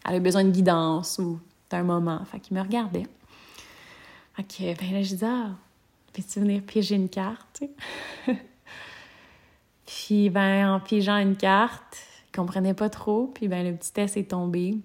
elle 0.08 0.16
a 0.16 0.20
besoin 0.20 0.44
de 0.44 0.52
guidance 0.52 1.18
ou 1.18 1.40
d'un 1.72 1.82
moment. 1.82 2.24
Fait 2.26 2.40
qu'il 2.40 2.56
me 2.56 2.62
regardait. 2.62 3.08
Fait 4.36 4.44
que, 4.44 4.80
ben 4.80 4.94
là, 4.94 5.02
je 5.02 5.16
dis, 5.16 5.26
ah, 5.26 5.50
peux-tu 6.14 6.40
venir 6.40 6.62
piéger 6.62 6.96
une 6.96 7.10
carte, 7.10 7.64
Puis, 9.88 10.30
ben, 10.30 10.76
en 10.76 10.80
piégeant 10.80 11.18
une 11.18 11.36
carte, 11.36 11.98
il 12.28 12.38
comprenait 12.38 12.76
pas 12.76 12.90
trop, 12.90 13.28
puis 13.34 13.48
ben, 13.48 13.66
le 13.68 13.76
petit 13.76 13.92
test 13.92 14.16
est 14.16 14.30
tombé. 14.30 14.78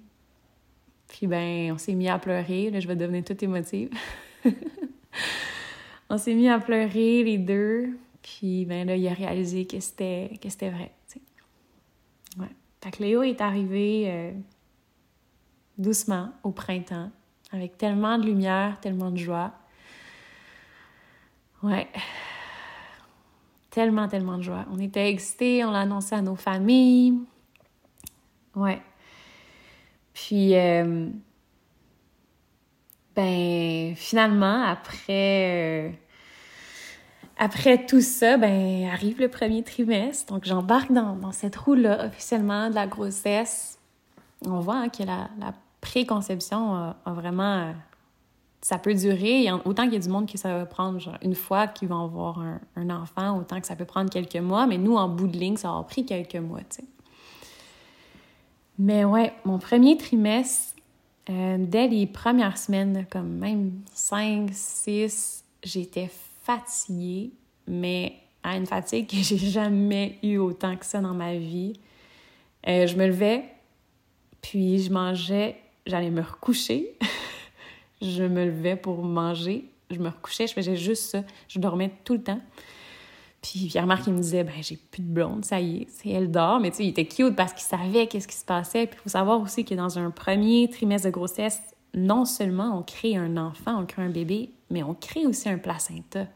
Puis, 1.08 1.26
ben, 1.26 1.72
on 1.72 1.78
s'est 1.78 1.94
mis 1.94 2.08
à 2.08 2.18
pleurer. 2.18 2.70
Là, 2.70 2.80
je 2.80 2.88
vais 2.88 2.96
devenir 2.96 3.22
toute 3.22 3.42
émotive. 3.42 3.90
on 6.08 6.18
s'est 6.18 6.34
mis 6.34 6.48
à 6.48 6.58
pleurer 6.58 7.24
les 7.24 7.38
deux. 7.38 7.98
Puis 8.22 8.64
ben 8.64 8.86
là, 8.86 8.96
il 8.96 9.06
a 9.06 9.12
réalisé 9.12 9.66
que 9.66 9.78
c'était, 9.80 10.38
que 10.42 10.48
c'était 10.48 10.70
vrai. 10.70 10.92
Ouais. 12.38 12.50
Fait 12.82 12.98
Léo 12.98 13.22
est 13.22 13.40
arrivé 13.40 14.04
euh, 14.06 14.32
doucement 15.78 16.30
au 16.42 16.50
printemps, 16.50 17.10
avec 17.52 17.78
tellement 17.78 18.18
de 18.18 18.26
lumière, 18.26 18.78
tellement 18.80 19.10
de 19.10 19.18
joie. 19.18 19.52
Ouais. 21.62 21.88
Tellement, 23.70 24.08
tellement 24.08 24.38
de 24.38 24.42
joie. 24.42 24.64
On 24.72 24.78
était 24.78 25.10
excités, 25.10 25.64
on 25.64 25.70
l'a 25.70 25.80
annoncé 25.80 26.14
à 26.14 26.22
nos 26.22 26.36
familles. 26.36 27.14
Ouais. 28.54 28.80
Puis, 30.14 30.56
euh, 30.56 31.10
ben, 33.16 33.94
finalement, 33.96 34.62
après, 34.64 35.88
euh, 35.88 35.90
après 37.38 37.86
tout 37.86 38.02
ça, 38.02 38.36
ben, 38.36 38.88
arrive 38.92 39.18
le 39.18 39.28
premier 39.28 39.62
trimestre. 39.62 40.32
Donc, 40.32 40.44
j'embarque 40.44 40.92
dans, 40.92 41.32
cette 41.32 41.56
roue-là 41.56 42.06
officiellement 42.06 42.68
de 42.68 42.74
la 42.74 42.86
grossesse. 42.86 43.78
On 44.44 44.60
voit 44.60 44.76
hein, 44.76 44.88
que 44.90 45.02
la, 45.02 45.30
la 45.40 45.54
préconception 45.80 46.74
a, 46.74 46.96
vraiment. 47.06 47.72
ça 48.60 48.76
peut 48.76 48.94
durer. 48.94 49.50
Autant 49.64 49.84
qu'il 49.84 49.94
y 49.94 49.96
a 49.96 50.00
du 50.00 50.08
monde 50.08 50.30
que 50.30 50.36
ça 50.36 50.58
va 50.58 50.66
prendre 50.66 51.18
une 51.22 51.34
fois 51.34 51.68
qu'ils 51.68 51.88
vont 51.88 52.04
avoir 52.04 52.44
un, 52.76 52.90
enfant, 52.90 53.38
autant 53.38 53.60
que 53.60 53.66
ça 53.66 53.76
peut 53.76 53.84
prendre 53.86 54.10
quelques 54.10 54.36
mois. 54.36 54.66
Mais 54.66 54.76
nous, 54.76 54.96
en 54.96 55.08
bout 55.08 55.28
de 55.28 55.38
ligne, 55.38 55.56
ça 55.56 55.70
a 55.70 55.82
pris 55.84 56.04
quelques 56.04 56.36
mois, 56.36 56.60
tu 56.60 56.76
sais. 56.76 56.84
Mais 58.78 59.06
ouais, 59.06 59.32
mon 59.46 59.58
premier 59.58 59.96
trimestre, 59.96 60.75
euh, 61.28 61.56
dès 61.58 61.88
les 61.88 62.06
premières 62.06 62.56
semaines, 62.56 63.06
comme 63.10 63.38
même 63.38 63.72
5, 63.94 64.50
6, 64.52 65.44
j'étais 65.62 66.10
fatiguée, 66.42 67.32
mais 67.66 68.14
à 68.42 68.56
une 68.56 68.66
fatigue 68.66 69.08
que 69.08 69.16
j'ai 69.16 69.38
jamais 69.38 70.18
eu 70.22 70.36
autant 70.38 70.76
que 70.76 70.86
ça 70.86 71.00
dans 71.00 71.14
ma 71.14 71.34
vie. 71.34 71.74
Euh, 72.68 72.86
je 72.86 72.96
me 72.96 73.06
levais, 73.06 73.44
puis 74.40 74.80
je 74.80 74.92
mangeais, 74.92 75.56
j'allais 75.86 76.10
me 76.10 76.22
recoucher. 76.22 76.96
je 78.02 78.22
me 78.22 78.44
levais 78.44 78.76
pour 78.76 79.02
manger, 79.02 79.64
je 79.90 79.98
me 79.98 80.08
recouchais, 80.08 80.46
je 80.46 80.52
faisais 80.52 80.76
juste 80.76 81.10
ça. 81.10 81.24
Je 81.48 81.58
dormais 81.58 81.90
tout 82.04 82.14
le 82.14 82.22
temps. 82.22 82.40
Puis 83.50 83.66
Pierre-Marc, 83.66 84.08
il 84.08 84.14
me 84.14 84.18
disait, 84.18 84.42
ben 84.42 84.54
j'ai 84.60 84.76
plus 84.76 85.02
de 85.02 85.08
blonde, 85.08 85.44
ça 85.44 85.60
y 85.60 85.82
est, 85.82 85.86
c'est 85.88 86.08
elle 86.10 86.30
dort. 86.30 86.58
Mais 86.58 86.70
tu 86.70 86.78
sais, 86.78 86.84
il 86.84 86.88
était 86.88 87.06
cute 87.06 87.36
parce 87.36 87.52
qu'il 87.52 87.62
savait 87.62 88.08
qu'est-ce 88.08 88.26
qui 88.26 88.34
se 88.34 88.44
passait. 88.44 88.86
Puis 88.86 88.98
il 88.98 89.02
faut 89.02 89.08
savoir 89.08 89.40
aussi 89.40 89.64
que 89.64 89.74
dans 89.74 89.98
un 89.98 90.10
premier 90.10 90.68
trimestre 90.68 91.06
de 91.06 91.12
grossesse, 91.12 91.62
non 91.94 92.24
seulement 92.24 92.76
on 92.76 92.82
crée 92.82 93.16
un 93.16 93.36
enfant, 93.36 93.80
on 93.80 93.86
crée 93.86 94.02
un 94.02 94.10
bébé, 94.10 94.50
mais 94.70 94.82
on 94.82 94.94
crée 94.94 95.26
aussi 95.26 95.48
un 95.48 95.58
placenta. 95.58 96.26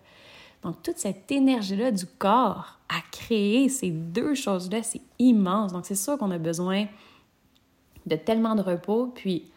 Donc 0.62 0.82
toute 0.82 0.98
cette 0.98 1.30
énergie-là 1.32 1.90
du 1.90 2.06
corps 2.06 2.78
à 2.88 3.00
créer 3.10 3.68
ces 3.68 3.90
deux 3.90 4.34
choses-là, 4.34 4.82
c'est 4.84 5.02
immense. 5.18 5.72
Donc 5.72 5.86
c'est 5.86 5.96
sûr 5.96 6.16
qu'on 6.16 6.30
a 6.30 6.38
besoin 6.38 6.86
de 8.06 8.14
tellement 8.14 8.54
de 8.54 8.62
repos. 8.62 9.08
Puis, 9.14 9.50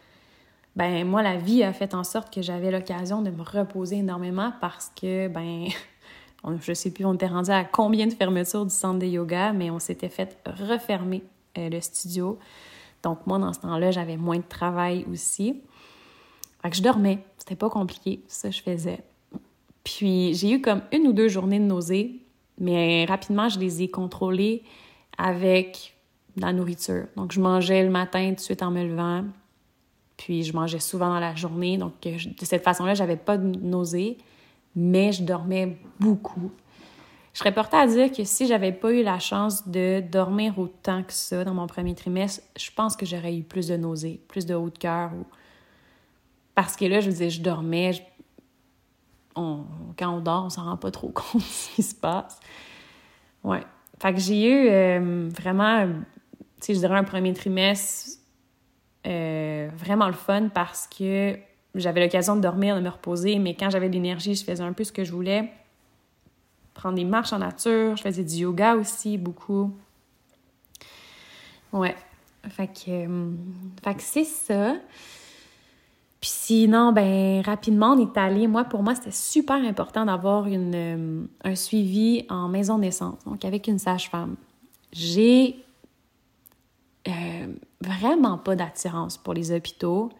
ben 0.74 1.06
moi, 1.06 1.22
la 1.22 1.36
vie 1.36 1.62
a 1.62 1.72
fait 1.72 1.94
en 1.94 2.02
sorte 2.02 2.34
que 2.34 2.42
j'avais 2.42 2.72
l'occasion 2.72 3.22
de 3.22 3.30
me 3.30 3.42
reposer 3.42 3.98
énormément 3.98 4.52
parce 4.60 4.90
que, 5.00 5.28
ben 5.28 5.68
je 6.60 6.72
sais 6.74 6.90
plus, 6.90 7.04
on 7.04 7.14
était 7.14 7.26
rendu 7.26 7.50
à 7.50 7.64
combien 7.64 8.06
de 8.06 8.12
fermetures 8.12 8.64
du 8.64 8.74
centre 8.74 8.98
de 8.98 9.06
yoga, 9.06 9.52
mais 9.52 9.70
on 9.70 9.78
s'était 9.78 10.08
fait 10.08 10.38
refermer 10.46 11.22
euh, 11.56 11.68
le 11.70 11.80
studio. 11.80 12.38
Donc, 13.02 13.26
moi, 13.26 13.38
dans 13.38 13.52
ce 13.52 13.60
temps-là, 13.60 13.90
j'avais 13.90 14.16
moins 14.16 14.38
de 14.38 14.48
travail 14.48 15.06
aussi. 15.10 15.62
Fait 16.62 16.70
que 16.70 16.76
je 16.76 16.82
dormais. 16.82 17.18
C'était 17.38 17.56
pas 17.56 17.70
compliqué. 17.70 18.20
Ça, 18.28 18.50
je 18.50 18.62
faisais. 18.62 19.00
Puis, 19.84 20.34
j'ai 20.34 20.50
eu 20.50 20.60
comme 20.60 20.82
une 20.92 21.06
ou 21.06 21.12
deux 21.12 21.28
journées 21.28 21.58
de 21.58 21.64
nausées, 21.64 22.20
mais 22.58 23.04
rapidement, 23.06 23.48
je 23.48 23.58
les 23.58 23.82
ai 23.82 23.88
contrôlées 23.88 24.62
avec 25.18 25.94
la 26.36 26.52
nourriture. 26.52 27.06
Donc, 27.16 27.32
je 27.32 27.40
mangeais 27.40 27.84
le 27.84 27.90
matin 27.90 28.30
tout 28.30 28.36
de 28.36 28.40
suite 28.40 28.62
en 28.62 28.70
me 28.70 28.82
levant. 28.82 29.24
Puis, 30.16 30.42
je 30.42 30.54
mangeais 30.54 30.80
souvent 30.80 31.08
dans 31.08 31.20
la 31.20 31.34
journée. 31.34 31.78
Donc, 31.78 31.92
de 32.02 32.44
cette 32.44 32.64
façon-là, 32.64 32.94
j'avais 32.94 33.16
pas 33.16 33.36
de 33.36 33.46
nausées 33.60 34.18
mais 34.76 35.12
je 35.12 35.22
dormais 35.22 35.78
beaucoup. 36.00 36.50
Je 37.32 37.40
serais 37.40 37.52
portée 37.52 37.76
à 37.76 37.86
dire 37.86 38.12
que 38.12 38.22
si 38.24 38.46
j'avais 38.46 38.72
pas 38.72 38.92
eu 38.92 39.02
la 39.02 39.18
chance 39.18 39.66
de 39.66 40.00
dormir 40.00 40.58
autant 40.58 41.02
que 41.02 41.12
ça 41.12 41.42
dans 41.42 41.54
mon 41.54 41.66
premier 41.66 41.94
trimestre, 41.94 42.42
je 42.56 42.70
pense 42.70 42.94
que 42.96 43.04
j'aurais 43.04 43.36
eu 43.36 43.42
plus 43.42 43.66
de 43.66 43.76
nausées, 43.76 44.20
plus 44.28 44.46
de 44.46 44.54
haut 44.54 44.70
de 44.70 44.78
cœur. 44.78 45.10
Parce 46.54 46.76
que 46.76 46.84
là, 46.84 47.00
je 47.00 47.06
vous 47.06 47.12
disais, 47.12 47.30
je 47.30 47.42
dormais. 47.42 47.90
quand 49.34 49.66
on 50.00 50.20
dort, 50.20 50.44
on 50.44 50.50
s'en 50.50 50.64
rend 50.64 50.76
pas 50.76 50.92
trop 50.92 51.08
compte 51.14 51.42
ce 51.42 51.74
qui 51.74 51.82
se 51.82 51.94
passe. 51.94 52.38
Ouais. 53.42 53.64
Fait 54.00 54.14
que 54.14 54.20
j'ai 54.20 54.48
eu 54.48 54.68
euh, 54.68 55.28
vraiment, 55.28 55.88
tu 56.60 56.74
je 56.74 56.78
dirais 56.78 56.96
un 56.96 57.04
premier 57.04 57.32
trimestre 57.32 58.20
euh, 59.06 59.68
vraiment 59.76 60.06
le 60.06 60.14
fun 60.14 60.48
parce 60.48 60.86
que 60.86 61.36
j'avais 61.74 62.02
l'occasion 62.02 62.36
de 62.36 62.40
dormir, 62.40 62.76
de 62.76 62.80
me 62.80 62.88
reposer, 62.88 63.38
mais 63.38 63.54
quand 63.54 63.70
j'avais 63.70 63.88
de 63.88 63.94
l'énergie, 63.94 64.34
je 64.34 64.44
faisais 64.44 64.62
un 64.62 64.72
peu 64.72 64.84
ce 64.84 64.92
que 64.92 65.04
je 65.04 65.12
voulais. 65.12 65.50
Prendre 66.74 66.96
des 66.96 67.04
marches 67.04 67.32
en 67.32 67.38
nature, 67.38 67.96
je 67.96 68.02
faisais 68.02 68.24
du 68.24 68.34
yoga 68.36 68.74
aussi, 68.76 69.18
beaucoup. 69.18 69.72
Ouais. 71.72 71.96
Fait 72.48 72.68
que, 72.68 72.90
euh, 72.90 73.30
c'est 73.98 74.24
ça. 74.24 74.74
Puis 76.20 76.30
sinon, 76.30 76.92
ben 76.92 77.42
rapidement, 77.42 77.92
on 77.92 77.98
est 77.98 78.16
allé. 78.16 78.46
Moi, 78.46 78.64
pour 78.64 78.82
moi, 78.82 78.94
c'était 78.94 79.10
super 79.10 79.56
important 79.56 80.06
d'avoir 80.06 80.46
euh, 80.48 81.24
un 81.42 81.54
suivi 81.54 82.24
en 82.30 82.48
maison 82.48 82.76
de 82.76 82.82
naissance, 82.82 83.22
donc 83.24 83.44
avec 83.44 83.66
une 83.66 83.78
sage-femme. 83.78 84.36
J'ai 84.92 85.56
euh, 87.08 87.46
vraiment 87.80 88.38
pas 88.38 88.56
d'attirance 88.56 89.18
pour 89.18 89.34
les 89.34 89.52
hôpitaux. 89.52 90.10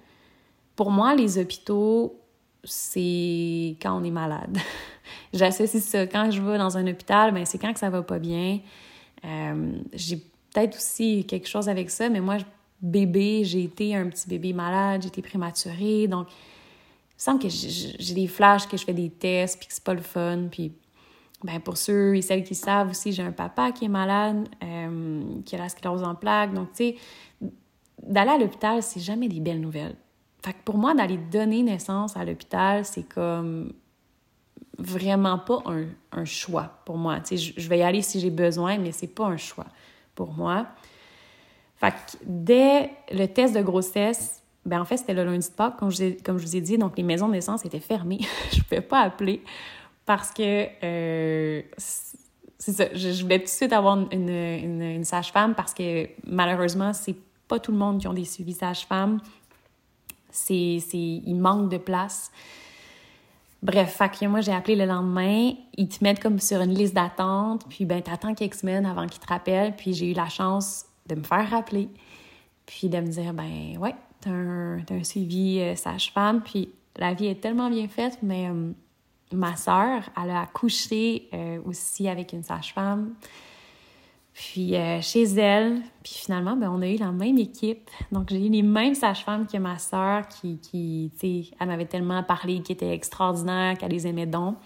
Pour 0.76 0.90
moi, 0.90 1.14
les 1.14 1.38
hôpitaux, 1.38 2.20
c'est 2.64 3.76
quand 3.80 4.00
on 4.00 4.04
est 4.04 4.10
malade. 4.10 4.58
J'associe 5.32 5.82
ça. 5.82 6.06
Quand 6.06 6.30
je 6.30 6.40
vais 6.40 6.58
dans 6.58 6.76
un 6.76 6.87
hôpital, 6.87 7.32
ben 7.32 7.44
c'est 7.44 7.58
quand 7.58 7.72
que 7.72 7.78
ça 7.78 7.90
va 7.90 8.02
pas 8.02 8.18
bien. 8.18 8.60
Euh, 9.24 9.72
j'ai 9.92 10.16
peut-être 10.16 10.76
aussi 10.76 11.24
quelque 11.26 11.48
chose 11.48 11.68
avec 11.68 11.90
ça, 11.90 12.08
mais 12.08 12.20
moi, 12.20 12.38
bébé, 12.80 13.44
j'ai 13.44 13.64
été 13.64 13.94
un 13.94 14.08
petit 14.08 14.28
bébé 14.28 14.52
malade, 14.52 15.02
j'ai 15.02 15.08
été 15.08 15.22
prématurée, 15.22 16.06
donc 16.06 16.28
il 16.30 17.16
me 17.16 17.18
semble 17.18 17.38
que 17.40 17.48
j'ai 17.48 18.14
des 18.14 18.26
flashs, 18.26 18.66
que 18.68 18.76
je 18.76 18.84
fais 18.84 18.92
des 18.92 19.10
tests, 19.10 19.58
puis 19.58 19.68
que 19.68 19.74
c'est 19.74 19.84
pas 19.84 19.94
le 19.94 20.02
fun, 20.02 20.48
puis 20.50 20.72
ben 21.42 21.60
pour 21.60 21.76
ceux 21.76 22.16
et 22.16 22.22
celles 22.22 22.44
qui 22.44 22.54
savent 22.54 22.90
aussi, 22.90 23.12
j'ai 23.12 23.22
un 23.22 23.32
papa 23.32 23.72
qui 23.72 23.87
est 23.87 23.88
malade, 23.88 24.48
euh, 24.62 25.22
qui 25.44 25.54
a 25.54 25.58
la 25.58 25.68
sclérose 25.68 26.02
en 26.02 26.14
plaques, 26.14 26.54
donc 26.54 26.72
tu 26.72 26.76
sais, 26.76 26.96
d'aller 28.02 28.30
à 28.30 28.38
l'hôpital, 28.38 28.82
c'est 28.82 29.00
jamais 29.00 29.28
des 29.28 29.40
belles 29.40 29.60
nouvelles. 29.60 29.96
Fait 30.44 30.52
que 30.52 30.62
pour 30.62 30.76
moi, 30.76 30.92
d'aller 30.92 31.16
donner 31.16 31.62
naissance 31.62 32.18
à 32.18 32.24
l'hôpital, 32.24 32.85
c'est 32.85 33.09
comme 33.09 33.72
vraiment 34.76 35.38
pas 35.38 35.62
un, 36.12 36.24
choix 36.26 36.80
pour 36.85 36.98
moi. 36.98 37.20
Tu 37.20 37.38
sais, 37.38 37.54
je 37.57 37.66
vais 37.66 37.78
y 37.78 37.83
aller 37.83 38.02
si 38.02 38.20
j'ai 38.20 38.28
besoin, 38.28 38.76
mais 38.76 38.92
c'est 38.92 39.07
pas 39.07 39.24
un 39.24 39.38
choix 39.38 39.64
pour 40.14 40.35
moi. 40.35 40.66
Fait 41.76 41.92
que 41.92 42.18
dès 42.26 42.90
le 43.11 43.24
test 43.24 43.54
de 43.54 43.62
grossesse, 43.62 44.42
ben 44.66 44.83
en 44.83 44.85
fait, 44.85 44.98
c'était 44.98 45.14
le 45.14 45.24
lundi 45.24 45.48
de 45.48 45.54
Pâques, 45.54 45.78
comme 45.78 45.90
je, 45.90 46.22
comme 46.22 46.37
je 46.37 46.44
vous 46.44 46.57
ai 46.57 46.61
dit, 46.61 46.76
donc 46.76 46.98
les 46.98 47.02
maisons 47.02 47.28
de 47.28 47.33
naissance 47.33 47.64
étaient 47.64 47.80
fermées. 47.80 48.20
je 48.52 48.59
ne 48.59 48.62
pouvais 48.64 48.83
pas 48.83 49.00
appeler 49.00 49.42
parce 50.04 50.30
que 50.30 50.66
euh, 50.85 51.62
c'est 52.59 52.72
ça, 52.72 52.85
je, 52.92 53.22
voulais 53.22 53.38
tout 53.38 53.44
de 53.44 53.48
suite 53.48 53.72
avoir 53.72 53.96
une, 54.12 54.28
une, 54.28 55.04
sage-femme 55.04 55.54
parce 55.54 55.72
que 55.72 56.07
malheureusement, 56.26 56.92
c'est 56.92 57.16
pas 57.48 57.59
tout 57.59 57.72
le 57.72 57.78
monde 57.78 57.98
qui 57.98 58.09
ont 58.09 58.12
des 58.12 58.26
suivis 58.26 58.52
sages-femmes. 58.52 59.20
C'est, 60.35 60.83
il 60.92 61.35
manque 61.37 61.70
de 61.70 61.79
place. 61.79 62.31
Bref, 63.62 63.97
fait 63.97 64.27
moi, 64.27 64.42
j'ai 64.42 64.53
appelé 64.53 64.77
le 64.77 64.85
lendemain. 64.85 65.53
Ils 65.77 65.88
te 65.88 66.05
mettent 66.05 66.20
comme 66.20 66.38
sur 66.38 66.61
une 66.61 66.75
liste 66.75 66.92
d'attente. 66.94 67.64
Puis, 67.70 67.87
ben, 67.87 68.03
t'attends 68.03 68.35
quelques 68.35 68.57
semaines 68.57 68.85
avant 68.85 69.07
qu'ils 69.07 69.20
te 69.20 69.27
rappellent. 69.27 69.75
Puis, 69.75 69.94
j'ai 69.94 70.11
eu 70.11 70.14
la 70.14 70.29
chance 70.29 70.85
de 71.07 71.14
me 71.14 71.23
faire 71.23 71.49
rappeler. 71.49 71.88
Puis, 72.66 72.88
de 72.88 72.99
me 72.99 73.07
dire, 73.07 73.33
ben, 73.33 73.79
ouais, 73.79 73.94
t'as 74.20 74.31
un, 74.31 74.79
un 74.79 75.05
suivi 75.05 75.61
euh, 75.61 75.77
sage-femme. 75.77 76.42
Puis, 76.42 76.68
la 76.97 77.14
vie 77.14 77.27
est 77.27 77.40
tellement 77.40 77.70
bien 77.70 77.88
faite, 77.88 78.18
mais 78.23 78.51
euh, 78.51 78.73
ma 79.33 79.57
sœur, 79.57 80.03
elle 80.23 80.31
a 80.31 80.42
accouché 80.42 81.29
euh, 81.33 81.59
aussi 81.64 82.09
avec 82.09 82.33
une 82.33 82.42
sage-femme. 82.42 83.14
Puis 84.35 84.75
euh, 84.75 85.01
chez 85.01 85.23
elle, 85.23 85.81
puis 86.03 86.14
finalement, 86.14 86.57
ben, 86.57 86.68
on 86.68 86.83
a 86.83 86.88
eu 86.88 86.97
la 86.97 87.12
même 87.12 87.38
équipe. 87.38 87.88
Donc, 88.11 88.31
j'ai 88.31 88.44
eu 88.44 88.51
les 88.51 88.62
mêmes 88.62 88.94
sages-femmes 88.94 89.47
que 89.47 89.57
ma 89.59 89.79
sœur 89.79 90.27
qui, 90.27 90.59
qui 90.59 91.12
tu 91.14 91.44
sais, 91.44 91.57
elle 91.61 91.68
m'avait 91.68 91.85
tellement 91.87 92.23
parlé, 92.25 92.61
qui 92.61 92.73
était 92.73 92.92
extraordinaire, 92.92 93.79
qu'elle 93.79 93.92
les 93.92 94.09
aimait 94.09 94.27
donc. 94.27 94.57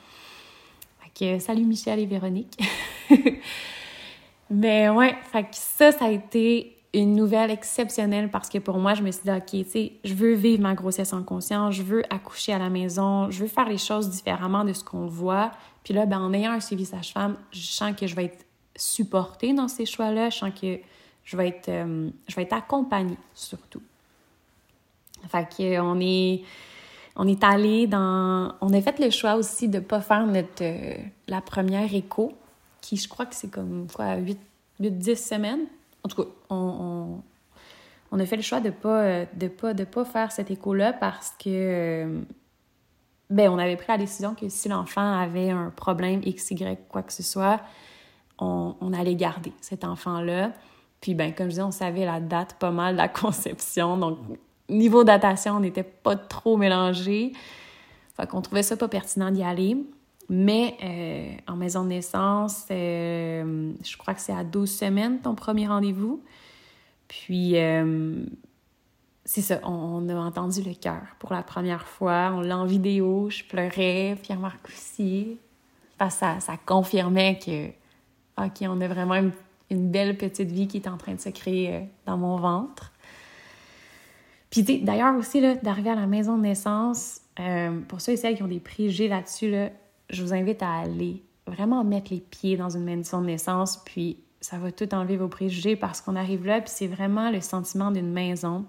Fait 1.01 1.37
que, 1.37 1.39
salut 1.39 1.65
Michel 1.65 1.99
et 1.99 2.07
Véronique. 2.07 2.59
Mais 4.51 4.89
ouais, 4.89 5.15
fait 5.31 5.43
que 5.43 5.49
ça, 5.53 5.93
ça 5.93 6.07
a 6.07 6.11
été 6.11 6.75
une 6.95 7.15
nouvelle 7.15 7.51
exceptionnelle 7.51 8.31
parce 8.31 8.49
que 8.49 8.57
pour 8.57 8.79
moi, 8.79 8.95
je 8.95 9.03
me 9.03 9.11
suis 9.11 9.23
dit, 9.23 9.31
OK, 9.31 9.51
tu 9.51 9.65
sais, 9.65 9.93
je 10.03 10.15
veux 10.15 10.33
vivre 10.33 10.63
ma 10.63 10.75
grossesse 10.75 11.13
en 11.13 11.23
conscience, 11.23 11.75
je 11.75 11.83
veux 11.83 12.03
accoucher 12.09 12.55
à 12.55 12.59
la 12.59 12.71
maison, 12.71 13.31
je 13.31 13.41
veux 13.41 13.49
faire 13.49 13.69
les 13.69 13.77
choses 13.77 14.09
différemment 14.09 14.65
de 14.65 14.73
ce 14.73 14.83
qu'on 14.83 15.07
voit. 15.07 15.51
Puis 15.85 15.93
là, 15.93 16.07
ben, 16.07 16.21
en 16.21 16.33
ayant 16.33 16.53
un 16.53 16.61
suivi 16.61 16.87
sage-femme, 16.87 17.37
je 17.53 17.61
sens 17.61 17.95
que 17.95 18.07
je 18.07 18.15
vais 18.17 18.25
être 18.25 18.48
supporter 18.79 19.53
dans 19.53 19.69
ces 19.69 19.87
choix-là. 19.87 20.31
Je 20.31 20.39
sens 20.39 20.53
que 20.59 20.79
je 21.29 21.37
vais 21.37 21.49
être, 21.49 21.69
euh, 21.69 22.09
je 22.27 22.35
vais 22.37 22.43
être 22.43 22.55
accompagnée 22.55 23.19
surtout. 23.35 23.83
Fait 25.29 25.47
qu'on 25.55 26.01
est, 26.01 26.43
on 27.17 27.29
est 27.29 27.45
allé 27.45 27.87
dans... 27.87 28.55
On 28.63 28.73
a 28.73 28.81
fait 28.81 28.99
le 28.99 29.11
choix 29.11 29.35
aussi 29.35 29.69
de 29.69 29.79
ne 29.79 29.83
pas 29.83 30.01
faire 30.01 30.27
notre, 30.27 30.63
euh, 30.63 30.95
la 31.27 31.43
première 31.43 31.93
écho, 31.93 32.33
qui 32.81 32.97
je 32.97 33.09
crois 33.09 33.27
que 33.27 33.35
c'est 33.35 33.51
comme 33.51 33.89
quoi, 33.93 34.17
8-10 34.81 35.17
semaines. 35.17 35.67
En 36.03 36.09
tout 36.09 36.23
cas, 36.23 36.29
on, 36.49 37.21
on, 38.11 38.19
a 38.19 38.25
fait 38.25 38.37
le 38.37 38.43
choix 38.43 38.61
de 38.61 38.69
ne 38.69 38.73
pas, 38.73 39.25
de 39.27 39.49
pas, 39.49 39.75
de 39.75 39.85
pas 39.85 40.05
faire 40.07 40.33
cette 40.33 40.51
écho-là 40.51 40.95
parce 40.95 41.35
que... 41.39 42.23
ben, 43.29 43.51
on 43.51 43.59
avait 43.59 43.77
pris 43.77 43.89
la 43.89 43.99
décision 43.99 44.35
que 44.35 44.49
si 44.49 44.71
l'enfant 44.71 45.21
avait 45.21 45.51
un 45.51 45.71
problème 45.71 46.23
X, 46.25 46.53
Y, 46.53 46.89
quoi 46.89 47.03
que 47.03 47.13
ce 47.13 47.23
soit, 47.23 47.61
on, 48.39 48.93
allait 48.93 49.15
garder 49.15 49.53
cet 49.61 49.85
enfant-là. 49.85 50.53
Puis, 51.01 51.15
ben, 51.15 51.33
comme 51.35 51.47
je 51.47 51.51
disais, 51.51 51.63
on 51.63 51.71
savait 51.71 52.05
la 52.05 52.21
date 52.21 52.55
pas 52.55 52.71
mal 52.71 52.95
de 52.95 52.99
la 52.99 53.09
conception. 53.09 53.97
Donc, 53.97 54.19
niveau 54.69 55.05
datation, 55.05 55.57
on 55.57 55.61
n'était 55.61 55.83
pas 55.85 56.17
trop 56.17 56.57
mélangés. 56.57 57.33
Fait 58.17 58.27
qu'on 58.27 58.43
trouvait 58.43 58.63
ça 58.63 58.77
pas 58.77 58.89
pertinent 58.89 59.31
d'y 59.31 59.43
aller. 59.43 59.77
Mais 60.29 60.77
euh, 60.85 61.53
en 61.53 61.57
maison 61.57 61.85
de 61.85 61.89
naissance, 61.89 62.67
euh, 62.71 63.73
je 63.83 63.97
crois 63.97 64.13
que 64.13 64.21
c'est 64.21 64.35
à 64.35 64.45
12 64.45 64.71
semaines 64.71 65.21
ton 65.21 65.35
premier 65.35 65.67
rendez-vous. 65.67 66.23
Puis, 67.07 67.57
euh, 67.57 68.25
c'est 69.25 69.41
ça, 69.41 69.61
on, 69.65 70.07
a 70.11 70.15
entendu 70.15 70.63
le 70.63 70.75
cœur 70.75 71.03
pour 71.19 71.33
la 71.33 71.43
première 71.43 71.87
fois. 71.87 72.33
On 72.35 72.41
l'a 72.43 72.59
en 72.59 72.67
vidéo, 72.67 73.31
je 73.31 73.43
pleurais, 73.45 74.19
Pierre-Marc 74.23 74.69
aussi. 74.69 75.39
ça, 75.99 76.41
ça 76.41 76.57
confirmait 76.67 77.39
que 77.39 77.71
OK, 78.39 78.63
on 78.63 78.81
a 78.81 78.89
vraiment 78.89 79.15
une, 79.71 79.91
belle 79.91 80.17
petite 80.17 80.51
vie 80.51 80.69
qui 80.69 80.79
est 80.79 80.89
en 80.89 80.97
train 80.97 81.15
de 81.15 81.21
se 81.21 81.29
créer 81.29 81.75
euh, 81.75 81.81
dans 82.07 82.17
mon 82.17 82.37
ventre. 82.37 82.93
Puis 84.51 84.63
d'ailleurs 84.83 85.15
aussi, 85.17 85.43
d'arriver 85.63 85.91
à 85.91 85.95
la 85.95 86.07
maison 86.07 86.39
de 86.39 86.43
naissance, 86.43 87.21
euh, 87.39 87.81
pour 87.87 88.01
ceux 88.01 88.13
et 88.13 88.17
celles 88.17 88.37
qui 88.37 88.43
ont 88.43 88.49
des 88.49 88.61
préjugés 88.61 89.09
là-dessus, 89.09 89.51
là, 89.51 89.71
je 90.09 90.23
vous 90.23 90.33
invite 90.33 90.63
à 90.63 90.73
aller 90.81 91.23
vraiment 91.47 91.85
mettre 91.85 92.13
les 92.13 92.21
pieds 92.21 92.57
dans 92.57 92.71
une 92.71 92.85
maison 92.85 93.21
de 93.21 93.27
naissance, 93.27 93.83
puis 93.85 94.19
ça 94.41 94.59
va 94.59 94.73
tout 94.73 94.93
enlever 94.95 95.17
vos 95.17 95.29
préjugés 95.29 95.77
parce 95.77 96.01
qu'on 96.01 96.17
arrive 96.17 96.47
là, 96.47 96.61
puis 96.61 96.71
c'est 96.75 96.87
vraiment 96.87 97.31
le 97.31 97.41
sentiment 97.41 97.91
d'une 97.91 98.13
maison. 98.13 98.65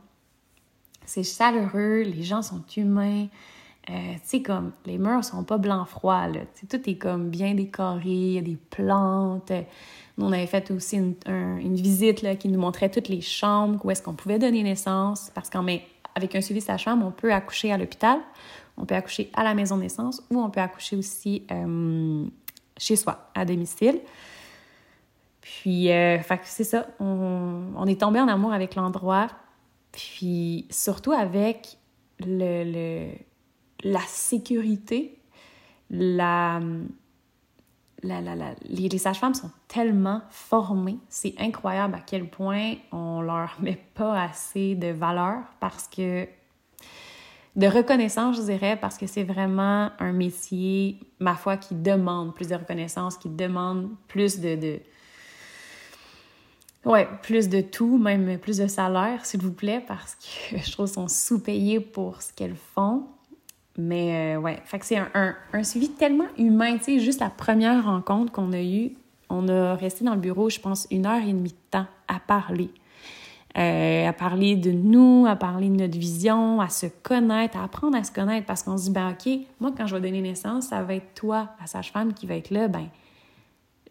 C'est 1.05 1.23
chaleureux, 1.23 2.01
les 2.01 2.23
gens 2.23 2.41
sont 2.41 2.63
humains, 2.75 3.27
euh, 3.89 4.13
tu 4.15 4.19
sais, 4.23 4.41
comme 4.41 4.71
les 4.85 4.97
murs 4.97 5.23
sont 5.23 5.43
pas 5.43 5.57
blanc 5.57 5.85
froid, 5.85 6.27
là. 6.27 6.41
tout 6.69 6.89
est 6.89 6.95
comme 6.95 7.29
bien 7.29 7.55
décoré, 7.55 8.01
il 8.05 8.33
y 8.33 8.37
a 8.37 8.41
des 8.41 8.57
plantes. 8.69 9.51
Nous, 10.17 10.25
on 10.25 10.31
avait 10.31 10.47
fait 10.47 10.69
aussi 10.69 10.97
une, 10.97 11.15
une 11.25 11.75
visite 11.75 12.21
là, 12.21 12.35
qui 12.35 12.49
nous 12.49 12.59
montrait 12.59 12.89
toutes 12.89 13.07
les 13.07 13.21
chambres, 13.21 13.83
où 13.83 13.89
est-ce 13.89 14.03
qu'on 14.03 14.13
pouvait 14.13 14.37
donner 14.37 14.61
naissance, 14.61 15.31
parce 15.33 15.49
qu'avec 15.49 16.35
un 16.35 16.41
suivi 16.41 16.61
sage-femme, 16.61 17.01
on 17.01 17.11
peut 17.11 17.33
accoucher 17.33 17.71
à 17.71 17.77
l'hôpital, 17.77 18.19
on 18.77 18.85
peut 18.85 18.95
accoucher 18.95 19.31
à 19.33 19.43
la 19.43 19.53
maison 19.55 19.75
de 19.75 19.81
naissance 19.81 20.21
ou 20.29 20.39
on 20.39 20.49
peut 20.49 20.61
accoucher 20.61 20.95
aussi 20.95 21.43
euh, 21.51 22.25
chez 22.77 22.95
soi, 22.95 23.29
à 23.33 23.43
domicile. 23.43 23.99
Puis, 25.41 25.91
euh, 25.91 26.19
c'est 26.43 26.63
ça, 26.63 26.85
on, 26.99 27.71
on, 27.75 27.87
est 27.87 28.01
tombé 28.01 28.19
en 28.19 28.27
amour 28.27 28.53
avec 28.53 28.75
l'endroit, 28.75 29.27
puis 29.91 30.67
surtout 30.69 31.11
avec 31.11 31.77
le, 32.19 32.63
le 32.65 33.28
la 33.83 34.01
sécurité, 34.07 35.19
la, 35.89 36.59
la, 38.03 38.21
la, 38.21 38.55
les, 38.63 38.97
sages-femmes 38.97 39.33
sont 39.33 39.51
tellement 39.67 40.21
formées. 40.29 40.97
C'est 41.09 41.35
incroyable 41.39 41.95
à 41.95 42.01
quel 42.01 42.29
point 42.29 42.75
on 42.91 43.21
leur 43.21 43.57
met 43.61 43.79
pas 43.93 44.21
assez 44.21 44.75
de 44.75 44.87
valeur 44.87 45.43
parce 45.59 45.87
que 45.87 46.27
de 47.55 47.67
reconnaissance, 47.67 48.37
je 48.37 48.43
dirais, 48.43 48.77
parce 48.79 48.97
que 48.97 49.07
c'est 49.07 49.23
vraiment 49.23 49.89
un 49.99 50.13
métier, 50.13 50.99
ma 51.19 51.35
foi, 51.35 51.57
qui 51.57 51.75
demande 51.75 52.33
plus 52.33 52.47
de 52.47 52.55
reconnaissance, 52.55 53.17
qui 53.17 53.27
demande 53.27 53.89
plus 54.07 54.39
de, 54.39 54.55
de 54.55 54.79
Ouais, 56.85 57.07
plus 57.21 57.49
de 57.49 57.59
tout, 57.59 57.97
même 57.97 58.37
plus 58.39 58.57
de 58.57 58.67
salaire, 58.67 59.25
s'il 59.25 59.41
vous 59.41 59.51
plaît, 59.51 59.83
parce 59.85 60.15
que 60.15 60.57
je 60.63 60.71
trouve 60.71 60.85
qu'elles 60.85 60.93
sont 60.93 61.07
sous-payées 61.07 61.79
pour 61.79 62.21
ce 62.21 62.31
qu'elles 62.31 62.55
font. 62.55 63.07
Mais 63.79 64.35
euh, 64.35 64.41
ouais, 64.41 64.59
fait 64.65 64.77
que 64.77 64.85
c'est 64.85 64.97
un, 64.97 65.35
un, 65.53 65.63
suivi 65.63 65.89
tellement 65.89 66.27
humain. 66.37 66.77
Tu 66.77 66.83
sais, 66.83 66.99
juste 66.99 67.21
la 67.21 67.29
première 67.29 67.85
rencontre 67.85 68.29
qu'on 68.29 68.51
a 68.51 68.61
eue, 68.61 68.91
on 69.29 69.47
a 69.47 69.75
resté 69.75 70.03
dans 70.03 70.15
le 70.15 70.19
bureau, 70.19 70.49
je 70.49 70.59
pense, 70.59 70.85
une 70.91 71.05
heure 71.05 71.21
et 71.21 71.31
demie 71.31 71.51
de 71.51 71.71
temps 71.71 71.85
à 72.09 72.19
parler. 72.19 72.71
Euh, 73.57 74.07
à 74.07 74.11
parler 74.11 74.57
de 74.57 74.71
nous, 74.71 75.25
à 75.27 75.37
parler 75.37 75.69
de 75.69 75.75
notre 75.75 75.97
vision, 75.97 76.59
à 76.59 76.67
se 76.67 76.87
connaître, 76.87 77.57
à 77.57 77.63
apprendre 77.63 77.97
à 77.97 78.03
se 78.03 78.11
connaître 78.11 78.45
parce 78.45 78.63
qu'on 78.63 78.77
se 78.77 78.83
dit, 78.83 78.91
ben 78.91 79.11
OK, 79.11 79.31
moi, 79.61 79.71
quand 79.75 79.87
je 79.87 79.95
vais 79.95 80.01
donner 80.01 80.21
naissance, 80.21 80.67
ça 80.67 80.83
va 80.83 80.95
être 80.95 81.15
toi, 81.15 81.49
la 81.59 81.65
sage-femme, 81.65 82.13
qui 82.13 82.27
va 82.27 82.35
être 82.35 82.51
là. 82.51 82.67
Ben, 82.67 82.89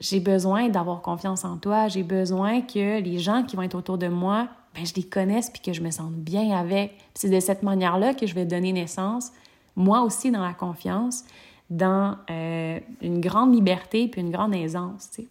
j'ai 0.00 0.20
besoin 0.20 0.68
d'avoir 0.68 1.00
confiance 1.00 1.44
en 1.44 1.56
toi, 1.56 1.88
j'ai 1.88 2.02
besoin 2.02 2.60
que 2.60 3.00
les 3.00 3.18
gens 3.18 3.42
qui 3.42 3.56
vont 3.56 3.62
être 3.62 3.74
autour 3.74 3.96
de 3.96 4.08
moi, 4.08 4.48
ben, 4.74 4.84
je 4.84 4.92
les 4.94 5.02
connaisse 5.02 5.50
puis 5.50 5.62
que 5.62 5.72
je 5.72 5.80
me 5.80 5.90
sente 5.90 6.12
bien 6.12 6.56
avec. 6.56 6.92
c'est 7.14 7.30
de 7.30 7.40
cette 7.40 7.62
manière-là 7.62 8.12
que 8.12 8.26
je 8.26 8.34
vais 8.34 8.44
donner 8.44 8.72
naissance 8.72 9.32
moi 9.78 10.02
aussi 10.02 10.30
dans 10.30 10.44
la 10.44 10.52
confiance, 10.52 11.24
dans 11.70 12.16
euh, 12.30 12.80
une 13.00 13.20
grande 13.20 13.54
liberté 13.54 14.08
puis 14.08 14.20
une 14.20 14.30
grande 14.30 14.54
aisance, 14.54 15.10
tu 15.10 15.22
sais. 15.22 15.28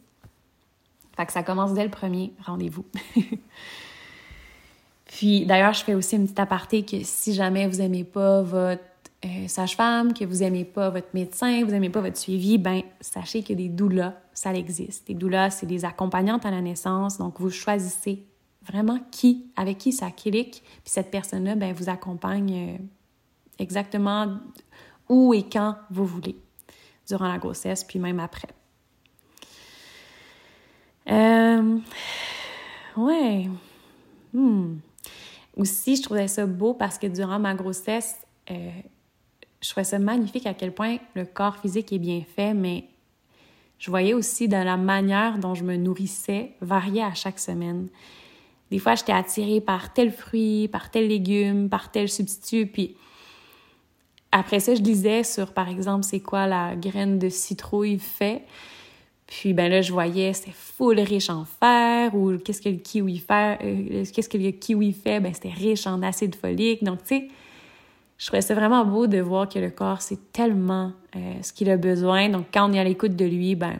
Fait 1.16 1.26
que 1.26 1.34
ça 1.34 1.44
commence 1.44 1.74
dès 1.74 1.84
le 1.84 1.90
premier 1.90 2.32
rendez-vous. 2.46 2.86
puis 5.06 5.48
d'ailleurs, 5.48 5.74
je 5.74 5.84
fais 5.84 5.96
aussi 5.96 6.16
une 6.16 6.24
petite 6.24 6.40
aparté 6.40 6.86
que 6.86 6.98
si 7.04 7.34
jamais 7.34 7.68
vous 7.68 7.82
aimez 7.82 8.04
pas 8.04 8.44
votre 8.44 8.84
euh, 9.26 9.48
sage-femme, 9.48 10.14
que 10.14 10.24
vous 10.26 10.44
aimez 10.44 10.64
pas 10.64 10.92
votre 10.92 11.08
médecin, 11.16 11.66
vous 11.66 11.74
aimez 11.74 11.90
pas 11.90 12.02
votre 12.02 12.18
suivi, 12.18 12.60
ben 12.60 12.84
sachez 13.02 13.42
que 13.42 13.54
des 13.54 13.68
doulas, 13.68 14.14
ça 14.32 14.54
existe. 14.54 15.08
Des 15.08 15.16
doulas, 15.16 15.50
c'est 15.50 15.66
des 15.66 15.86
accompagnantes 15.86 16.46
à 16.46 16.52
la 16.52 16.62
naissance, 16.62 17.18
donc 17.18 17.40
vous 17.40 17.50
choisissez 17.50 18.24
vraiment 18.64 19.00
qui, 19.10 19.48
avec 19.56 19.80
qui 19.80 19.92
ça 19.92 20.12
clique, 20.12 20.62
puis 20.62 20.92
cette 20.92 21.10
personne-là, 21.10 21.56
ben 21.56 21.74
vous 21.74 21.90
accompagne 21.90 22.76
euh, 22.76 22.78
exactement 23.60 24.39
où 25.10 25.34
et 25.34 25.43
quand 25.43 25.76
vous 25.89 26.06
voulez, 26.06 26.38
durant 27.08 27.28
la 27.28 27.38
grossesse, 27.38 27.84
puis 27.84 28.00
même 28.00 28.20
après. 28.20 28.50
Euh, 31.10 31.80
ouais. 32.98 33.50
Hmm. 34.34 34.78
Aussi, 35.56 35.96
je 35.96 36.04
trouvais 36.04 36.28
ça 36.28 36.46
beau 36.46 36.74
parce 36.74 36.98
que 36.98 37.08
durant 37.08 37.39
ma 37.39 37.56
grossesse, 37.56 38.15
euh, 38.52 38.70
je 39.62 39.70
trouvais 39.70 39.86
ça 39.86 40.00
magnifique 40.00 40.46
à 40.46 40.54
quel 40.54 40.74
point 40.74 40.98
le 41.15 41.26
corps 41.26 41.58
physique 41.58 41.91
est 41.93 42.00
bien 42.00 42.22
fait, 42.36 42.54
mais 42.54 42.89
je 43.80 43.89
voyais 43.89 44.13
aussi 44.13 44.48
dans 44.48 44.63
la 44.63 44.78
manière 44.78 45.39
dont 45.39 45.56
je 45.56 45.63
me 45.63 45.78
nourrissais 45.78 46.54
varier 46.62 47.04
à 47.04 47.13
chaque 47.13 47.39
semaine. 47.39 47.88
Des 48.70 48.80
fois, 48.80 48.96
j'étais 48.96 49.13
attirée 49.13 49.62
par 49.62 49.93
tel 49.93 50.12
fruit, 50.12 50.67
par 50.67 50.91
tel 50.91 51.08
légume, 51.08 51.70
par 51.70 51.91
tel 51.91 52.10
substitut, 52.10 52.67
puis 52.67 52.98
après 54.32 54.60
ça, 54.60 54.76
je 54.76 54.82
lisais 54.82 55.24
sur, 55.24 55.54
par 55.54 55.70
exemple, 55.70 56.04
c'est 56.04 56.20
quoi 56.20 56.48
la 56.48 56.76
graine 56.76 57.18
de 57.20 57.30
citrouille 57.30 58.00
fait. 58.00 58.44
Puis 59.26 59.54
ben 59.54 59.70
là, 59.70 59.82
je 59.82 59.92
voyais, 59.92 60.32
c'était 60.34 60.52
full 60.54 61.00
riche 61.00 61.30
en 61.30 61.46
fer, 61.46 62.16
ou 62.16 62.38
qu'est-ce 62.38 62.62
que 62.62 62.70
le 62.70 62.78
kiwi 62.78 63.18
fait, 63.18 63.60
euh, 63.62 64.06
qu'est-ce 64.13 64.30
que 64.30 64.38
le 64.38 64.92
fait, 64.94 65.20
ben 65.20 65.34
c'était 65.34 65.50
riche 65.50 65.86
en 65.86 66.02
acide 66.02 66.36
folique. 66.36 66.84
Donc, 66.84 67.00
tu 67.04 67.08
sais, 67.08 67.28
je 68.18 68.26
trouvais 68.26 68.42
ça 68.42 68.56
vraiment 68.56 68.86
beau 68.86 69.06
de 69.06 69.20
voir 69.20 69.50
que 69.50 69.60
le 69.60 69.70
corps, 69.70 70.02
c'est 70.02 70.32
tellement 70.32 70.94
euh, 71.16 71.34
ce 71.42 71.52
qu'il 71.52 71.70
a 71.70 71.78
besoin. 71.78 72.30
Donc, 72.30 72.46
quand 72.54 72.70
on 72.70 72.74
est 72.74 72.80
à 72.80 72.84
l'écoute 72.84 73.16
de 73.16 73.26
lui, 73.26 73.56
ben 73.56 73.80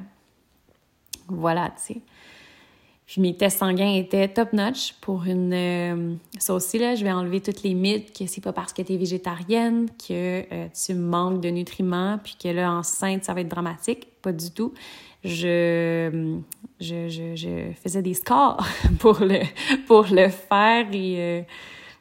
voilà, 1.28 1.72
tu 1.78 1.94
sais. 1.94 2.02
Puis 3.08 3.22
mes 3.22 3.36
tests 3.36 3.60
sanguins 3.60 3.96
étaient 3.96 4.28
top-notch 4.28 4.94
pour 5.02 5.24
une... 5.24 5.54
Euh, 5.54 6.14
ça 6.38 6.54
aussi, 6.54 6.78
là, 6.78 6.94
je 6.94 7.04
vais 7.04 7.12
enlever 7.12 7.42
toutes 7.42 7.64
les 7.64 7.74
mythes 7.74 8.16
que 8.18 8.28
c'est 8.28 8.44
pas 8.44 8.54
parce 8.54 8.74
que 8.74 8.82
tu 8.82 8.94
es 8.94 8.98
végétarienne 8.98 9.88
que 10.08 10.44
tu 10.70 10.94
manques 10.94 11.42
de 11.42 11.50
nutriments, 11.50 12.20
puis 12.22 12.36
que 12.42 12.50
là, 12.50 12.72
enceinte, 12.72 13.24
ça 13.24 13.34
va 13.34 13.42
être 13.42 13.48
dramatique. 13.48 14.08
Pas 14.22 14.34
du 14.34 14.52
tout 14.52 14.74
je, 15.24 16.40
je, 16.80 17.36
je, 17.36 17.72
faisais 17.82 18.02
des 18.02 18.14
scores 18.14 18.66
pour 19.00 19.20
le, 19.20 19.40
pour 19.88 20.06
le 20.10 20.30
faire 20.30 20.88
et 20.92 21.16
euh, 21.18 21.42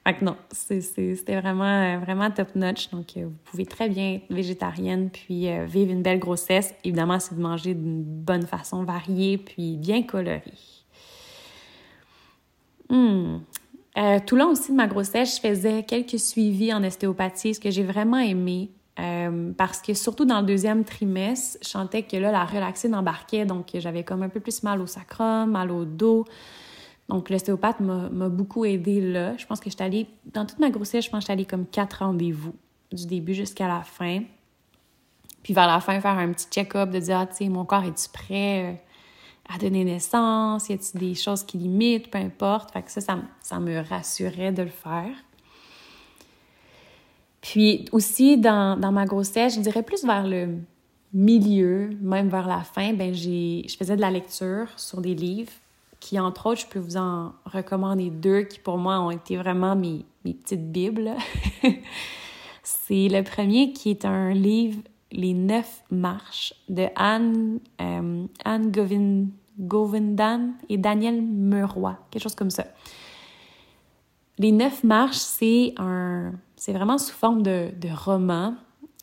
fait 0.07 0.23
non, 0.23 0.37
c'était 0.53 1.41
vraiment, 1.41 1.99
vraiment 1.99 2.31
top-notch. 2.31 2.91
Donc, 2.91 3.17
euh, 3.17 3.25
vous 3.25 3.37
pouvez 3.45 3.67
très 3.67 3.89
bien 3.89 4.15
être 4.15 4.33
végétarienne 4.33 5.11
puis 5.11 5.49
euh, 5.49 5.65
vivre 5.65 5.91
une 5.91 6.03
belle 6.03 6.21
grossesse. 6.21 6.75
Évidemment, 6.85 7.19
c'est 7.19 7.35
de 7.35 7.41
manger 7.41 7.75
d'une 7.75 8.05
bonne 8.05 8.47
façon, 8.47 8.85
variée 8.85 9.39
puis 9.39 9.77
bien 9.77 10.03
colorée. 10.03 10.43
Hmm. 12.89 13.39
tout 14.27 14.37
le 14.37 14.43
long 14.43 14.51
aussi 14.51 14.71
de 14.71 14.77
ma 14.77 14.87
grossesse, 14.87 15.37
je 15.37 15.49
faisais 15.49 15.83
quelques 15.83 16.19
suivis 16.19 16.73
en 16.73 16.85
ostéopathie, 16.85 17.55
ce 17.55 17.61
que 17.61 17.71
j'ai 17.71 17.83
vraiment 17.83 18.19
aimé. 18.19 18.71
Euh, 18.99 19.53
parce 19.57 19.83
que 19.83 19.93
surtout 19.93 20.25
dans 20.25 20.41
le 20.41 20.47
deuxième 20.47 20.85
trimestre, 20.85 21.59
je 21.63 21.69
sentais 21.69 22.03
que 22.03 22.17
là, 22.17 22.33
la 22.33 22.45
relaxine 22.45 22.95
embarquait, 22.95 23.45
donc 23.45 23.71
j'avais 23.75 24.05
comme 24.05 24.23
un 24.23 24.31
peu 24.31 24.41
plus 24.41 24.63
mal 24.63 24.81
au 24.81 24.87
sacrum, 24.87 25.51
mal 25.51 25.71
au 25.71 25.85
dos. 25.85 26.25
Donc 27.09 27.31
l'ostéopathe 27.31 27.81
m'a 27.81 28.29
beaucoup 28.29 28.65
aidé 28.65 29.01
là. 29.01 29.37
Je 29.37 29.47
pense 29.47 29.61
que 29.61 29.71
j'étais 29.71 29.85
allée, 29.85 30.07
dans 30.33 30.47
toute 30.47 30.59
ma 30.59 30.71
grossesse, 30.71 31.05
je 31.05 31.11
pense 31.11 31.19
que 31.19 31.23
j'étais 31.25 31.33
allée 31.33 31.45
comme 31.45 31.67
quatre 31.67 32.05
rendez-vous, 32.05 32.55
du 32.91 33.07
début 33.07 33.35
jusqu'à 33.35 33.69
la 33.69 33.83
fin. 33.83 34.23
Puis 35.43 35.53
vers 35.53 35.67
la 35.67 35.81
fin, 35.81 36.01
faire 36.01 36.19
un 36.19 36.33
petit 36.33 36.49
check-up 36.51 36.91
de 36.91 36.99
dire, 36.99 37.19
ah, 37.19 37.27
tu 37.27 37.37
sais, 37.37 37.49
mon 37.49 37.65
corps, 37.65 37.85
est-tu 37.85 38.09
prêt? 38.09 38.65
euh, 38.65 38.73
à 39.53 39.59
donner 39.59 39.85
naissance? 39.85 40.69
Y 40.69 40.75
a-t-il 40.75 41.01
des 41.01 41.15
choses 41.15 41.43
qui 41.43 41.59
limitent? 41.59 42.11
Peu 42.11 42.19
importe. 42.19 42.73
Fait 42.73 42.83
que 42.83 42.91
ça, 42.91 43.01
ça, 43.41 43.61
me 43.61 43.81
rassurait 43.89 44.53
de 44.53 44.63
le 44.63 44.69
faire. 44.69 45.15
Puis 47.41 47.85
aussi, 47.93 48.39
dans, 48.39 48.77
ma 48.93 49.05
grossesse, 49.05 49.57
je 49.57 49.61
dirais 49.61 49.83
plus 49.83 50.05
vers 50.05 50.27
le 50.27 50.59
milieu, 51.13 51.91
même 52.01 52.29
vers 52.29 52.49
la 52.49 52.63
fin, 52.63 52.93
ben 52.93 53.15
je 53.15 53.75
faisais 53.79 53.97
de 53.97 54.01
la 54.01 54.11
lecture 54.11 54.67
sur 54.77 55.01
des 55.01 55.15
livres 55.15 55.53
qui, 56.01 56.19
entre 56.19 56.47
autres, 56.47 56.61
je 56.61 56.67
peux 56.67 56.79
vous 56.79 56.97
en 56.97 57.33
recommander 57.45 58.11
deux 58.11 58.43
qui, 58.43 58.59
pour 58.59 58.79
moi, 58.79 59.01
ont 59.01 59.11
été 59.11 59.37
vraiment 59.37 59.75
mes 59.77 60.05
petites 60.25 60.71
bibles. 60.71 61.13
C'est 62.63 63.09
le 63.09 63.23
premier 63.23 63.73
qui 63.73 63.91
est 63.91 64.05
un 64.05 64.33
livre, 64.33 64.81
Les 65.13 65.35
Neuf 65.35 65.83
Marches, 65.91 66.55
de 66.69 66.87
Anne, 66.97 67.61
euh, 67.81 68.27
Anne 68.45 68.73
Govindan 69.59 70.53
et 70.69 70.79
Daniel 70.79 71.23
Meroy, 71.23 71.97
quelque 72.11 72.23
chose 72.23 72.35
comme 72.35 72.51
ça. 72.51 72.65
Les 74.39 74.53
Neuf 74.53 74.85
Marches, 74.85 75.17
c'est 75.17 75.75
un 75.79 76.33
c'est 76.57 76.73
vraiment 76.73 76.99
sous 76.99 77.15
forme 77.15 77.43
de, 77.43 77.71
de 77.79 77.89
roman, 77.89 78.55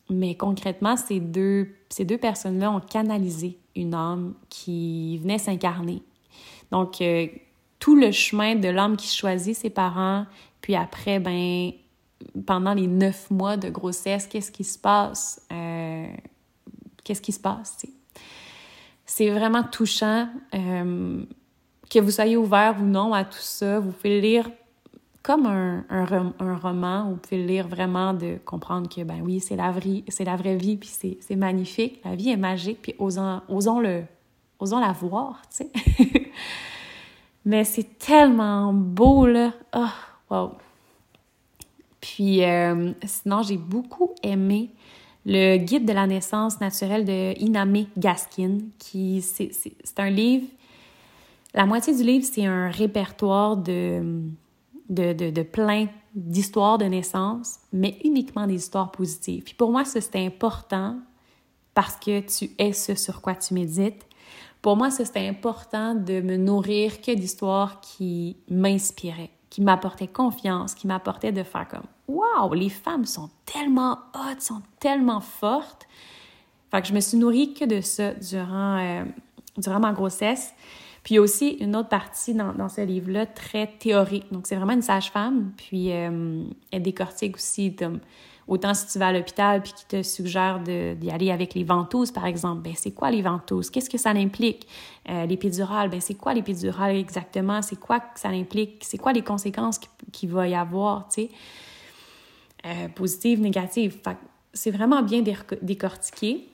mais 0.09 0.35
concrètement, 0.35 0.97
ces 0.97 1.19
deux, 1.19 1.69
ces 1.89 2.03
deux 2.03 2.17
personnes-là 2.17 2.71
ont 2.71 2.79
canalisé 2.79 3.57
une 3.75 3.93
âme 3.93 4.33
qui 4.49 5.19
venait 5.19 5.37
s'incarner. 5.37 6.01
Donc, 6.71 6.99
euh, 7.01 7.27
tout 7.79 7.95
le 7.95 8.11
chemin 8.11 8.55
de 8.55 8.67
l'âme 8.67 8.97
qui 8.97 9.07
choisit 9.07 9.55
ses 9.55 9.69
parents, 9.69 10.25
puis 10.61 10.75
après, 10.75 11.19
ben, 11.19 11.71
pendant 12.45 12.73
les 12.73 12.87
neuf 12.87 13.29
mois 13.29 13.57
de 13.57 13.69
grossesse, 13.69 14.27
qu'est-ce 14.27 14.51
qui 14.51 14.63
se 14.63 14.77
passe? 14.77 15.45
Euh, 15.51 16.07
qu'est-ce 17.03 17.21
qui 17.21 17.31
se 17.31 17.39
passe? 17.39 17.85
C'est 19.05 19.29
vraiment 19.29 19.63
touchant. 19.63 20.29
Euh, 20.53 21.25
que 21.89 21.99
vous 21.99 22.11
soyez 22.11 22.37
ouvert 22.37 22.77
ou 22.81 22.85
non 22.85 23.13
à 23.13 23.23
tout 23.23 23.37
ça, 23.37 23.79
vous 23.79 23.91
pouvez 23.91 24.19
lire 24.19 24.49
comme 25.21 25.45
un, 25.45 25.85
un, 25.89 26.55
roman 26.57 27.09
vous 27.09 27.15
pouvez 27.15 27.45
lire 27.45 27.67
vraiment 27.67 28.13
de 28.13 28.37
comprendre 28.43 28.89
que, 28.89 29.03
ben 29.03 29.21
oui, 29.23 29.39
c'est 29.39 29.55
la, 29.55 29.71
vraie, 29.71 30.03
c'est 30.09 30.25
la 30.25 30.35
vraie 30.35 30.57
vie, 30.57 30.75
puis 30.75 30.89
c'est, 30.89 31.17
c'est 31.21 31.37
magnifique. 31.37 32.01
La 32.03 32.15
vie 32.15 32.29
est 32.29 32.37
magique, 32.37 32.81
puis 32.81 32.95
osons, 32.99 33.41
la 34.59 34.91
voir, 34.91 35.41
tu 35.49 35.65
sais. 35.65 35.71
Mais 37.45 37.63
c'est 37.63 37.97
tellement 37.97 38.73
beau, 38.73 39.25
là. 39.25 39.53
Oh, 39.73 39.85
wow. 40.29 40.51
Puis 42.03 42.43
euh, 42.43 42.91
sinon, 43.05 43.43
j'ai 43.43 43.55
beaucoup 43.55 44.13
aimé 44.23 44.71
le 45.25 45.55
guide 45.55 45.85
de 45.85 45.93
la 45.93 46.05
naissance 46.05 46.59
naturelle 46.59 47.05
de 47.05 47.33
Iname 47.39 47.85
Gaskin, 47.97 48.57
qui 48.77 49.21
c'est, 49.21 49.49
un 49.97 50.09
livre. 50.09 50.45
La 51.53 51.65
moitié 51.65 51.95
du 51.95 52.03
livre, 52.03 52.25
c'est 52.29 52.45
un 52.45 52.69
répertoire 52.69 53.55
de 53.55 54.21
de, 54.89 55.13
de, 55.13 55.29
de 55.29 55.43
plein 55.43 55.87
d'histoires 56.13 56.77
de 56.77 56.83
naissance, 56.85 57.59
mais 57.71 57.97
uniquement 58.03 58.47
des 58.47 58.55
histoires 58.55 58.91
positives. 58.91 59.43
Puis 59.43 59.53
pour 59.53 59.71
moi, 59.71 59.85
c'était 59.85 60.25
important 60.25 60.97
parce 61.73 61.95
que 61.95 62.19
tu 62.19 62.51
es 62.57 62.73
ce 62.73 62.95
sur 62.95 63.21
quoi 63.21 63.33
tu 63.35 63.53
médites. 63.53 64.05
Pour 64.61 64.75
moi, 64.75 64.91
c'était 64.91 65.25
important 65.25 65.95
de 65.95 66.19
me 66.19 66.35
nourrir 66.35 66.99
que 66.99 67.15
d'histoires 67.15 67.79
qui 67.79 68.35
m'inspiraient, 68.49 69.31
qui 69.49 69.61
m'apportaient 69.61 70.07
confiance, 70.07 70.75
qui 70.75 70.85
m'apportaient 70.85 71.31
de 71.31 71.43
faire 71.43 71.67
comme 71.69 71.87
Waouh, 72.07 72.53
les 72.53 72.69
femmes 72.69 73.05
sont 73.05 73.29
tellement 73.45 73.99
hautes, 74.13 74.41
sont 74.41 74.61
tellement 74.79 75.21
fortes. 75.21 75.87
Fait 76.71 76.81
que 76.81 76.87
je 76.87 76.93
me 76.93 76.99
suis 76.99 77.17
nourrie 77.17 77.53
que 77.53 77.65
de 77.65 77.81
ça 77.81 78.13
durant, 78.13 78.77
euh, 78.79 79.05
durant 79.57 79.79
ma 79.79 79.93
grossesse. 79.93 80.53
Puis 81.03 81.19
aussi 81.19 81.49
une 81.59 81.75
autre 81.75 81.89
partie 81.89 82.33
dans, 82.33 82.53
dans 82.53 82.69
ce 82.69 82.81
livre-là 82.81 83.25
très 83.25 83.67
théorique. 83.67 84.31
Donc 84.31 84.47
c'est 84.47 84.55
vraiment 84.55 84.73
une 84.73 84.81
sage-femme, 84.81 85.51
puis 85.57 85.91
euh, 85.91 86.43
elle 86.71 86.81
décortique 86.81 87.35
aussi 87.35 87.75
autant 88.47 88.73
si 88.73 88.87
tu 88.87 88.99
vas 88.99 89.07
à 89.07 89.11
l'hôpital 89.11 89.61
puis 89.61 89.73
qui 89.73 89.85
te 89.85 90.01
suggère 90.01 90.59
d'y 90.59 91.11
aller 91.11 91.31
avec 91.31 91.53
les 91.53 91.63
ventouses, 91.63 92.11
par 92.11 92.25
exemple, 92.25 92.61
ben 92.61 92.73
c'est 92.75 92.91
quoi 92.91 93.11
les 93.11 93.21
ventouses? 93.21 93.69
Qu'est-ce 93.69 93.89
que 93.89 93.97
ça 93.97 94.11
implique? 94.11 94.67
Euh, 95.09 95.25
l'épidurale, 95.25 95.89
ben 95.89 96.01
c'est 96.01 96.15
quoi 96.15 96.33
l'épidurale 96.33 96.95
exactement? 96.95 97.61
C'est 97.61 97.79
quoi 97.79 97.99
que 97.99 98.19
ça 98.19 98.29
implique? 98.29 98.83
C'est 98.83 98.97
quoi 98.97 99.13
les 99.13 99.21
conséquences 99.21 99.79
qu'il 100.11 100.29
va 100.29 100.47
y 100.47 100.55
avoir, 100.55 101.07
tu 101.09 101.23
sais? 101.23 101.29
Euh, 102.65 102.87
positives, 102.87 103.45
c'est 104.53 104.71
vraiment 104.71 105.01
bien 105.01 105.21
décortiqué. 105.61 106.47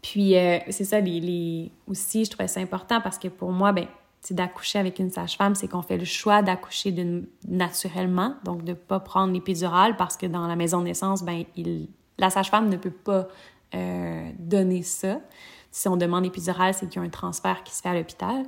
Puis 0.00 0.36
euh, 0.36 0.58
c'est 0.70 0.84
ça, 0.84 1.00
les, 1.00 1.72
aussi, 1.88 2.24
je 2.24 2.30
trouvais 2.30 2.46
ça 2.46 2.60
important 2.60 3.00
parce 3.00 3.18
que 3.18 3.26
pour 3.26 3.50
moi, 3.50 3.72
ben, 3.72 3.86
d'accoucher 4.30 4.78
avec 4.78 4.98
une 4.98 5.10
sage-femme, 5.10 5.54
c'est 5.54 5.68
qu'on 5.68 5.82
fait 5.82 5.98
le 5.98 6.04
choix 6.04 6.42
d'accoucher 6.42 6.94
naturellement, 7.48 8.36
donc 8.44 8.62
de 8.62 8.70
ne 8.70 8.76
pas 8.76 9.00
prendre 9.00 9.32
l'épidurale 9.32 9.96
parce 9.96 10.16
que 10.16 10.26
dans 10.26 10.46
la 10.46 10.56
maison 10.56 10.80
de 10.80 10.84
naissance, 10.84 11.24
ben, 11.24 11.44
il, 11.56 11.88
la 12.18 12.30
sage-femme 12.30 12.68
ne 12.68 12.76
peut 12.76 12.90
pas 12.90 13.28
euh, 13.74 14.30
donner 14.38 14.82
ça. 14.82 15.20
Si 15.72 15.88
on 15.88 15.96
demande 15.96 16.24
l'épidurale, 16.24 16.74
c'est 16.74 16.88
qu'il 16.88 17.00
y 17.00 17.04
a 17.04 17.06
un 17.06 17.10
transfert 17.10 17.64
qui 17.64 17.74
se 17.74 17.82
fait 17.82 17.88
à 17.88 17.94
l'hôpital. 17.94 18.44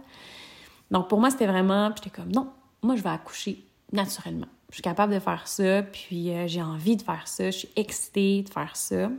Donc 0.91 1.09
pour 1.09 1.19
moi, 1.19 1.31
c'était 1.31 1.47
vraiment, 1.47 1.91
j'étais 1.97 2.11
comme 2.11 2.31
non, 2.33 2.49
moi 2.83 2.95
je 2.95 3.03
vais 3.03 3.11
accoucher 3.11 3.65
naturellement. 3.93 4.47
Je 4.71 4.75
suis 4.75 4.83
capable 4.83 5.15
de 5.15 5.19
faire 5.19 5.49
ça, 5.49 5.83
puis 5.83 6.31
euh, 6.31 6.47
j'ai 6.47 6.63
envie 6.63 6.97
de 6.97 7.03
faire 7.03 7.27
ça, 7.27 7.51
je 7.51 7.59
suis 7.59 7.69
excitée 7.75 8.43
de 8.43 8.51
faire 8.51 8.77
ça. 8.77 9.11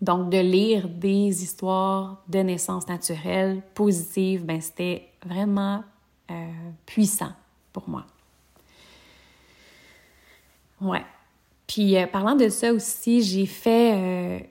Donc, 0.00 0.30
de 0.30 0.38
lire 0.38 0.88
des 0.88 1.42
histoires 1.42 2.22
de 2.28 2.38
naissance 2.40 2.88
naturelle 2.88 3.62
positives, 3.74 4.44
ben, 4.44 4.60
c'était 4.60 5.08
vraiment 5.24 5.84
euh, 6.30 6.34
puissant 6.84 7.32
pour 7.72 7.88
moi. 7.88 8.06
Ouais. 10.80 11.04
Puis, 11.66 11.96
euh, 11.96 12.06
parlant 12.06 12.34
de 12.34 12.48
ça 12.48 12.72
aussi, 12.72 13.22
j'ai 13.22 13.46
fait. 13.46 14.50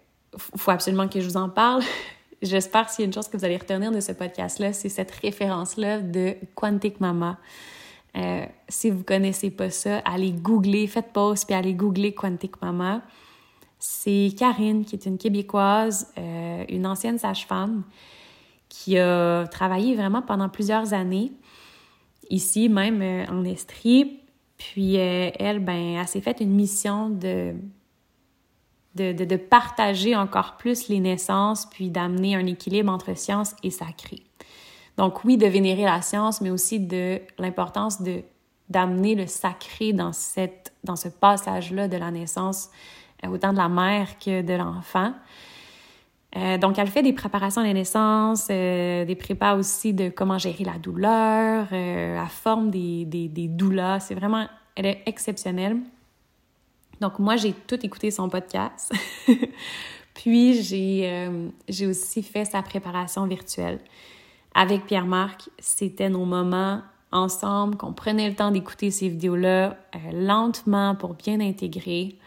Faut 0.55 0.71
absolument 0.71 1.07
que 1.07 1.19
je 1.19 1.27
vous 1.27 1.37
en 1.37 1.49
parle. 1.49 1.81
J'espère 2.41 2.89
s'il 2.89 3.03
y 3.03 3.05
a 3.05 3.07
une 3.07 3.13
chose 3.13 3.27
que 3.27 3.35
vous 3.35 3.45
allez 3.45 3.57
retenir 3.57 3.91
de 3.91 3.99
ce 3.99 4.11
podcast-là, 4.11 4.71
c'est 4.71 4.89
cette 4.89 5.11
référence-là 5.11 5.99
de 5.99 6.35
Quantic 6.55 6.99
Mama. 6.99 7.37
Si 8.67 8.89
vous 8.89 9.03
connaissez 9.03 9.51
pas 9.51 9.69
ça, 9.69 9.99
allez 9.99 10.31
googler, 10.31 10.87
faites 10.87 11.13
pause 11.13 11.45
puis 11.45 11.55
allez 11.55 11.73
googler 11.73 12.13
Quantic 12.13 12.61
Mama 12.61 13.01
c'est 13.79 14.33
Karine, 14.37 14.85
qui 14.85 14.95
est 14.95 15.05
une 15.05 15.17
Québécoise, 15.17 16.11
euh, 16.17 16.65
une 16.69 16.85
ancienne 16.87 17.17
sage-femme, 17.17 17.83
qui 18.69 18.97
a 18.97 19.47
travaillé 19.47 19.95
vraiment 19.95 20.21
pendant 20.21 20.49
plusieurs 20.49 20.93
années, 20.93 21.31
ici 22.29 22.69
même 22.69 23.01
euh, 23.01 23.25
en 23.27 23.43
Estrie. 23.43 24.19
Puis 24.57 24.97
euh, 24.97 25.29
elle, 25.37 25.59
ben, 25.59 25.97
elle 25.99 26.07
s'est 26.07 26.21
faite 26.21 26.41
une 26.41 26.53
mission 26.53 27.09
de 27.09 27.53
de, 28.95 29.11
de, 29.11 29.25
de 29.25 29.35
partager 29.35 30.15
encore 30.15 30.57
plus 30.57 30.87
les 30.87 30.99
naissances, 30.99 31.67
puis 31.67 31.91
d'amener 31.91 32.35
un 32.35 32.47
équilibre 32.47 32.91
entre 32.91 33.15
science 33.15 33.55
et 33.61 33.69
sacré. 33.69 34.26
Donc 34.97 35.23
oui, 35.23 35.37
de 35.37 35.45
vénérer 35.45 35.83
la 35.83 36.01
science, 36.01 36.41
mais 36.41 36.49
aussi 36.49 36.79
de 36.79 37.21
l'importance 37.37 38.01
de 38.01 38.21
d'amener 38.69 39.15
le 39.15 39.27
sacré 39.27 39.93
dans 39.93 40.11
ce 40.11 41.07
passage-là 41.07 41.87
de 41.87 41.95
la 41.95 42.11
naissance, 42.11 42.69
euh, 43.23 43.29
autant 43.29 43.53
de 43.53 43.57
la 43.57 43.69
mère 43.69 44.19
que 44.19 44.41
de 44.41 44.53
l'enfant. 44.55 45.13
Euh, 46.35 46.57
donc, 46.57 46.77
elle 46.77 46.87
fait 46.87 47.03
des 47.03 47.13
préparations 47.13 47.61
à 47.61 47.65
la 47.65 47.73
naissance, 47.73 48.47
euh, 48.51 49.05
des 49.05 49.15
prépas 49.15 49.55
aussi 49.55 49.93
de 49.93 50.09
comment 50.09 50.37
gérer 50.37 50.65
la 50.65 50.77
douleur, 50.77 51.67
euh, 51.71 52.15
la 52.15 52.27
forme 52.27 52.69
des, 52.69 53.05
des, 53.05 53.27
des 53.29 53.47
doulas. 53.47 54.01
C'est 54.01 54.15
vraiment, 54.15 54.47
elle 54.75 54.87
est 54.87 55.03
exceptionnelle. 55.05 55.77
Donc, 56.99 57.19
moi, 57.19 57.37
j'ai 57.37 57.53
tout 57.53 57.83
écouté 57.85 58.11
son 58.11 58.27
podcast. 58.29 58.91
Puis, 60.13 60.61
j'ai 60.63 61.87
aussi 61.87 62.23
fait 62.23 62.45
sa 62.45 62.61
préparation 62.61 63.25
virtuelle. 63.25 63.79
Avec 64.59 64.87
Pierre-Marc, 64.87 65.51
c'était 65.59 66.09
nos 66.09 66.25
moments 66.25 66.81
ensemble, 67.11 67.77
qu'on 67.77 67.93
prenait 67.93 68.27
le 68.27 68.35
temps 68.35 68.49
d'écouter 68.49 68.89
ces 68.89 69.07
vidéos-là 69.07 69.77
lentement 70.11 70.95
pour 70.95 71.13
bien 71.13 71.39
intégrer. 71.39 72.17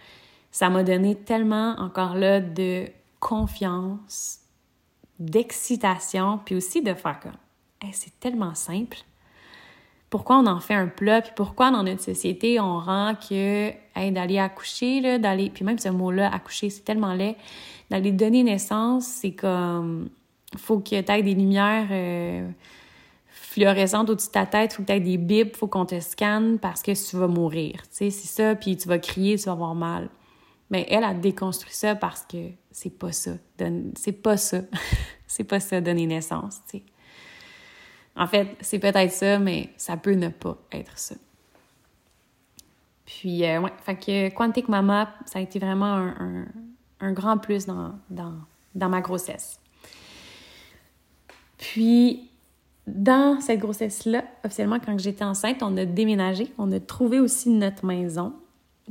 Ça 0.52 0.70
m'a 0.70 0.84
donné 0.84 1.16
tellement, 1.16 1.74
encore 1.78 2.14
là, 2.14 2.40
de 2.40 2.86
confiance, 3.18 4.38
d'excitation, 5.18 6.38
puis 6.44 6.54
aussi 6.54 6.82
de 6.82 6.94
faire 6.94 7.18
comme 7.18 7.32
c'est 7.92 8.18
tellement 8.20 8.54
simple. 8.54 8.98
Pourquoi 10.08 10.38
on 10.38 10.46
en 10.46 10.60
fait 10.60 10.74
un 10.74 10.86
plat, 10.86 11.22
puis 11.22 11.32
pourquoi 11.34 11.72
dans 11.72 11.82
notre 11.82 12.02
société 12.02 12.60
on 12.60 12.78
rend 12.78 13.14
que 13.16 13.72
d'aller 14.10 14.38
accoucher, 14.38 15.18
d'aller, 15.18 15.50
puis 15.50 15.64
même 15.64 15.80
ce 15.80 15.88
mot-là, 15.88 16.32
accoucher, 16.32 16.70
c'est 16.70 16.84
tellement 16.84 17.12
laid, 17.12 17.36
d'aller 17.90 18.12
donner 18.12 18.44
naissance, 18.44 19.04
c'est 19.04 19.32
comme, 19.32 20.10
faut 20.56 20.80
que 20.80 21.00
tu 21.00 21.12
aies 21.12 21.22
des 21.22 21.34
lumières 21.34 21.88
euh, 21.90 22.48
fluorescentes 23.26 24.10
au-dessus 24.10 24.28
de 24.28 24.32
ta 24.32 24.46
tête, 24.46 24.72
faut 24.72 24.82
que 24.82 24.88
tu 24.88 24.92
aies 24.92 25.00
des 25.00 25.16
bips, 25.16 25.56
faut 25.56 25.68
qu'on 25.68 25.86
te 25.86 26.00
scanne 26.00 26.58
parce 26.58 26.82
que 26.82 26.92
tu 26.92 27.16
vas 27.16 27.28
mourir, 27.28 27.82
tu 27.82 27.88
sais, 27.90 28.10
c'est 28.10 28.28
ça, 28.28 28.54
puis 28.54 28.76
tu 28.76 28.88
vas 28.88 28.98
crier, 28.98 29.38
tu 29.38 29.44
vas 29.44 29.52
avoir 29.52 29.74
mal. 29.74 30.08
Mais 30.70 30.86
elle 30.88 31.04
a 31.04 31.14
déconstruit 31.14 31.74
ça 31.74 31.96
parce 31.96 32.22
que 32.22 32.50
c'est 32.70 32.96
pas 32.96 33.10
ça. 33.10 33.32
C'est 33.96 34.12
pas 34.12 34.36
ça. 34.36 34.60
c'est 35.26 35.44
pas 35.44 35.60
ça, 35.60 35.80
donner 35.80 36.06
naissance, 36.06 36.60
tu 36.70 36.78
sais. 36.78 36.84
En 38.16 38.26
fait, 38.26 38.56
c'est 38.60 38.78
peut-être 38.78 39.12
ça, 39.12 39.38
mais 39.38 39.70
ça 39.76 39.96
peut 39.96 40.14
ne 40.14 40.28
pas 40.28 40.58
être 40.72 40.98
ça. 40.98 41.14
Puis, 43.06 43.44
euh, 43.44 43.60
ouais, 43.60 43.72
fait 43.84 43.96
que 43.96 44.34
Quantic 44.34 44.68
Mama, 44.68 45.12
ça 45.26 45.38
a 45.38 45.42
été 45.42 45.58
vraiment 45.58 45.94
un, 45.94 46.46
un, 47.00 47.12
grand 47.12 47.38
plus 47.38 47.66
dans, 47.66 47.92
dans, 48.08 48.34
dans 48.74 48.88
ma 48.88 49.00
grossesse. 49.00 49.59
Puis, 51.60 52.30
dans 52.86 53.38
cette 53.42 53.60
grossesse-là, 53.60 54.24
officiellement, 54.44 54.78
quand 54.80 54.98
j'étais 54.98 55.24
enceinte, 55.24 55.62
on 55.62 55.76
a 55.76 55.84
déménagé. 55.84 56.50
On 56.56 56.72
a 56.72 56.80
trouvé 56.80 57.20
aussi 57.20 57.50
notre 57.50 57.84
maison. 57.84 58.32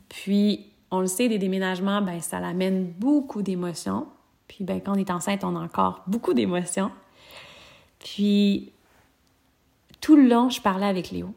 Puis, 0.08 0.68
on 0.92 1.02
le 1.02 1.08
sait, 1.08 1.28
des 1.28 1.40
déménagements, 1.40 2.02
ben, 2.04 2.22
ça 2.22 2.40
l'amène 2.40 2.86
beaucoup 2.86 3.42
d'émotions. 3.42 4.08
Puis 4.48 4.64
ben, 4.64 4.82
quand 4.82 4.94
on 4.94 5.00
est 5.00 5.10
enceinte, 5.10 5.44
on 5.44 5.56
a 5.56 5.60
encore 5.60 6.04
beaucoup 6.08 6.34
d'émotions. 6.34 6.92
Puis 8.00 8.72
tout 10.00 10.16
le 10.16 10.28
long, 10.28 10.50
je 10.50 10.62
parlais 10.62 10.88
avec 10.88 11.12
Léo. 11.12 11.34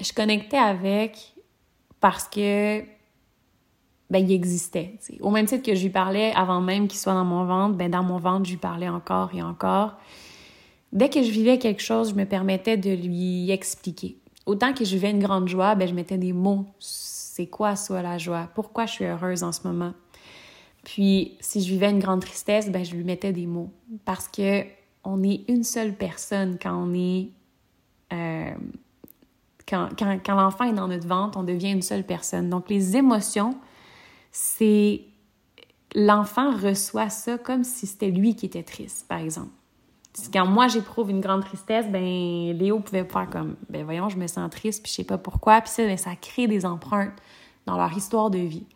Je 0.00 0.12
connectais 0.12 0.58
avec 0.58 1.34
parce 2.00 2.28
que 2.28 2.82
ben, 4.10 4.18
il 4.18 4.32
existait. 4.32 4.98
Au 5.20 5.30
même 5.30 5.46
titre 5.46 5.64
que 5.64 5.74
je 5.74 5.82
lui 5.82 5.90
parlais 5.90 6.32
avant 6.34 6.60
même 6.60 6.88
qu'il 6.88 6.98
soit 6.98 7.14
dans 7.14 7.24
mon 7.24 7.44
ventre, 7.44 7.76
ben, 7.76 7.90
dans 7.90 8.02
mon 8.02 8.18
ventre, 8.18 8.44
je 8.44 8.52
lui 8.52 8.58
parlais 8.58 8.88
encore 8.88 9.30
et 9.34 9.42
encore. 9.42 9.94
Dès 10.94 11.10
que 11.10 11.22
je 11.22 11.30
vivais 11.30 11.58
quelque 11.58 11.82
chose, 11.82 12.10
je 12.10 12.14
me 12.14 12.24
permettais 12.24 12.76
de 12.76 12.90
lui 12.90 13.50
expliquer. 13.50 14.16
Autant 14.46 14.72
que 14.72 14.84
je 14.84 14.94
vivais 14.94 15.10
une 15.10 15.22
grande 15.22 15.48
joie, 15.48 15.74
ben, 15.74 15.86
je 15.86 15.94
mettais 15.94 16.18
des 16.18 16.32
mots 16.32 16.66
c'est 17.34 17.48
quoi 17.48 17.74
ça 17.74 18.00
la 18.00 18.16
joie, 18.16 18.48
pourquoi 18.54 18.86
je 18.86 18.92
suis 18.92 19.04
heureuse 19.04 19.42
en 19.42 19.50
ce 19.50 19.66
moment? 19.66 19.92
Puis 20.84 21.36
si 21.40 21.60
je 21.60 21.68
vivais 21.68 21.90
une 21.90 21.98
grande 21.98 22.20
tristesse, 22.20 22.70
ben 22.70 22.84
je 22.84 22.94
lui 22.94 23.02
mettais 23.02 23.32
des 23.32 23.46
mots 23.46 23.72
parce 24.04 24.28
que 24.28 24.62
on 25.02 25.20
est 25.24 25.44
une 25.48 25.64
seule 25.64 25.94
personne 25.94 26.58
quand 26.62 26.76
on 26.76 26.94
est 26.94 27.30
euh, 28.12 28.54
quand, 29.68 29.88
quand, 29.98 30.20
quand 30.24 30.34
l'enfant 30.36 30.64
est 30.64 30.74
dans 30.74 30.86
notre 30.86 31.08
ventre, 31.08 31.36
on 31.36 31.42
devient 31.42 31.72
une 31.72 31.82
seule 31.82 32.04
personne. 32.04 32.50
Donc 32.50 32.70
les 32.70 32.96
émotions, 32.96 33.58
c'est 34.30 35.00
l'enfant 35.96 36.56
reçoit 36.56 37.10
ça 37.10 37.36
comme 37.36 37.64
si 37.64 37.88
c'était 37.88 38.10
lui 38.12 38.36
qui 38.36 38.46
était 38.46 38.62
triste, 38.62 39.06
par 39.08 39.18
exemple. 39.18 39.50
Quand 40.32 40.46
moi 40.46 40.68
j'éprouve 40.68 41.10
une 41.10 41.20
grande 41.20 41.44
tristesse, 41.44 41.86
ben 41.88 42.56
Léo 42.56 42.80
pouvait 42.80 43.04
faire 43.04 43.28
comme 43.30 43.56
ben 43.68 43.84
voyons, 43.84 44.08
je 44.08 44.16
me 44.16 44.26
sens 44.26 44.48
triste 44.50 44.82
puis 44.82 44.90
je 44.90 44.96
sais 44.96 45.04
pas 45.04 45.18
pourquoi, 45.18 45.60
puis 45.60 45.70
ça 45.70 45.84
ben, 45.84 45.96
ça 45.96 46.14
crée 46.16 46.46
des 46.46 46.64
empreintes 46.64 47.14
dans 47.66 47.76
leur 47.76 47.92
histoire 47.92 48.30
de 48.30 48.38
vie. 48.38 48.66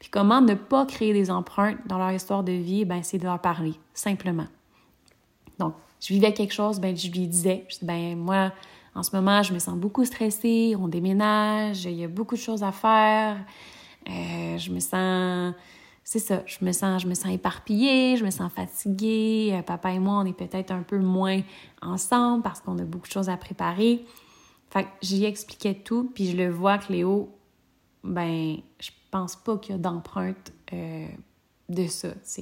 Puis 0.00 0.10
comment 0.10 0.40
ne 0.40 0.54
pas 0.54 0.86
créer 0.86 1.12
des 1.12 1.30
empreintes 1.30 1.78
dans 1.86 1.98
leur 1.98 2.12
histoire 2.12 2.42
de 2.42 2.52
vie, 2.52 2.84
ben 2.84 3.02
c'est 3.02 3.18
de 3.18 3.24
leur 3.24 3.40
parler 3.40 3.74
simplement. 3.94 4.46
Donc, 5.58 5.74
je 6.00 6.12
vivais 6.12 6.32
quelque 6.32 6.54
chose, 6.54 6.80
ben 6.80 6.96
je 6.96 7.10
lui 7.10 7.26
disais, 7.26 7.64
je 7.68 7.78
dis, 7.78 7.84
ben 7.84 8.16
moi 8.16 8.52
en 8.94 9.04
ce 9.04 9.14
moment, 9.14 9.44
je 9.44 9.52
me 9.52 9.60
sens 9.60 9.76
beaucoup 9.76 10.04
stressée, 10.04 10.74
on 10.76 10.88
déménage, 10.88 11.84
il 11.84 11.92
y 11.92 12.04
a 12.04 12.08
beaucoup 12.08 12.34
de 12.34 12.40
choses 12.40 12.64
à 12.64 12.72
faire. 12.72 13.36
Euh, 14.08 14.58
je 14.58 14.72
me 14.72 14.80
sens 14.80 15.54
c'est 16.10 16.20
ça, 16.20 16.42
je 16.46 16.64
me 16.64 16.72
sens, 16.72 17.02
je 17.02 17.06
me 17.06 17.12
sens 17.12 17.30
éparpillée, 17.30 18.16
je 18.16 18.24
me 18.24 18.30
sens 18.30 18.50
fatiguée. 18.50 19.50
Euh, 19.52 19.60
papa 19.60 19.92
et 19.92 19.98
moi, 19.98 20.14
on 20.14 20.24
est 20.24 20.32
peut-être 20.32 20.70
un 20.70 20.82
peu 20.82 20.98
moins 20.98 21.42
ensemble 21.82 22.42
parce 22.42 22.62
qu'on 22.62 22.78
a 22.78 22.84
beaucoup 22.84 23.08
de 23.08 23.12
choses 23.12 23.28
à 23.28 23.36
préparer. 23.36 24.06
Fait 24.70 24.84
que 24.84 24.88
j'y 25.02 25.26
expliquais 25.26 25.74
tout, 25.74 26.10
puis 26.14 26.30
je 26.30 26.36
le 26.38 26.48
vois 26.48 26.78
que 26.78 26.94
Léo, 26.94 27.28
ben, 28.04 28.56
je 28.80 28.88
pense 29.10 29.36
pas 29.36 29.58
qu'il 29.58 29.72
y 29.72 29.74
a 29.74 29.78
d'empreinte 29.78 30.50
euh, 30.72 31.08
de 31.68 31.86
ça, 31.86 32.08
tu. 32.12 32.40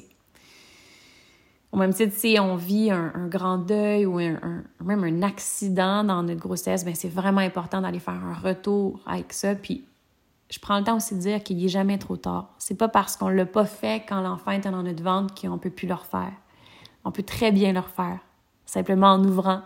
Au 1.72 1.76
même 1.76 1.92
titre, 1.92 2.14
si 2.16 2.38
on 2.38 2.54
vit 2.54 2.92
un, 2.92 3.26
grand 3.26 3.58
deuil 3.58 4.06
ou 4.06 4.20
un, 4.20 4.62
même 4.80 5.02
un 5.02 5.22
accident 5.22 6.04
dans 6.04 6.22
notre 6.22 6.38
grossesse, 6.38 6.84
ben 6.84 6.94
c'est 6.94 7.08
vraiment 7.08 7.40
important 7.40 7.80
d'aller 7.80 7.98
faire 7.98 8.24
un 8.24 8.34
retour 8.34 9.00
avec 9.06 9.32
ça, 9.32 9.56
puis 9.56 9.84
je 10.50 10.58
prends 10.60 10.78
le 10.78 10.84
temps 10.84 10.96
aussi 10.96 11.14
de 11.14 11.20
dire 11.20 11.42
qu'il 11.42 11.56
n'est 11.58 11.68
jamais 11.68 11.98
trop 11.98 12.16
tard. 12.16 12.54
C'est 12.58 12.76
pas 12.76 12.88
parce 12.88 13.16
qu'on 13.16 13.28
l'a 13.28 13.46
pas 13.46 13.64
fait 13.64 14.04
quand 14.08 14.20
l'enfant 14.20 14.52
était 14.52 14.70
dans 14.70 14.82
notre 14.82 15.02
ventre 15.02 15.34
qu'on 15.34 15.58
peut 15.58 15.70
plus 15.70 15.88
le 15.88 15.94
refaire. 15.94 16.32
On 17.04 17.10
peut 17.10 17.22
très 17.22 17.52
bien 17.52 17.72
le 17.72 17.80
refaire, 17.80 18.18
simplement 18.64 19.08
en 19.08 19.24
ouvrant 19.24 19.62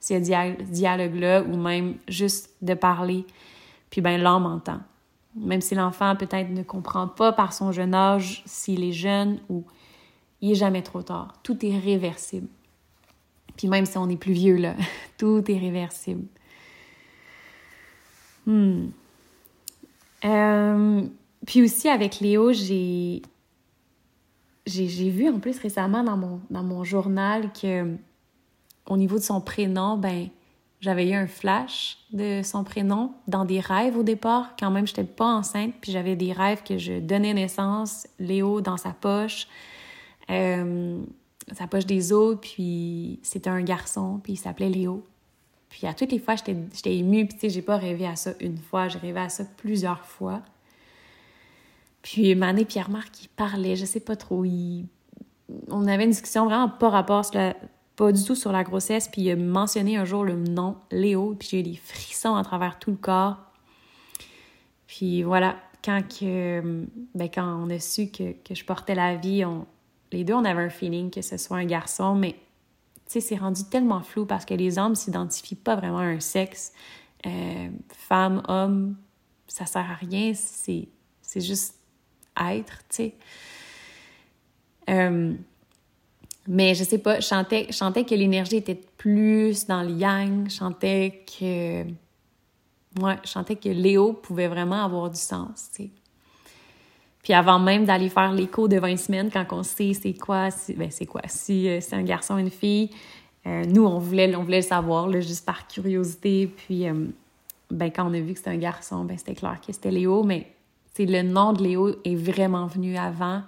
ce 0.00 0.14
dialogue-là 0.14 1.42
ou 1.42 1.56
même 1.56 1.96
juste 2.08 2.50
de 2.62 2.74
parler, 2.74 3.24
puis 3.90 4.00
ben 4.00 4.20
l'homme 4.22 4.46
entend. 4.46 4.80
Même 5.34 5.60
si 5.60 5.74
l'enfant 5.74 6.14
peut-être 6.14 6.50
ne 6.50 6.62
comprend 6.62 7.08
pas 7.08 7.32
par 7.32 7.52
son 7.52 7.72
jeune 7.72 7.94
âge 7.94 8.42
s'il 8.44 8.84
est 8.84 8.92
jeune 8.92 9.40
ou 9.48 9.64
il 10.40 10.52
est 10.52 10.56
jamais 10.56 10.82
trop 10.82 11.02
tard. 11.02 11.32
Tout 11.42 11.64
est 11.64 11.78
réversible. 11.78 12.48
Puis 13.56 13.66
même 13.66 13.86
si 13.86 13.96
on 13.98 14.08
est 14.08 14.16
plus 14.16 14.32
vieux, 14.32 14.56
là, 14.56 14.74
tout 15.18 15.42
est 15.50 15.58
réversible. 15.58 16.26
Hmm. 18.46 18.88
Euh, 20.24 21.02
puis 21.46 21.62
aussi 21.62 21.88
avec 21.88 22.20
Léo, 22.20 22.52
j'ai 22.52 23.22
j'ai 24.66 25.10
vu 25.10 25.28
en 25.28 25.38
plus 25.40 25.58
récemment 25.58 26.02
dans 26.02 26.16
mon, 26.16 26.40
dans 26.48 26.62
mon 26.62 26.84
journal 26.84 27.52
que 27.52 27.96
au 28.86 28.96
niveau 28.96 29.18
de 29.18 29.22
son 29.22 29.40
prénom, 29.40 29.96
ben 29.98 30.28
j'avais 30.80 31.08
eu 31.08 31.14
un 31.14 31.26
flash 31.26 31.98
de 32.12 32.42
son 32.42 32.64
prénom 32.64 33.12
dans 33.26 33.44
des 33.44 33.60
rêves 33.60 33.96
au 33.96 34.02
départ, 34.02 34.54
quand 34.58 34.70
même 34.70 34.86
j'étais 34.86 35.04
pas 35.04 35.26
enceinte, 35.26 35.74
puis 35.80 35.92
j'avais 35.92 36.16
des 36.16 36.32
rêves 36.32 36.62
que 36.62 36.76
je 36.76 36.98
donnais 37.00 37.32
naissance, 37.32 38.06
Léo 38.18 38.60
dans 38.60 38.76
sa 38.76 38.90
poche, 38.90 39.48
euh, 40.30 41.02
sa 41.52 41.66
poche 41.66 41.86
des 41.86 42.12
os, 42.12 42.38
puis 42.40 43.18
c'était 43.22 43.50
un 43.50 43.62
garçon, 43.62 44.20
puis 44.22 44.34
il 44.34 44.36
s'appelait 44.36 44.68
Léo. 44.68 45.06
Puis 45.74 45.88
à 45.88 45.92
toutes 45.92 46.12
les 46.12 46.20
fois, 46.20 46.36
j'étais 46.36 46.96
émue. 46.96 47.26
Puis 47.26 47.34
tu 47.34 47.40
sais, 47.40 47.48
j'ai 47.48 47.60
pas 47.60 47.76
rêvé 47.76 48.06
à 48.06 48.14
ça 48.14 48.30
une 48.38 48.58
fois, 48.58 48.86
j'ai 48.86 49.00
rêvé 49.00 49.18
à 49.18 49.28
ça 49.28 49.42
plusieurs 49.56 50.04
fois. 50.04 50.40
Puis 52.00 52.32
Mané 52.36 52.64
Pierre-Marc, 52.64 53.24
il 53.24 53.28
parlait, 53.28 53.74
je 53.74 53.84
sais 53.84 53.98
pas 53.98 54.14
trop, 54.14 54.44
on 55.68 55.86
avait 55.88 56.04
une 56.04 56.10
discussion 56.10 56.44
vraiment 56.44 56.68
pas 56.68 56.90
rapport, 56.90 57.28
pas 57.96 58.12
du 58.12 58.24
tout 58.24 58.36
sur 58.36 58.52
la 58.52 58.62
grossesse. 58.62 59.08
Puis 59.08 59.22
il 59.22 59.30
a 59.32 59.36
mentionné 59.36 59.96
un 59.96 60.04
jour 60.04 60.22
le 60.22 60.36
nom 60.36 60.76
Léo, 60.92 61.34
puis 61.36 61.48
j'ai 61.50 61.58
eu 61.58 61.64
des 61.64 61.74
frissons 61.74 62.36
à 62.36 62.44
travers 62.44 62.78
tout 62.78 62.92
le 62.92 62.96
corps. 62.96 63.38
Puis 64.86 65.24
voilà, 65.24 65.56
quand, 65.84 66.02
ben, 66.20 67.30
on 67.36 67.68
a 67.68 67.78
su 67.80 68.12
que, 68.12 68.30
que 68.44 68.54
je 68.54 68.64
portais 68.64 68.94
la 68.94 69.16
vie, 69.16 69.44
on, 69.44 69.66
les 70.12 70.22
deux, 70.22 70.34
on 70.34 70.44
avait 70.44 70.62
un 70.62 70.70
feeling 70.70 71.10
que 71.10 71.20
ce 71.20 71.36
soit 71.36 71.56
un 71.56 71.66
garçon, 71.66 72.14
mais 72.14 72.36
c'est 73.20 73.36
rendu 73.36 73.64
tellement 73.64 74.00
flou 74.02 74.26
parce 74.26 74.44
que 74.44 74.54
les 74.54 74.78
hommes 74.78 74.94
s'identifient 74.94 75.54
pas 75.54 75.76
vraiment 75.76 75.98
à 75.98 76.04
un 76.04 76.20
sexe. 76.20 76.72
Euh, 77.26 77.68
femme, 77.96 78.42
homme, 78.48 78.96
ça 79.46 79.66
sert 79.66 79.90
à 79.90 79.94
rien, 79.94 80.32
c'est, 80.34 80.88
c'est 81.22 81.40
juste 81.40 81.74
être, 82.40 82.78
tu 82.88 82.96
sais. 82.96 83.14
Euh, 84.90 85.34
mais 86.46 86.74
je 86.74 86.84
sais 86.84 86.98
pas, 86.98 87.20
je 87.20 87.26
chantais, 87.26 87.72
chantais 87.72 88.04
que 88.04 88.14
l'énergie 88.14 88.56
était 88.56 88.80
plus 88.98 89.66
dans 89.66 89.82
le 89.82 89.90
yang, 89.90 90.48
je 90.48 90.56
chantais 90.56 91.24
que. 91.26 91.84
Ouais, 93.00 93.18
je 93.24 93.30
chantais 93.30 93.56
que 93.56 93.68
Léo 93.68 94.12
pouvait 94.12 94.46
vraiment 94.46 94.84
avoir 94.84 95.10
du 95.10 95.18
sens, 95.18 95.70
tu 95.74 95.84
sais. 95.84 95.90
Puis 97.24 97.32
avant 97.32 97.58
même 97.58 97.86
d'aller 97.86 98.10
faire 98.10 98.32
l'écho 98.32 98.68
de 98.68 98.78
20 98.78 98.98
semaines, 98.98 99.30
quand 99.32 99.46
on 99.50 99.62
sait 99.62 99.94
c'est 99.94 100.12
quoi, 100.12 100.50
si, 100.50 100.74
ben 100.74 100.90
c'est 100.90 101.06
quoi, 101.06 101.22
si 101.26 101.68
euh, 101.68 101.80
c'est 101.80 101.96
un 101.96 102.02
garçon 102.02 102.34
ou 102.34 102.38
une 102.38 102.50
fille, 102.50 102.90
euh, 103.46 103.64
nous, 103.64 103.84
on 103.84 103.98
voulait, 103.98 104.36
on 104.36 104.42
voulait 104.42 104.58
le 104.58 104.62
savoir, 104.62 105.08
là, 105.08 105.20
juste 105.20 105.44
par 105.44 105.66
curiosité. 105.66 106.46
Puis, 106.46 106.86
euh, 106.86 107.06
ben, 107.70 107.90
quand 107.90 108.08
on 108.08 108.12
a 108.14 108.20
vu 108.20 108.32
que 108.32 108.38
c'était 108.38 108.50
un 108.50 108.58
garçon, 108.58 109.04
ben, 109.04 109.16
c'était 109.16 109.34
clair 109.34 109.58
que 109.66 109.72
c'était 109.72 109.90
Léo, 109.90 110.22
mais 110.22 110.52
le 110.98 111.22
nom 111.22 111.54
de 111.54 111.62
Léo 111.62 111.96
est 112.04 112.14
vraiment 112.14 112.66
venu 112.66 112.96
avant. 112.96 113.42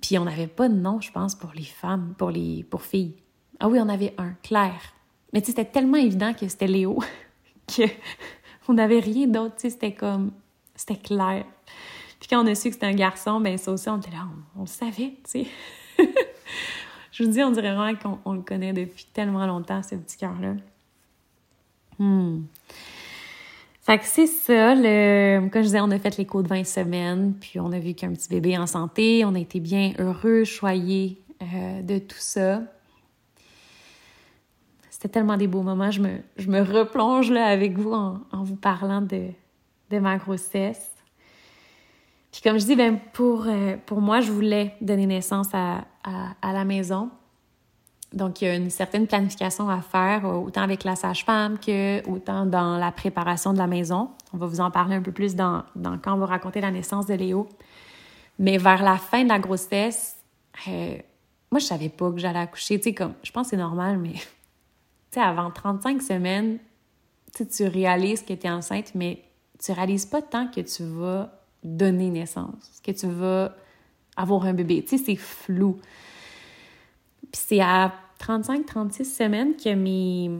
Puis 0.00 0.18
on 0.18 0.24
n'avait 0.24 0.46
pas 0.46 0.68
de 0.68 0.74
nom, 0.74 1.00
je 1.02 1.12
pense, 1.12 1.34
pour 1.34 1.52
les 1.54 1.64
femmes, 1.64 2.14
pour 2.16 2.30
les 2.30 2.64
pour 2.68 2.82
filles. 2.82 3.14
Ah 3.58 3.68
oui, 3.68 3.78
on 3.78 3.88
avait 3.88 4.14
un, 4.16 4.32
Claire. 4.42 4.94
Mais 5.32 5.42
c'était 5.44 5.66
tellement 5.66 5.98
évident 5.98 6.32
que 6.32 6.48
c'était 6.48 6.66
Léo 6.66 6.98
que 7.66 7.82
on 8.68 8.74
n'avait 8.74 9.00
rien 9.00 9.26
d'autre, 9.26 9.56
c'était 9.58 9.92
comme 9.92 10.30
c'était 10.74 10.96
clair. 10.96 11.44
Puis 12.20 12.28
quand 12.28 12.44
on 12.44 12.46
a 12.46 12.54
su 12.54 12.68
que 12.68 12.74
c'était 12.74 12.86
un 12.86 12.94
garçon, 12.94 13.40
ben 13.40 13.56
ça 13.56 13.72
aussi 13.72 13.88
on 13.88 13.98
était 13.98 14.10
là, 14.10 14.28
on, 14.56 14.60
le 14.60 14.66
savait, 14.66 15.14
tu 15.24 15.44
sais. 15.44 15.46
je 17.12 17.24
vous 17.24 17.30
dis, 17.30 17.42
on 17.42 17.50
dirait 17.50 17.74
vraiment 17.74 17.98
qu'on 18.22 18.32
le 18.34 18.42
connaît 18.42 18.74
depuis 18.74 19.06
tellement 19.12 19.46
longtemps 19.46 19.82
ce 19.82 19.94
petit 19.96 20.18
cœur-là. 20.18 20.54
Hmm. 21.98 22.42
Fait 23.80 23.98
que 23.98 24.04
c'est 24.04 24.26
ça, 24.26 24.74
le, 24.74 25.48
comme 25.48 25.62
je 25.62 25.66
disais, 25.66 25.80
on 25.80 25.90
a 25.90 25.98
fait 25.98 26.16
l'écho 26.18 26.42
de 26.42 26.48
20 26.48 26.64
semaines, 26.64 27.34
puis 27.40 27.58
on 27.58 27.72
a 27.72 27.78
vu 27.78 27.94
qu'un 27.94 28.12
petit 28.12 28.28
bébé 28.28 28.58
en 28.58 28.66
santé, 28.66 29.24
on 29.24 29.34
a 29.34 29.38
été 29.38 29.58
bien 29.58 29.92
heureux, 29.98 30.44
choyés 30.44 31.18
euh, 31.42 31.80
de 31.80 31.98
tout 31.98 32.18
ça. 32.18 32.62
C'était 34.90 35.08
tellement 35.08 35.38
des 35.38 35.46
beaux 35.46 35.62
moments, 35.62 35.90
je 35.90 36.02
me, 36.02 36.18
je 36.36 36.50
me 36.50 36.60
replonge 36.60 37.30
là 37.30 37.46
avec 37.46 37.78
vous 37.78 37.92
en, 37.92 38.20
vous 38.32 38.56
parlant 38.56 39.00
de, 39.00 39.28
de 39.90 39.98
ma 39.98 40.18
grossesse. 40.18 40.90
Puis 42.32 42.42
comme 42.42 42.58
je 42.58 42.64
dis, 42.64 42.76
ben 42.76 42.98
pour, 43.12 43.46
euh, 43.46 43.76
pour 43.86 44.00
moi, 44.00 44.20
je 44.20 44.30
voulais 44.30 44.74
donner 44.80 45.06
naissance 45.06 45.48
à, 45.52 45.84
à, 46.04 46.34
à 46.42 46.52
la 46.52 46.64
maison. 46.64 47.10
Donc, 48.12 48.42
il 48.42 48.46
y 48.46 48.48
a 48.48 48.56
une 48.56 48.70
certaine 48.70 49.06
planification 49.06 49.68
à 49.68 49.80
faire, 49.80 50.26
euh, 50.26 50.34
autant 50.34 50.62
avec 50.62 50.82
la 50.82 50.96
sage-femme 50.96 51.58
que 51.58 52.06
autant 52.08 52.44
dans 52.44 52.76
la 52.76 52.90
préparation 52.90 53.52
de 53.52 53.58
la 53.58 53.68
maison. 53.68 54.10
On 54.32 54.36
va 54.36 54.46
vous 54.46 54.60
en 54.60 54.70
parler 54.70 54.96
un 54.96 55.02
peu 55.02 55.12
plus 55.12 55.36
dans, 55.36 55.62
dans 55.76 55.96
quand 55.98 56.14
on 56.14 56.18
va 56.18 56.26
raconter 56.26 56.60
la 56.60 56.70
naissance 56.70 57.06
de 57.06 57.14
Léo. 57.14 57.48
Mais 58.38 58.58
vers 58.58 58.82
la 58.82 58.96
fin 58.96 59.22
de 59.22 59.28
la 59.28 59.38
grossesse, 59.38 60.16
euh, 60.68 60.96
moi, 61.52 61.60
je 61.60 61.66
savais 61.66 61.88
pas 61.88 62.10
que 62.10 62.18
j'allais 62.18 62.38
accoucher. 62.38 62.78
Tu 62.78 62.84
sais, 62.84 62.94
comme, 62.94 63.14
je 63.22 63.30
pense 63.30 63.46
que 63.46 63.50
c'est 63.50 63.56
normal, 63.56 63.98
mais 63.98 64.12
tu 64.14 64.20
sais, 65.12 65.20
avant 65.20 65.50
35 65.50 66.02
semaines, 66.02 66.58
tu 67.32 67.66
réalises 67.66 68.22
que 68.22 68.32
tu 68.32 68.46
es 68.46 68.50
enceinte, 68.50 68.92
mais 68.94 69.22
tu 69.62 69.70
réalises 69.70 70.06
pas 70.06 70.22
tant 70.22 70.48
que 70.48 70.60
tu 70.60 70.82
vas 70.84 71.39
donner 71.62 72.10
naissance, 72.10 72.80
que 72.84 72.92
tu 72.92 73.06
vas 73.06 73.54
avoir 74.16 74.44
un 74.44 74.54
bébé. 74.54 74.82
Tu 74.82 74.98
sais, 74.98 75.04
c'est 75.04 75.16
flou. 75.16 75.78
Puis 77.32 77.42
c'est 77.46 77.60
à 77.60 77.92
35-36 78.20 79.04
semaines 79.04 79.56
que 79.56 79.74
mes, 79.74 80.30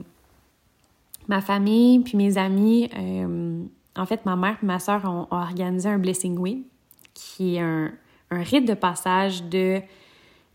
ma 1.27 1.41
famille 1.41 1.99
puis 1.99 2.17
mes 2.17 2.37
amis, 2.37 2.89
euh, 2.97 3.63
en 3.95 4.05
fait, 4.05 4.25
ma 4.25 4.35
mère 4.35 4.57
et 4.61 4.65
ma 4.65 4.79
soeur 4.79 5.05
ont, 5.05 5.27
organisé 5.31 5.89
un 5.89 5.99
Blessing 5.99 6.37
Week, 6.37 6.65
qui 7.13 7.55
est 7.55 7.61
un, 7.61 7.91
un, 8.29 8.43
rite 8.43 8.67
de 8.67 8.73
passage 8.73 9.43
de 9.43 9.81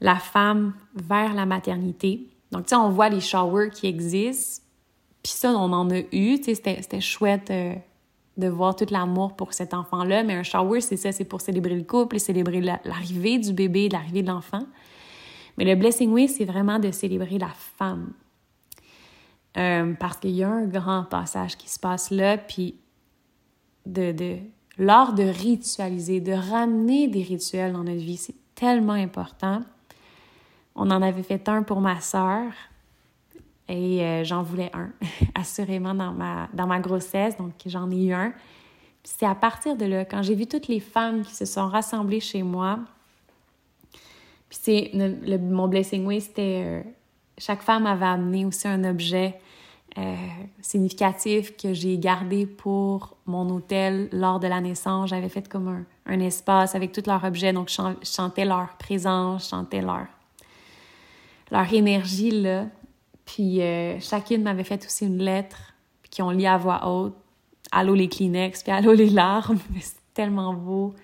la 0.01 0.17
femme 0.17 0.75
vers 0.95 1.35
la 1.35 1.47
maternité. 1.47 2.29
Donc, 2.53 2.65
tu 2.65 2.71
sais, 2.71 2.77
on 2.77 2.91
voit 2.91 3.09
les 3.09 3.21
showers 3.21 3.71
qui 3.71 3.87
existent, 3.87 4.63
puis 5.23 5.33
ça, 5.33 5.51
on 5.51 5.73
en 5.73 5.91
a 5.91 5.99
eu, 6.13 6.39
tu 6.39 6.55
sais, 6.55 6.55
c'était 6.55 7.01
chouette 7.01 7.51
euh, 7.51 7.75
de 8.37 8.49
voir 8.49 8.77
tout 8.77 8.87
l'amour 8.91 9.35
pour 9.35 9.55
cet 9.55 9.73
enfant-là, 9.73 10.23
mais 10.23 10.35
un 10.35 10.43
shower, 10.43 10.81
c'est 10.81 10.97
ça, 10.97 11.13
c'est 11.13 11.25
pour 11.25 11.41
célébrer 11.41 11.75
le 11.75 11.85
couple 11.85 12.17
et 12.17 12.19
célébrer 12.19 12.61
l'arrivée 12.61 13.39
du 13.39 13.53
bébé, 13.53 13.89
l'arrivée 13.89 14.23
de 14.23 14.29
l'enfant. 14.29 14.65
Mais 15.57 15.65
le 15.65 15.75
Blessing 15.75 16.13
Way, 16.13 16.29
c'est 16.29 16.45
vraiment 16.45 16.79
de 16.79 16.91
célébrer 16.91 17.39
la 17.39 17.49
femme. 17.79 18.13
Euh, 19.57 19.95
parce 19.99 20.19
qu'il 20.19 20.33
y 20.33 20.43
a 20.43 20.51
un 20.51 20.67
grand 20.67 21.05
passage 21.05 21.57
qui 21.57 21.71
se 21.71 21.81
passe 21.81 22.11
là, 22.11 22.37
puis 22.37 22.75
de, 23.87 24.13
de 24.13 24.37
l'art 24.77 25.15
de 25.15 25.23
ritualiser, 25.23 26.21
de 26.21 26.33
ramener 26.33 27.09
des 27.09 27.23
rituels 27.23 27.73
dans 27.73 27.85
notre 27.85 28.03
vie, 28.03 28.19
c'est 28.19 28.35
tellement 28.55 28.93
important. 28.93 29.63
On 30.75 30.91
en 30.91 31.01
avait 31.01 31.23
fait 31.23 31.49
un 31.49 31.63
pour 31.63 31.81
ma 31.81 32.01
sœur 32.01 32.53
et 33.69 34.03
euh, 34.03 34.25
j'en 34.25 34.43
voulais 34.43 34.71
un, 34.73 34.91
assurément, 35.35 35.95
dans 35.95 36.13
ma, 36.13 36.49
dans 36.53 36.67
ma 36.67 36.81
grossesse, 36.81 37.37
donc 37.37 37.53
j'en 37.67 37.91
ai 37.91 38.05
eu 38.07 38.13
un. 38.13 38.33
C'est 39.03 39.27
à 39.27 39.35
partir 39.35 39.77
de 39.77 39.85
là, 39.85 40.05
quand 40.05 40.23
j'ai 40.23 40.35
vu 40.35 40.47
toutes 40.47 40.69
les 40.69 40.81
femmes 40.81 41.23
qui 41.23 41.35
se 41.35 41.45
sont 41.45 41.69
rassemblées 41.69 42.21
chez 42.21 42.43
moi, 42.43 42.81
puis 44.49 44.59
c'est 44.63 44.91
mon 45.39 45.69
blessing 45.69 46.05
way, 46.07 46.21
c'était 46.21 46.63
euh, 46.65 46.83
chaque 47.39 47.63
femme 47.63 47.87
avait 47.87 48.07
amené 48.07 48.45
aussi 48.45 48.69
un 48.69 48.85
objet 48.85 49.39
euh, 49.99 50.15
significatif 50.61 51.57
que 51.57 51.73
j'ai 51.73 51.99
gardé 51.99 52.47
pour 52.47 53.17
mon 53.27 53.49
hôtel 53.49 54.09
lors 54.13 54.39
de 54.39 54.47
la 54.47 54.61
naissance. 54.61 55.11
J'avais 55.11 55.29
fait 55.29 55.49
comme 55.49 55.69
un, 55.69 55.85
un 56.07 56.21
espace 56.21 56.75
avec 56.75 56.93
tous 56.93 57.07
leurs 57.07 57.25
objets, 57.25 57.53
donc 57.53 57.71
je, 57.71 57.83
chantais 58.05 58.45
leur 58.45 58.77
présence, 58.77 59.45
je 59.45 59.49
chantais 59.51 59.81
leur 59.81 60.07
leur 61.51 61.73
énergie 61.73 62.31
là. 62.31 62.67
Puis 63.27 63.61
euh, 63.61 64.01
chacune 64.01 64.43
m'avait 64.43 64.65
fait 64.65 64.85
aussi 64.87 65.05
une 65.05 65.19
lettre, 65.19 65.75
puis 66.03 66.11
qui 66.11 66.23
ont 66.23 66.31
lu 66.31 66.47
à 66.47 66.57
voix 66.57 66.89
haute. 66.89 67.15
Allô 67.71 67.95
les 67.95 68.09
Kleenex, 68.09 68.63
puis 68.63 68.73
allô 68.73 68.93
les 68.93 69.11
larmes. 69.11 69.59
C'était 69.81 70.01
tellement 70.15 70.55
beau. 70.55 70.95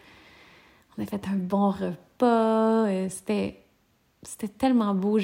On 0.96 1.02
a 1.02 1.06
fait 1.06 1.26
un 1.28 1.36
bon 1.36 1.70
repas 1.70 2.02
euh, 2.24 3.08
c'était, 3.08 3.64
c'était 4.22 4.48
tellement 4.48 4.94
beau. 4.94 5.18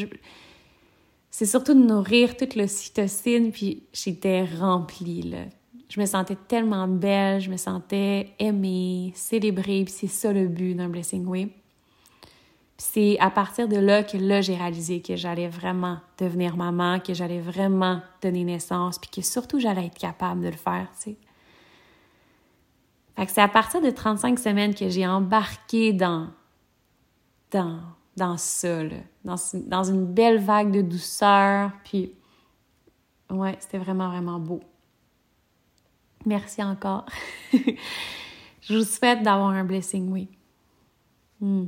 C'est 1.30 1.46
surtout 1.46 1.74
de 1.74 1.84
nourrir 1.84 2.36
toute 2.36 2.56
l'ocytocine, 2.56 3.52
puis 3.52 3.84
j'étais 3.92 4.44
remplie, 4.44 5.22
là. 5.22 5.44
Je 5.88 6.00
me 6.00 6.06
sentais 6.06 6.36
tellement 6.48 6.86
belle, 6.86 7.40
je 7.40 7.50
me 7.50 7.56
sentais 7.56 8.34
aimée, 8.38 9.12
célébrée, 9.14 9.84
puis 9.84 9.94
c'est 9.96 10.06
ça 10.06 10.32
le 10.34 10.46
but 10.46 10.74
d'un 10.74 10.88
Blessing 10.88 11.24
Way. 11.26 11.48
C'est 12.78 13.18
à 13.18 13.30
partir 13.30 13.68
de 13.68 13.76
là 13.76 14.04
que 14.04 14.16
là, 14.16 14.40
j'ai 14.40 14.56
réalisé 14.56 15.02
que 15.02 15.16
j'allais 15.16 15.48
vraiment 15.48 15.98
devenir 16.16 16.56
maman, 16.56 17.00
que 17.00 17.12
j'allais 17.12 17.40
vraiment 17.40 18.00
donner 18.22 18.44
naissance, 18.44 18.98
puis 18.98 19.10
que 19.10 19.20
surtout, 19.20 19.58
j'allais 19.58 19.86
être 19.86 19.98
capable 19.98 20.42
de 20.42 20.46
le 20.48 20.56
faire, 20.56 20.86
tu 20.96 21.10
sais. 21.10 21.16
Fait 23.16 23.26
que 23.26 23.32
c'est 23.32 23.42
à 23.42 23.48
partir 23.48 23.80
de 23.80 23.90
35 23.90 24.38
semaines 24.38 24.74
que 24.76 24.88
j'ai 24.88 25.04
embarqué 25.04 25.92
dans 25.92 26.28
dans, 27.50 27.80
dans 28.16 28.36
ça, 28.36 28.84
là, 28.84 28.96
dans, 29.24 29.36
dans 29.66 29.84
une 29.84 30.06
belle 30.06 30.38
vague 30.38 30.70
de 30.70 30.82
douceur. 30.82 31.72
Puis, 31.84 32.12
ouais, 33.30 33.56
c'était 33.60 33.78
vraiment, 33.78 34.08
vraiment 34.08 34.38
beau. 34.38 34.60
Merci 36.26 36.62
encore. 36.62 37.06
Je 37.52 38.76
vous 38.76 38.84
souhaite 38.84 39.22
d'avoir 39.22 39.48
un 39.48 39.64
blessing, 39.64 40.10
oui. 40.10 40.28
Hmm. 41.40 41.66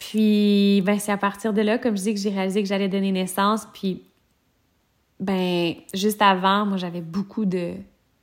Puis, 0.00 0.82
ben, 0.84 0.98
c'est 0.98 1.12
à 1.12 1.18
partir 1.18 1.52
de 1.52 1.60
là, 1.60 1.78
comme 1.78 1.96
je 1.96 2.02
dis, 2.02 2.14
que 2.14 2.20
j'ai 2.20 2.30
réalisé 2.30 2.62
que 2.62 2.68
j'allais 2.68 2.88
donner 2.88 3.12
naissance. 3.12 3.68
Puis, 3.72 4.02
ben, 5.20 5.74
juste 5.94 6.22
avant, 6.22 6.66
moi, 6.66 6.78
j'avais 6.78 7.02
beaucoup 7.02 7.44
de, 7.44 7.74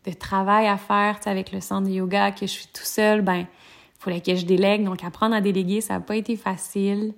de 0.05 0.11
travail 0.11 0.67
à 0.67 0.75
faire, 0.78 1.19
avec 1.25 1.53
le 1.53 1.61
centre 1.61 1.88
de 1.88 1.93
yoga, 1.93 2.32
que 2.32 2.47
je 2.47 2.51
suis 2.51 2.67
tout 2.67 2.84
seul, 2.84 3.21
ben, 3.21 3.41
il 3.41 3.47
fallait 3.99 4.21
que 4.21 4.36
je 4.36 4.45
délègue. 4.45 4.84
Donc, 4.84 5.03
apprendre 5.03 5.36
à 5.36 5.39
déléguer, 5.39 5.80
ça 5.80 5.93
n'a 5.93 5.99
pas 6.01 6.17
été 6.17 6.36
facile. 6.36 7.13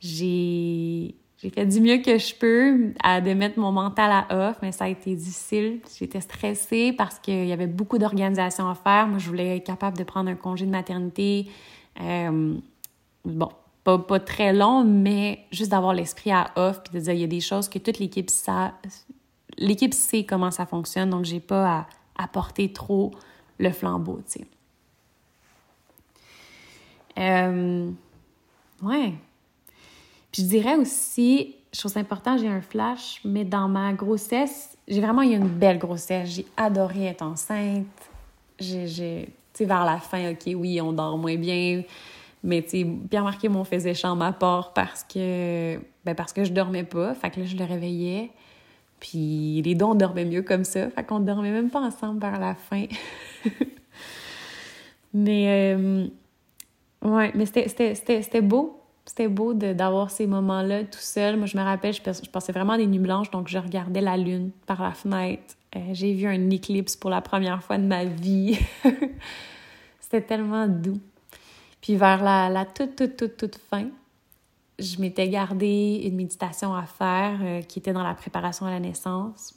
J'ai 0.00 1.14
j'ai 1.38 1.50
fait 1.50 1.66
du 1.66 1.80
mieux 1.80 1.98
que 1.98 2.16
je 2.16 2.34
peux 2.34 2.94
à 3.02 3.20
de 3.20 3.34
mettre 3.34 3.58
mon 3.58 3.70
mental 3.70 4.10
à 4.10 4.50
off, 4.50 4.56
mais 4.62 4.72
ça 4.72 4.84
a 4.84 4.88
été 4.88 5.14
difficile. 5.14 5.80
J'étais 5.98 6.22
stressée 6.22 6.94
parce 6.96 7.18
qu'il 7.18 7.46
y 7.46 7.52
avait 7.52 7.66
beaucoup 7.66 7.98
d'organisations 7.98 8.66
à 8.68 8.74
faire. 8.74 9.08
Moi, 9.08 9.18
je 9.18 9.28
voulais 9.28 9.56
être 9.58 9.66
capable 9.66 9.98
de 9.98 10.04
prendre 10.04 10.30
un 10.30 10.36
congé 10.36 10.64
de 10.64 10.70
maternité. 10.70 11.46
Euh, 12.00 12.54
bon, 13.26 13.50
pas, 13.84 13.98
pas, 13.98 14.18
très 14.18 14.52
long, 14.52 14.82
mais 14.84 15.46
juste 15.52 15.70
d'avoir 15.70 15.92
l'esprit 15.94 16.32
à 16.32 16.50
off 16.56 16.82
puis 16.82 16.98
de 16.98 17.04
dire 17.04 17.12
il 17.12 17.20
y 17.20 17.24
a 17.24 17.28
des 17.28 17.40
choses 17.40 17.68
que 17.68 17.78
toute 17.78 17.98
l'équipe 17.98 18.30
sait. 18.30 18.72
L'équipe 19.58 19.94
sait 19.94 20.24
comment 20.24 20.50
ça 20.50 20.66
fonctionne, 20.66 21.10
donc 21.10 21.24
j'ai 21.24 21.40
pas 21.40 21.70
à, 21.70 21.86
à 22.16 22.26
porter 22.28 22.72
trop 22.72 23.12
le 23.58 23.70
flambeau, 23.70 24.20
tu 24.26 24.40
sais. 24.40 24.46
Euh, 27.18 27.90
ouais. 28.82 29.14
Puis 30.32 30.42
je 30.42 30.48
dirais 30.48 30.76
aussi, 30.76 31.54
chose 31.72 31.96
importante, 31.96 32.40
j'ai 32.40 32.48
un 32.48 32.60
flash, 32.60 33.20
mais 33.24 33.44
dans 33.44 33.68
ma 33.68 33.92
grossesse, 33.92 34.76
j'ai 34.88 35.00
vraiment 35.00 35.22
eu 35.22 35.34
une 35.34 35.48
belle 35.48 35.78
grossesse. 35.78 36.30
J'ai 36.30 36.46
adoré 36.56 37.06
être 37.06 37.22
enceinte. 37.22 37.86
J'ai, 38.58 38.86
tu 38.86 39.32
sais, 39.52 39.64
vers 39.64 39.84
la 39.84 39.98
fin, 39.98 40.32
OK, 40.32 40.50
oui, 40.54 40.80
on 40.80 40.92
dort 40.92 41.18
moins 41.18 41.36
bien, 41.36 41.82
Mais 42.44 42.62
tu 42.62 42.68
sais, 42.68 42.86
Pierre-Marc 43.08 43.42
et 43.42 43.48
mon 43.48 43.64
faisait 43.64 43.94
chambre 43.94 44.22
à 44.22 44.32
part 44.32 44.74
parce 44.74 45.02
que, 45.02 45.80
ben 46.04 46.14
parce 46.14 46.34
que 46.34 46.44
je 46.44 46.52
dormais 46.52 46.84
pas. 46.84 47.14
Fait 47.14 47.30
que 47.30 47.40
là, 47.40 47.46
je 47.46 47.56
le 47.56 47.64
réveillais. 47.64 48.30
Puis 49.00 49.62
les 49.62 49.74
deux, 49.74 49.86
on 49.86 49.94
dormait 49.94 50.26
mieux 50.26 50.42
comme 50.42 50.64
ça. 50.64 50.90
Fait 50.90 51.02
qu'on 51.04 51.20
dormait 51.20 51.50
même 51.50 51.70
pas 51.70 51.80
ensemble 51.80 52.20
vers 52.20 52.38
la 52.38 52.54
fin. 52.54 52.84
mais, 55.14 55.74
euh, 55.74 56.06
ouais, 57.02 57.32
mais 57.34 57.46
c'était 57.46 58.42
beau. 58.42 58.78
C'était 59.06 59.28
beau 59.28 59.54
d'avoir 59.54 60.10
ces 60.10 60.26
moments-là 60.26 60.84
tout 60.84 60.98
seul. 60.98 61.38
Moi, 61.38 61.46
je 61.46 61.56
me 61.56 61.62
rappelle, 61.62 61.94
je, 61.94 62.00
je 62.02 62.30
passais 62.30 62.52
vraiment 62.52 62.76
des 62.76 62.86
nuits 62.86 62.98
blanches, 62.98 63.30
donc 63.30 63.48
je 63.48 63.58
regardais 63.58 64.02
la 64.02 64.18
lune 64.18 64.50
par 64.66 64.82
la 64.82 64.92
fenêtre. 64.92 65.54
Euh, 65.76 65.80
j'ai 65.92 66.12
vu 66.12 66.26
un 66.26 66.50
éclipse 66.50 66.94
pour 66.96 67.08
la 67.08 67.22
première 67.22 67.62
fois 67.62 67.78
de 67.78 67.84
ma 67.84 68.04
vie. 68.04 68.58
C'était 70.00 70.22
tellement 70.22 70.68
doux. 70.68 71.00
Puis 71.84 71.96
vers 71.96 72.24
la, 72.24 72.48
la 72.48 72.64
toute, 72.64 72.96
toute, 72.96 73.18
toute, 73.18 73.36
toute 73.36 73.56
fin, 73.56 73.90
je 74.78 74.98
m'étais 75.02 75.28
gardé 75.28 76.00
une 76.06 76.16
méditation 76.16 76.74
à 76.74 76.86
faire 76.86 77.38
euh, 77.42 77.60
qui 77.60 77.78
était 77.78 77.92
dans 77.92 78.02
la 78.02 78.14
préparation 78.14 78.64
à 78.64 78.70
la 78.70 78.80
naissance. 78.80 79.52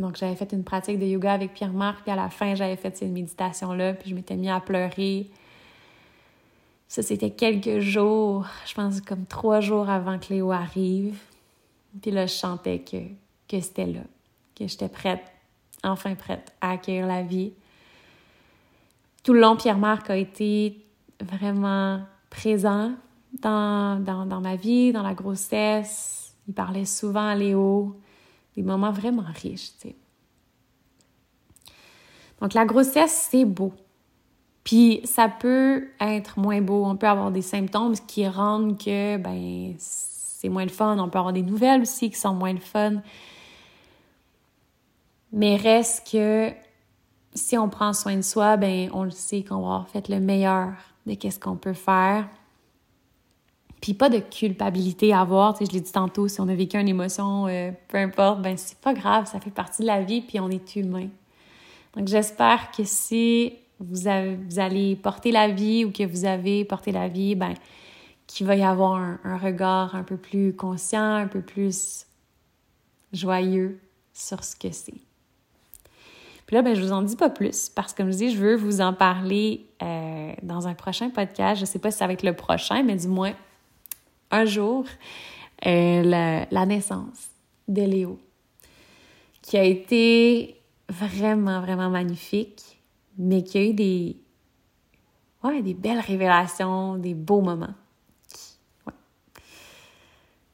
Donc, 0.00 0.16
j'avais 0.16 0.34
fait 0.34 0.52
une 0.52 0.64
pratique 0.64 0.98
de 0.98 1.06
yoga 1.06 1.32
avec 1.32 1.54
Pierre-Marc, 1.54 2.02
puis 2.02 2.10
à 2.10 2.16
la 2.16 2.28
fin, 2.28 2.56
j'avais 2.56 2.74
fait 2.74 2.96
cette 2.96 3.12
méditation-là, 3.12 3.94
puis 3.94 4.10
je 4.10 4.16
m'étais 4.16 4.34
mis 4.34 4.50
à 4.50 4.58
pleurer. 4.58 5.30
Ça, 6.88 7.04
c'était 7.04 7.30
quelques 7.30 7.78
jours, 7.78 8.44
je 8.66 8.74
pense 8.74 9.00
comme 9.00 9.24
trois 9.24 9.60
jours 9.60 9.88
avant 9.88 10.18
que 10.18 10.34
Léo 10.34 10.50
arrive. 10.50 11.20
Puis 12.02 12.10
là, 12.10 12.26
je 12.26 12.34
chantais 12.34 12.80
que, 12.80 12.96
que 13.46 13.60
c'était 13.60 13.86
là, 13.86 14.00
que 14.56 14.66
j'étais 14.66 14.88
prête, 14.88 15.22
enfin 15.84 16.16
prête 16.16 16.52
à 16.60 16.72
accueillir 16.72 17.06
la 17.06 17.22
vie. 17.22 17.52
Tout 19.22 19.34
le 19.34 19.40
long, 19.40 19.54
Pierre-Marc 19.54 20.10
a 20.10 20.16
été 20.16 20.84
vraiment 21.20 22.00
présent 22.30 22.92
dans, 23.40 24.02
dans, 24.02 24.26
dans, 24.26 24.40
ma 24.40 24.56
vie, 24.56 24.92
dans 24.92 25.02
la 25.02 25.14
grossesse. 25.14 26.34
Il 26.46 26.54
parlait 26.54 26.84
souvent 26.84 27.28
à 27.28 27.34
Léo. 27.34 27.96
Des 28.56 28.62
moments 28.62 28.90
vraiment 28.90 29.24
riches, 29.34 29.72
tu 29.80 29.88
sais. 29.88 29.96
Donc, 32.40 32.54
la 32.54 32.64
grossesse, 32.64 33.28
c'est 33.30 33.44
beau. 33.44 33.72
Puis, 34.64 35.00
ça 35.04 35.28
peut 35.28 35.88
être 36.00 36.38
moins 36.38 36.60
beau. 36.60 36.84
On 36.84 36.96
peut 36.96 37.08
avoir 37.08 37.30
des 37.30 37.42
symptômes 37.42 37.94
qui 38.06 38.26
rendent 38.26 38.78
que, 38.78 39.16
ben, 39.16 39.74
c'est 39.78 40.48
moins 40.48 40.64
le 40.64 40.70
fun. 40.70 40.98
On 40.98 41.08
peut 41.08 41.18
avoir 41.18 41.32
des 41.32 41.42
nouvelles 41.42 41.82
aussi 41.82 42.10
qui 42.10 42.16
sont 42.16 42.34
moins 42.34 42.52
le 42.52 42.60
fun. 42.60 43.02
Mais 45.32 45.56
reste 45.56 46.10
que 46.10 46.52
si 47.34 47.56
on 47.58 47.68
prend 47.68 47.92
soin 47.92 48.16
de 48.16 48.22
soi, 48.22 48.56
ben 48.56 48.90
on 48.92 49.04
le 49.04 49.10
sait 49.10 49.42
qu'on 49.42 49.56
va 49.56 49.66
avoir 49.66 49.88
fait 49.88 50.08
le 50.08 50.20
meilleur 50.20 50.72
de 51.08 51.14
qu'est-ce 51.14 51.40
qu'on 51.40 51.56
peut 51.56 51.72
faire. 51.72 52.28
Puis 53.80 53.94
pas 53.94 54.08
de 54.08 54.18
culpabilité 54.18 55.12
à 55.12 55.20
avoir, 55.20 55.54
tu 55.54 55.64
sais, 55.64 55.70
je 55.70 55.76
l'ai 55.76 55.80
dit 55.80 55.92
tantôt, 55.92 56.28
si 56.28 56.40
on 56.40 56.48
a 56.48 56.54
vécu 56.54 56.78
une 56.78 56.88
émotion, 56.88 57.46
euh, 57.46 57.70
peu 57.88 57.98
importe, 57.98 58.42
ben 58.42 58.56
c'est 58.56 58.78
pas 58.78 58.92
grave, 58.92 59.26
ça 59.26 59.40
fait 59.40 59.50
partie 59.50 59.82
de 59.82 59.86
la 59.86 60.02
vie, 60.02 60.20
puis 60.20 60.40
on 60.40 60.50
est 60.50 60.76
humain. 60.76 61.08
Donc 61.96 62.08
j'espère 62.08 62.70
que 62.72 62.82
si 62.84 63.54
vous, 63.78 64.08
allez 64.08 64.96
porter 64.96 65.30
la 65.30 65.48
vie 65.48 65.84
ou 65.84 65.92
que 65.92 66.02
vous 66.04 66.24
avez 66.24 66.64
porté 66.64 66.90
la 66.90 67.08
vie, 67.08 67.36
ben 67.36 67.54
qu'il 68.26 68.46
va 68.46 68.56
y 68.56 68.62
avoir 68.62 68.94
un 68.94 69.38
regard 69.38 69.94
un 69.94 70.02
peu 70.02 70.16
plus 70.16 70.54
conscient, 70.54 71.14
un 71.14 71.28
peu 71.28 71.40
plus 71.40 72.04
joyeux 73.12 73.80
sur 74.12 74.44
ce 74.44 74.54
que 74.54 74.70
c'est. 74.70 75.07
Puis 76.48 76.54
là, 76.54 76.62
ben, 76.62 76.74
je 76.74 76.80
vous 76.80 76.92
en 76.92 77.02
dis 77.02 77.14
pas 77.14 77.28
plus 77.28 77.68
parce 77.68 77.92
que, 77.92 77.98
comme 77.98 78.10
je 78.10 78.16
dis, 78.16 78.30
je 78.30 78.38
veux 78.38 78.56
vous 78.56 78.80
en 78.80 78.94
parler 78.94 79.66
euh, 79.82 80.32
dans 80.42 80.66
un 80.66 80.72
prochain 80.72 81.10
podcast. 81.10 81.60
Je 81.60 81.66
sais 81.66 81.78
pas 81.78 81.90
si 81.90 81.98
ça 81.98 82.06
va 82.06 82.14
être 82.14 82.22
le 82.22 82.32
prochain, 82.32 82.82
mais 82.82 82.96
du 82.96 83.06
moins, 83.06 83.34
un 84.30 84.46
jour, 84.46 84.86
euh, 85.66 86.46
la, 86.50 86.64
naissance 86.64 87.28
de 87.68 87.82
Léo, 87.82 88.18
qui 89.42 89.58
a 89.58 89.62
été 89.62 90.58
vraiment, 90.88 91.60
vraiment 91.60 91.90
magnifique, 91.90 92.80
mais 93.18 93.44
qui 93.44 93.58
a 93.58 93.64
eu 93.66 93.74
des, 93.74 94.16
ouais, 95.44 95.60
des 95.60 95.74
belles 95.74 96.00
révélations, 96.00 96.96
des 96.96 97.12
beaux 97.12 97.42
moments. 97.42 97.74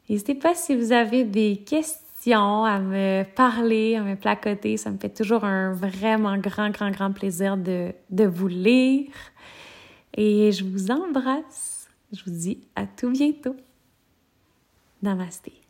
N'hésitez 0.08 0.34
pas 0.34 0.56
si 0.56 0.74
vous 0.74 0.90
avez 0.90 1.22
des 1.22 1.58
questions 1.58 2.03
à 2.32 2.78
me 2.78 3.24
parler, 3.24 3.96
à 3.96 4.02
me 4.02 4.16
placoter. 4.16 4.76
Ça 4.76 4.90
me 4.90 4.98
fait 4.98 5.12
toujours 5.12 5.44
un 5.44 5.72
vraiment 5.72 6.36
grand, 6.38 6.70
grand, 6.70 6.90
grand 6.90 7.12
plaisir 7.12 7.56
de, 7.56 7.92
de 8.10 8.24
vous 8.24 8.48
lire. 8.48 9.10
Et 10.16 10.52
je 10.52 10.64
vous 10.64 10.90
embrasse. 10.90 11.88
Je 12.12 12.22
vous 12.24 12.30
dis 12.30 12.66
à 12.76 12.86
tout 12.86 13.10
bientôt. 13.10 13.56
Namasté. 15.02 15.63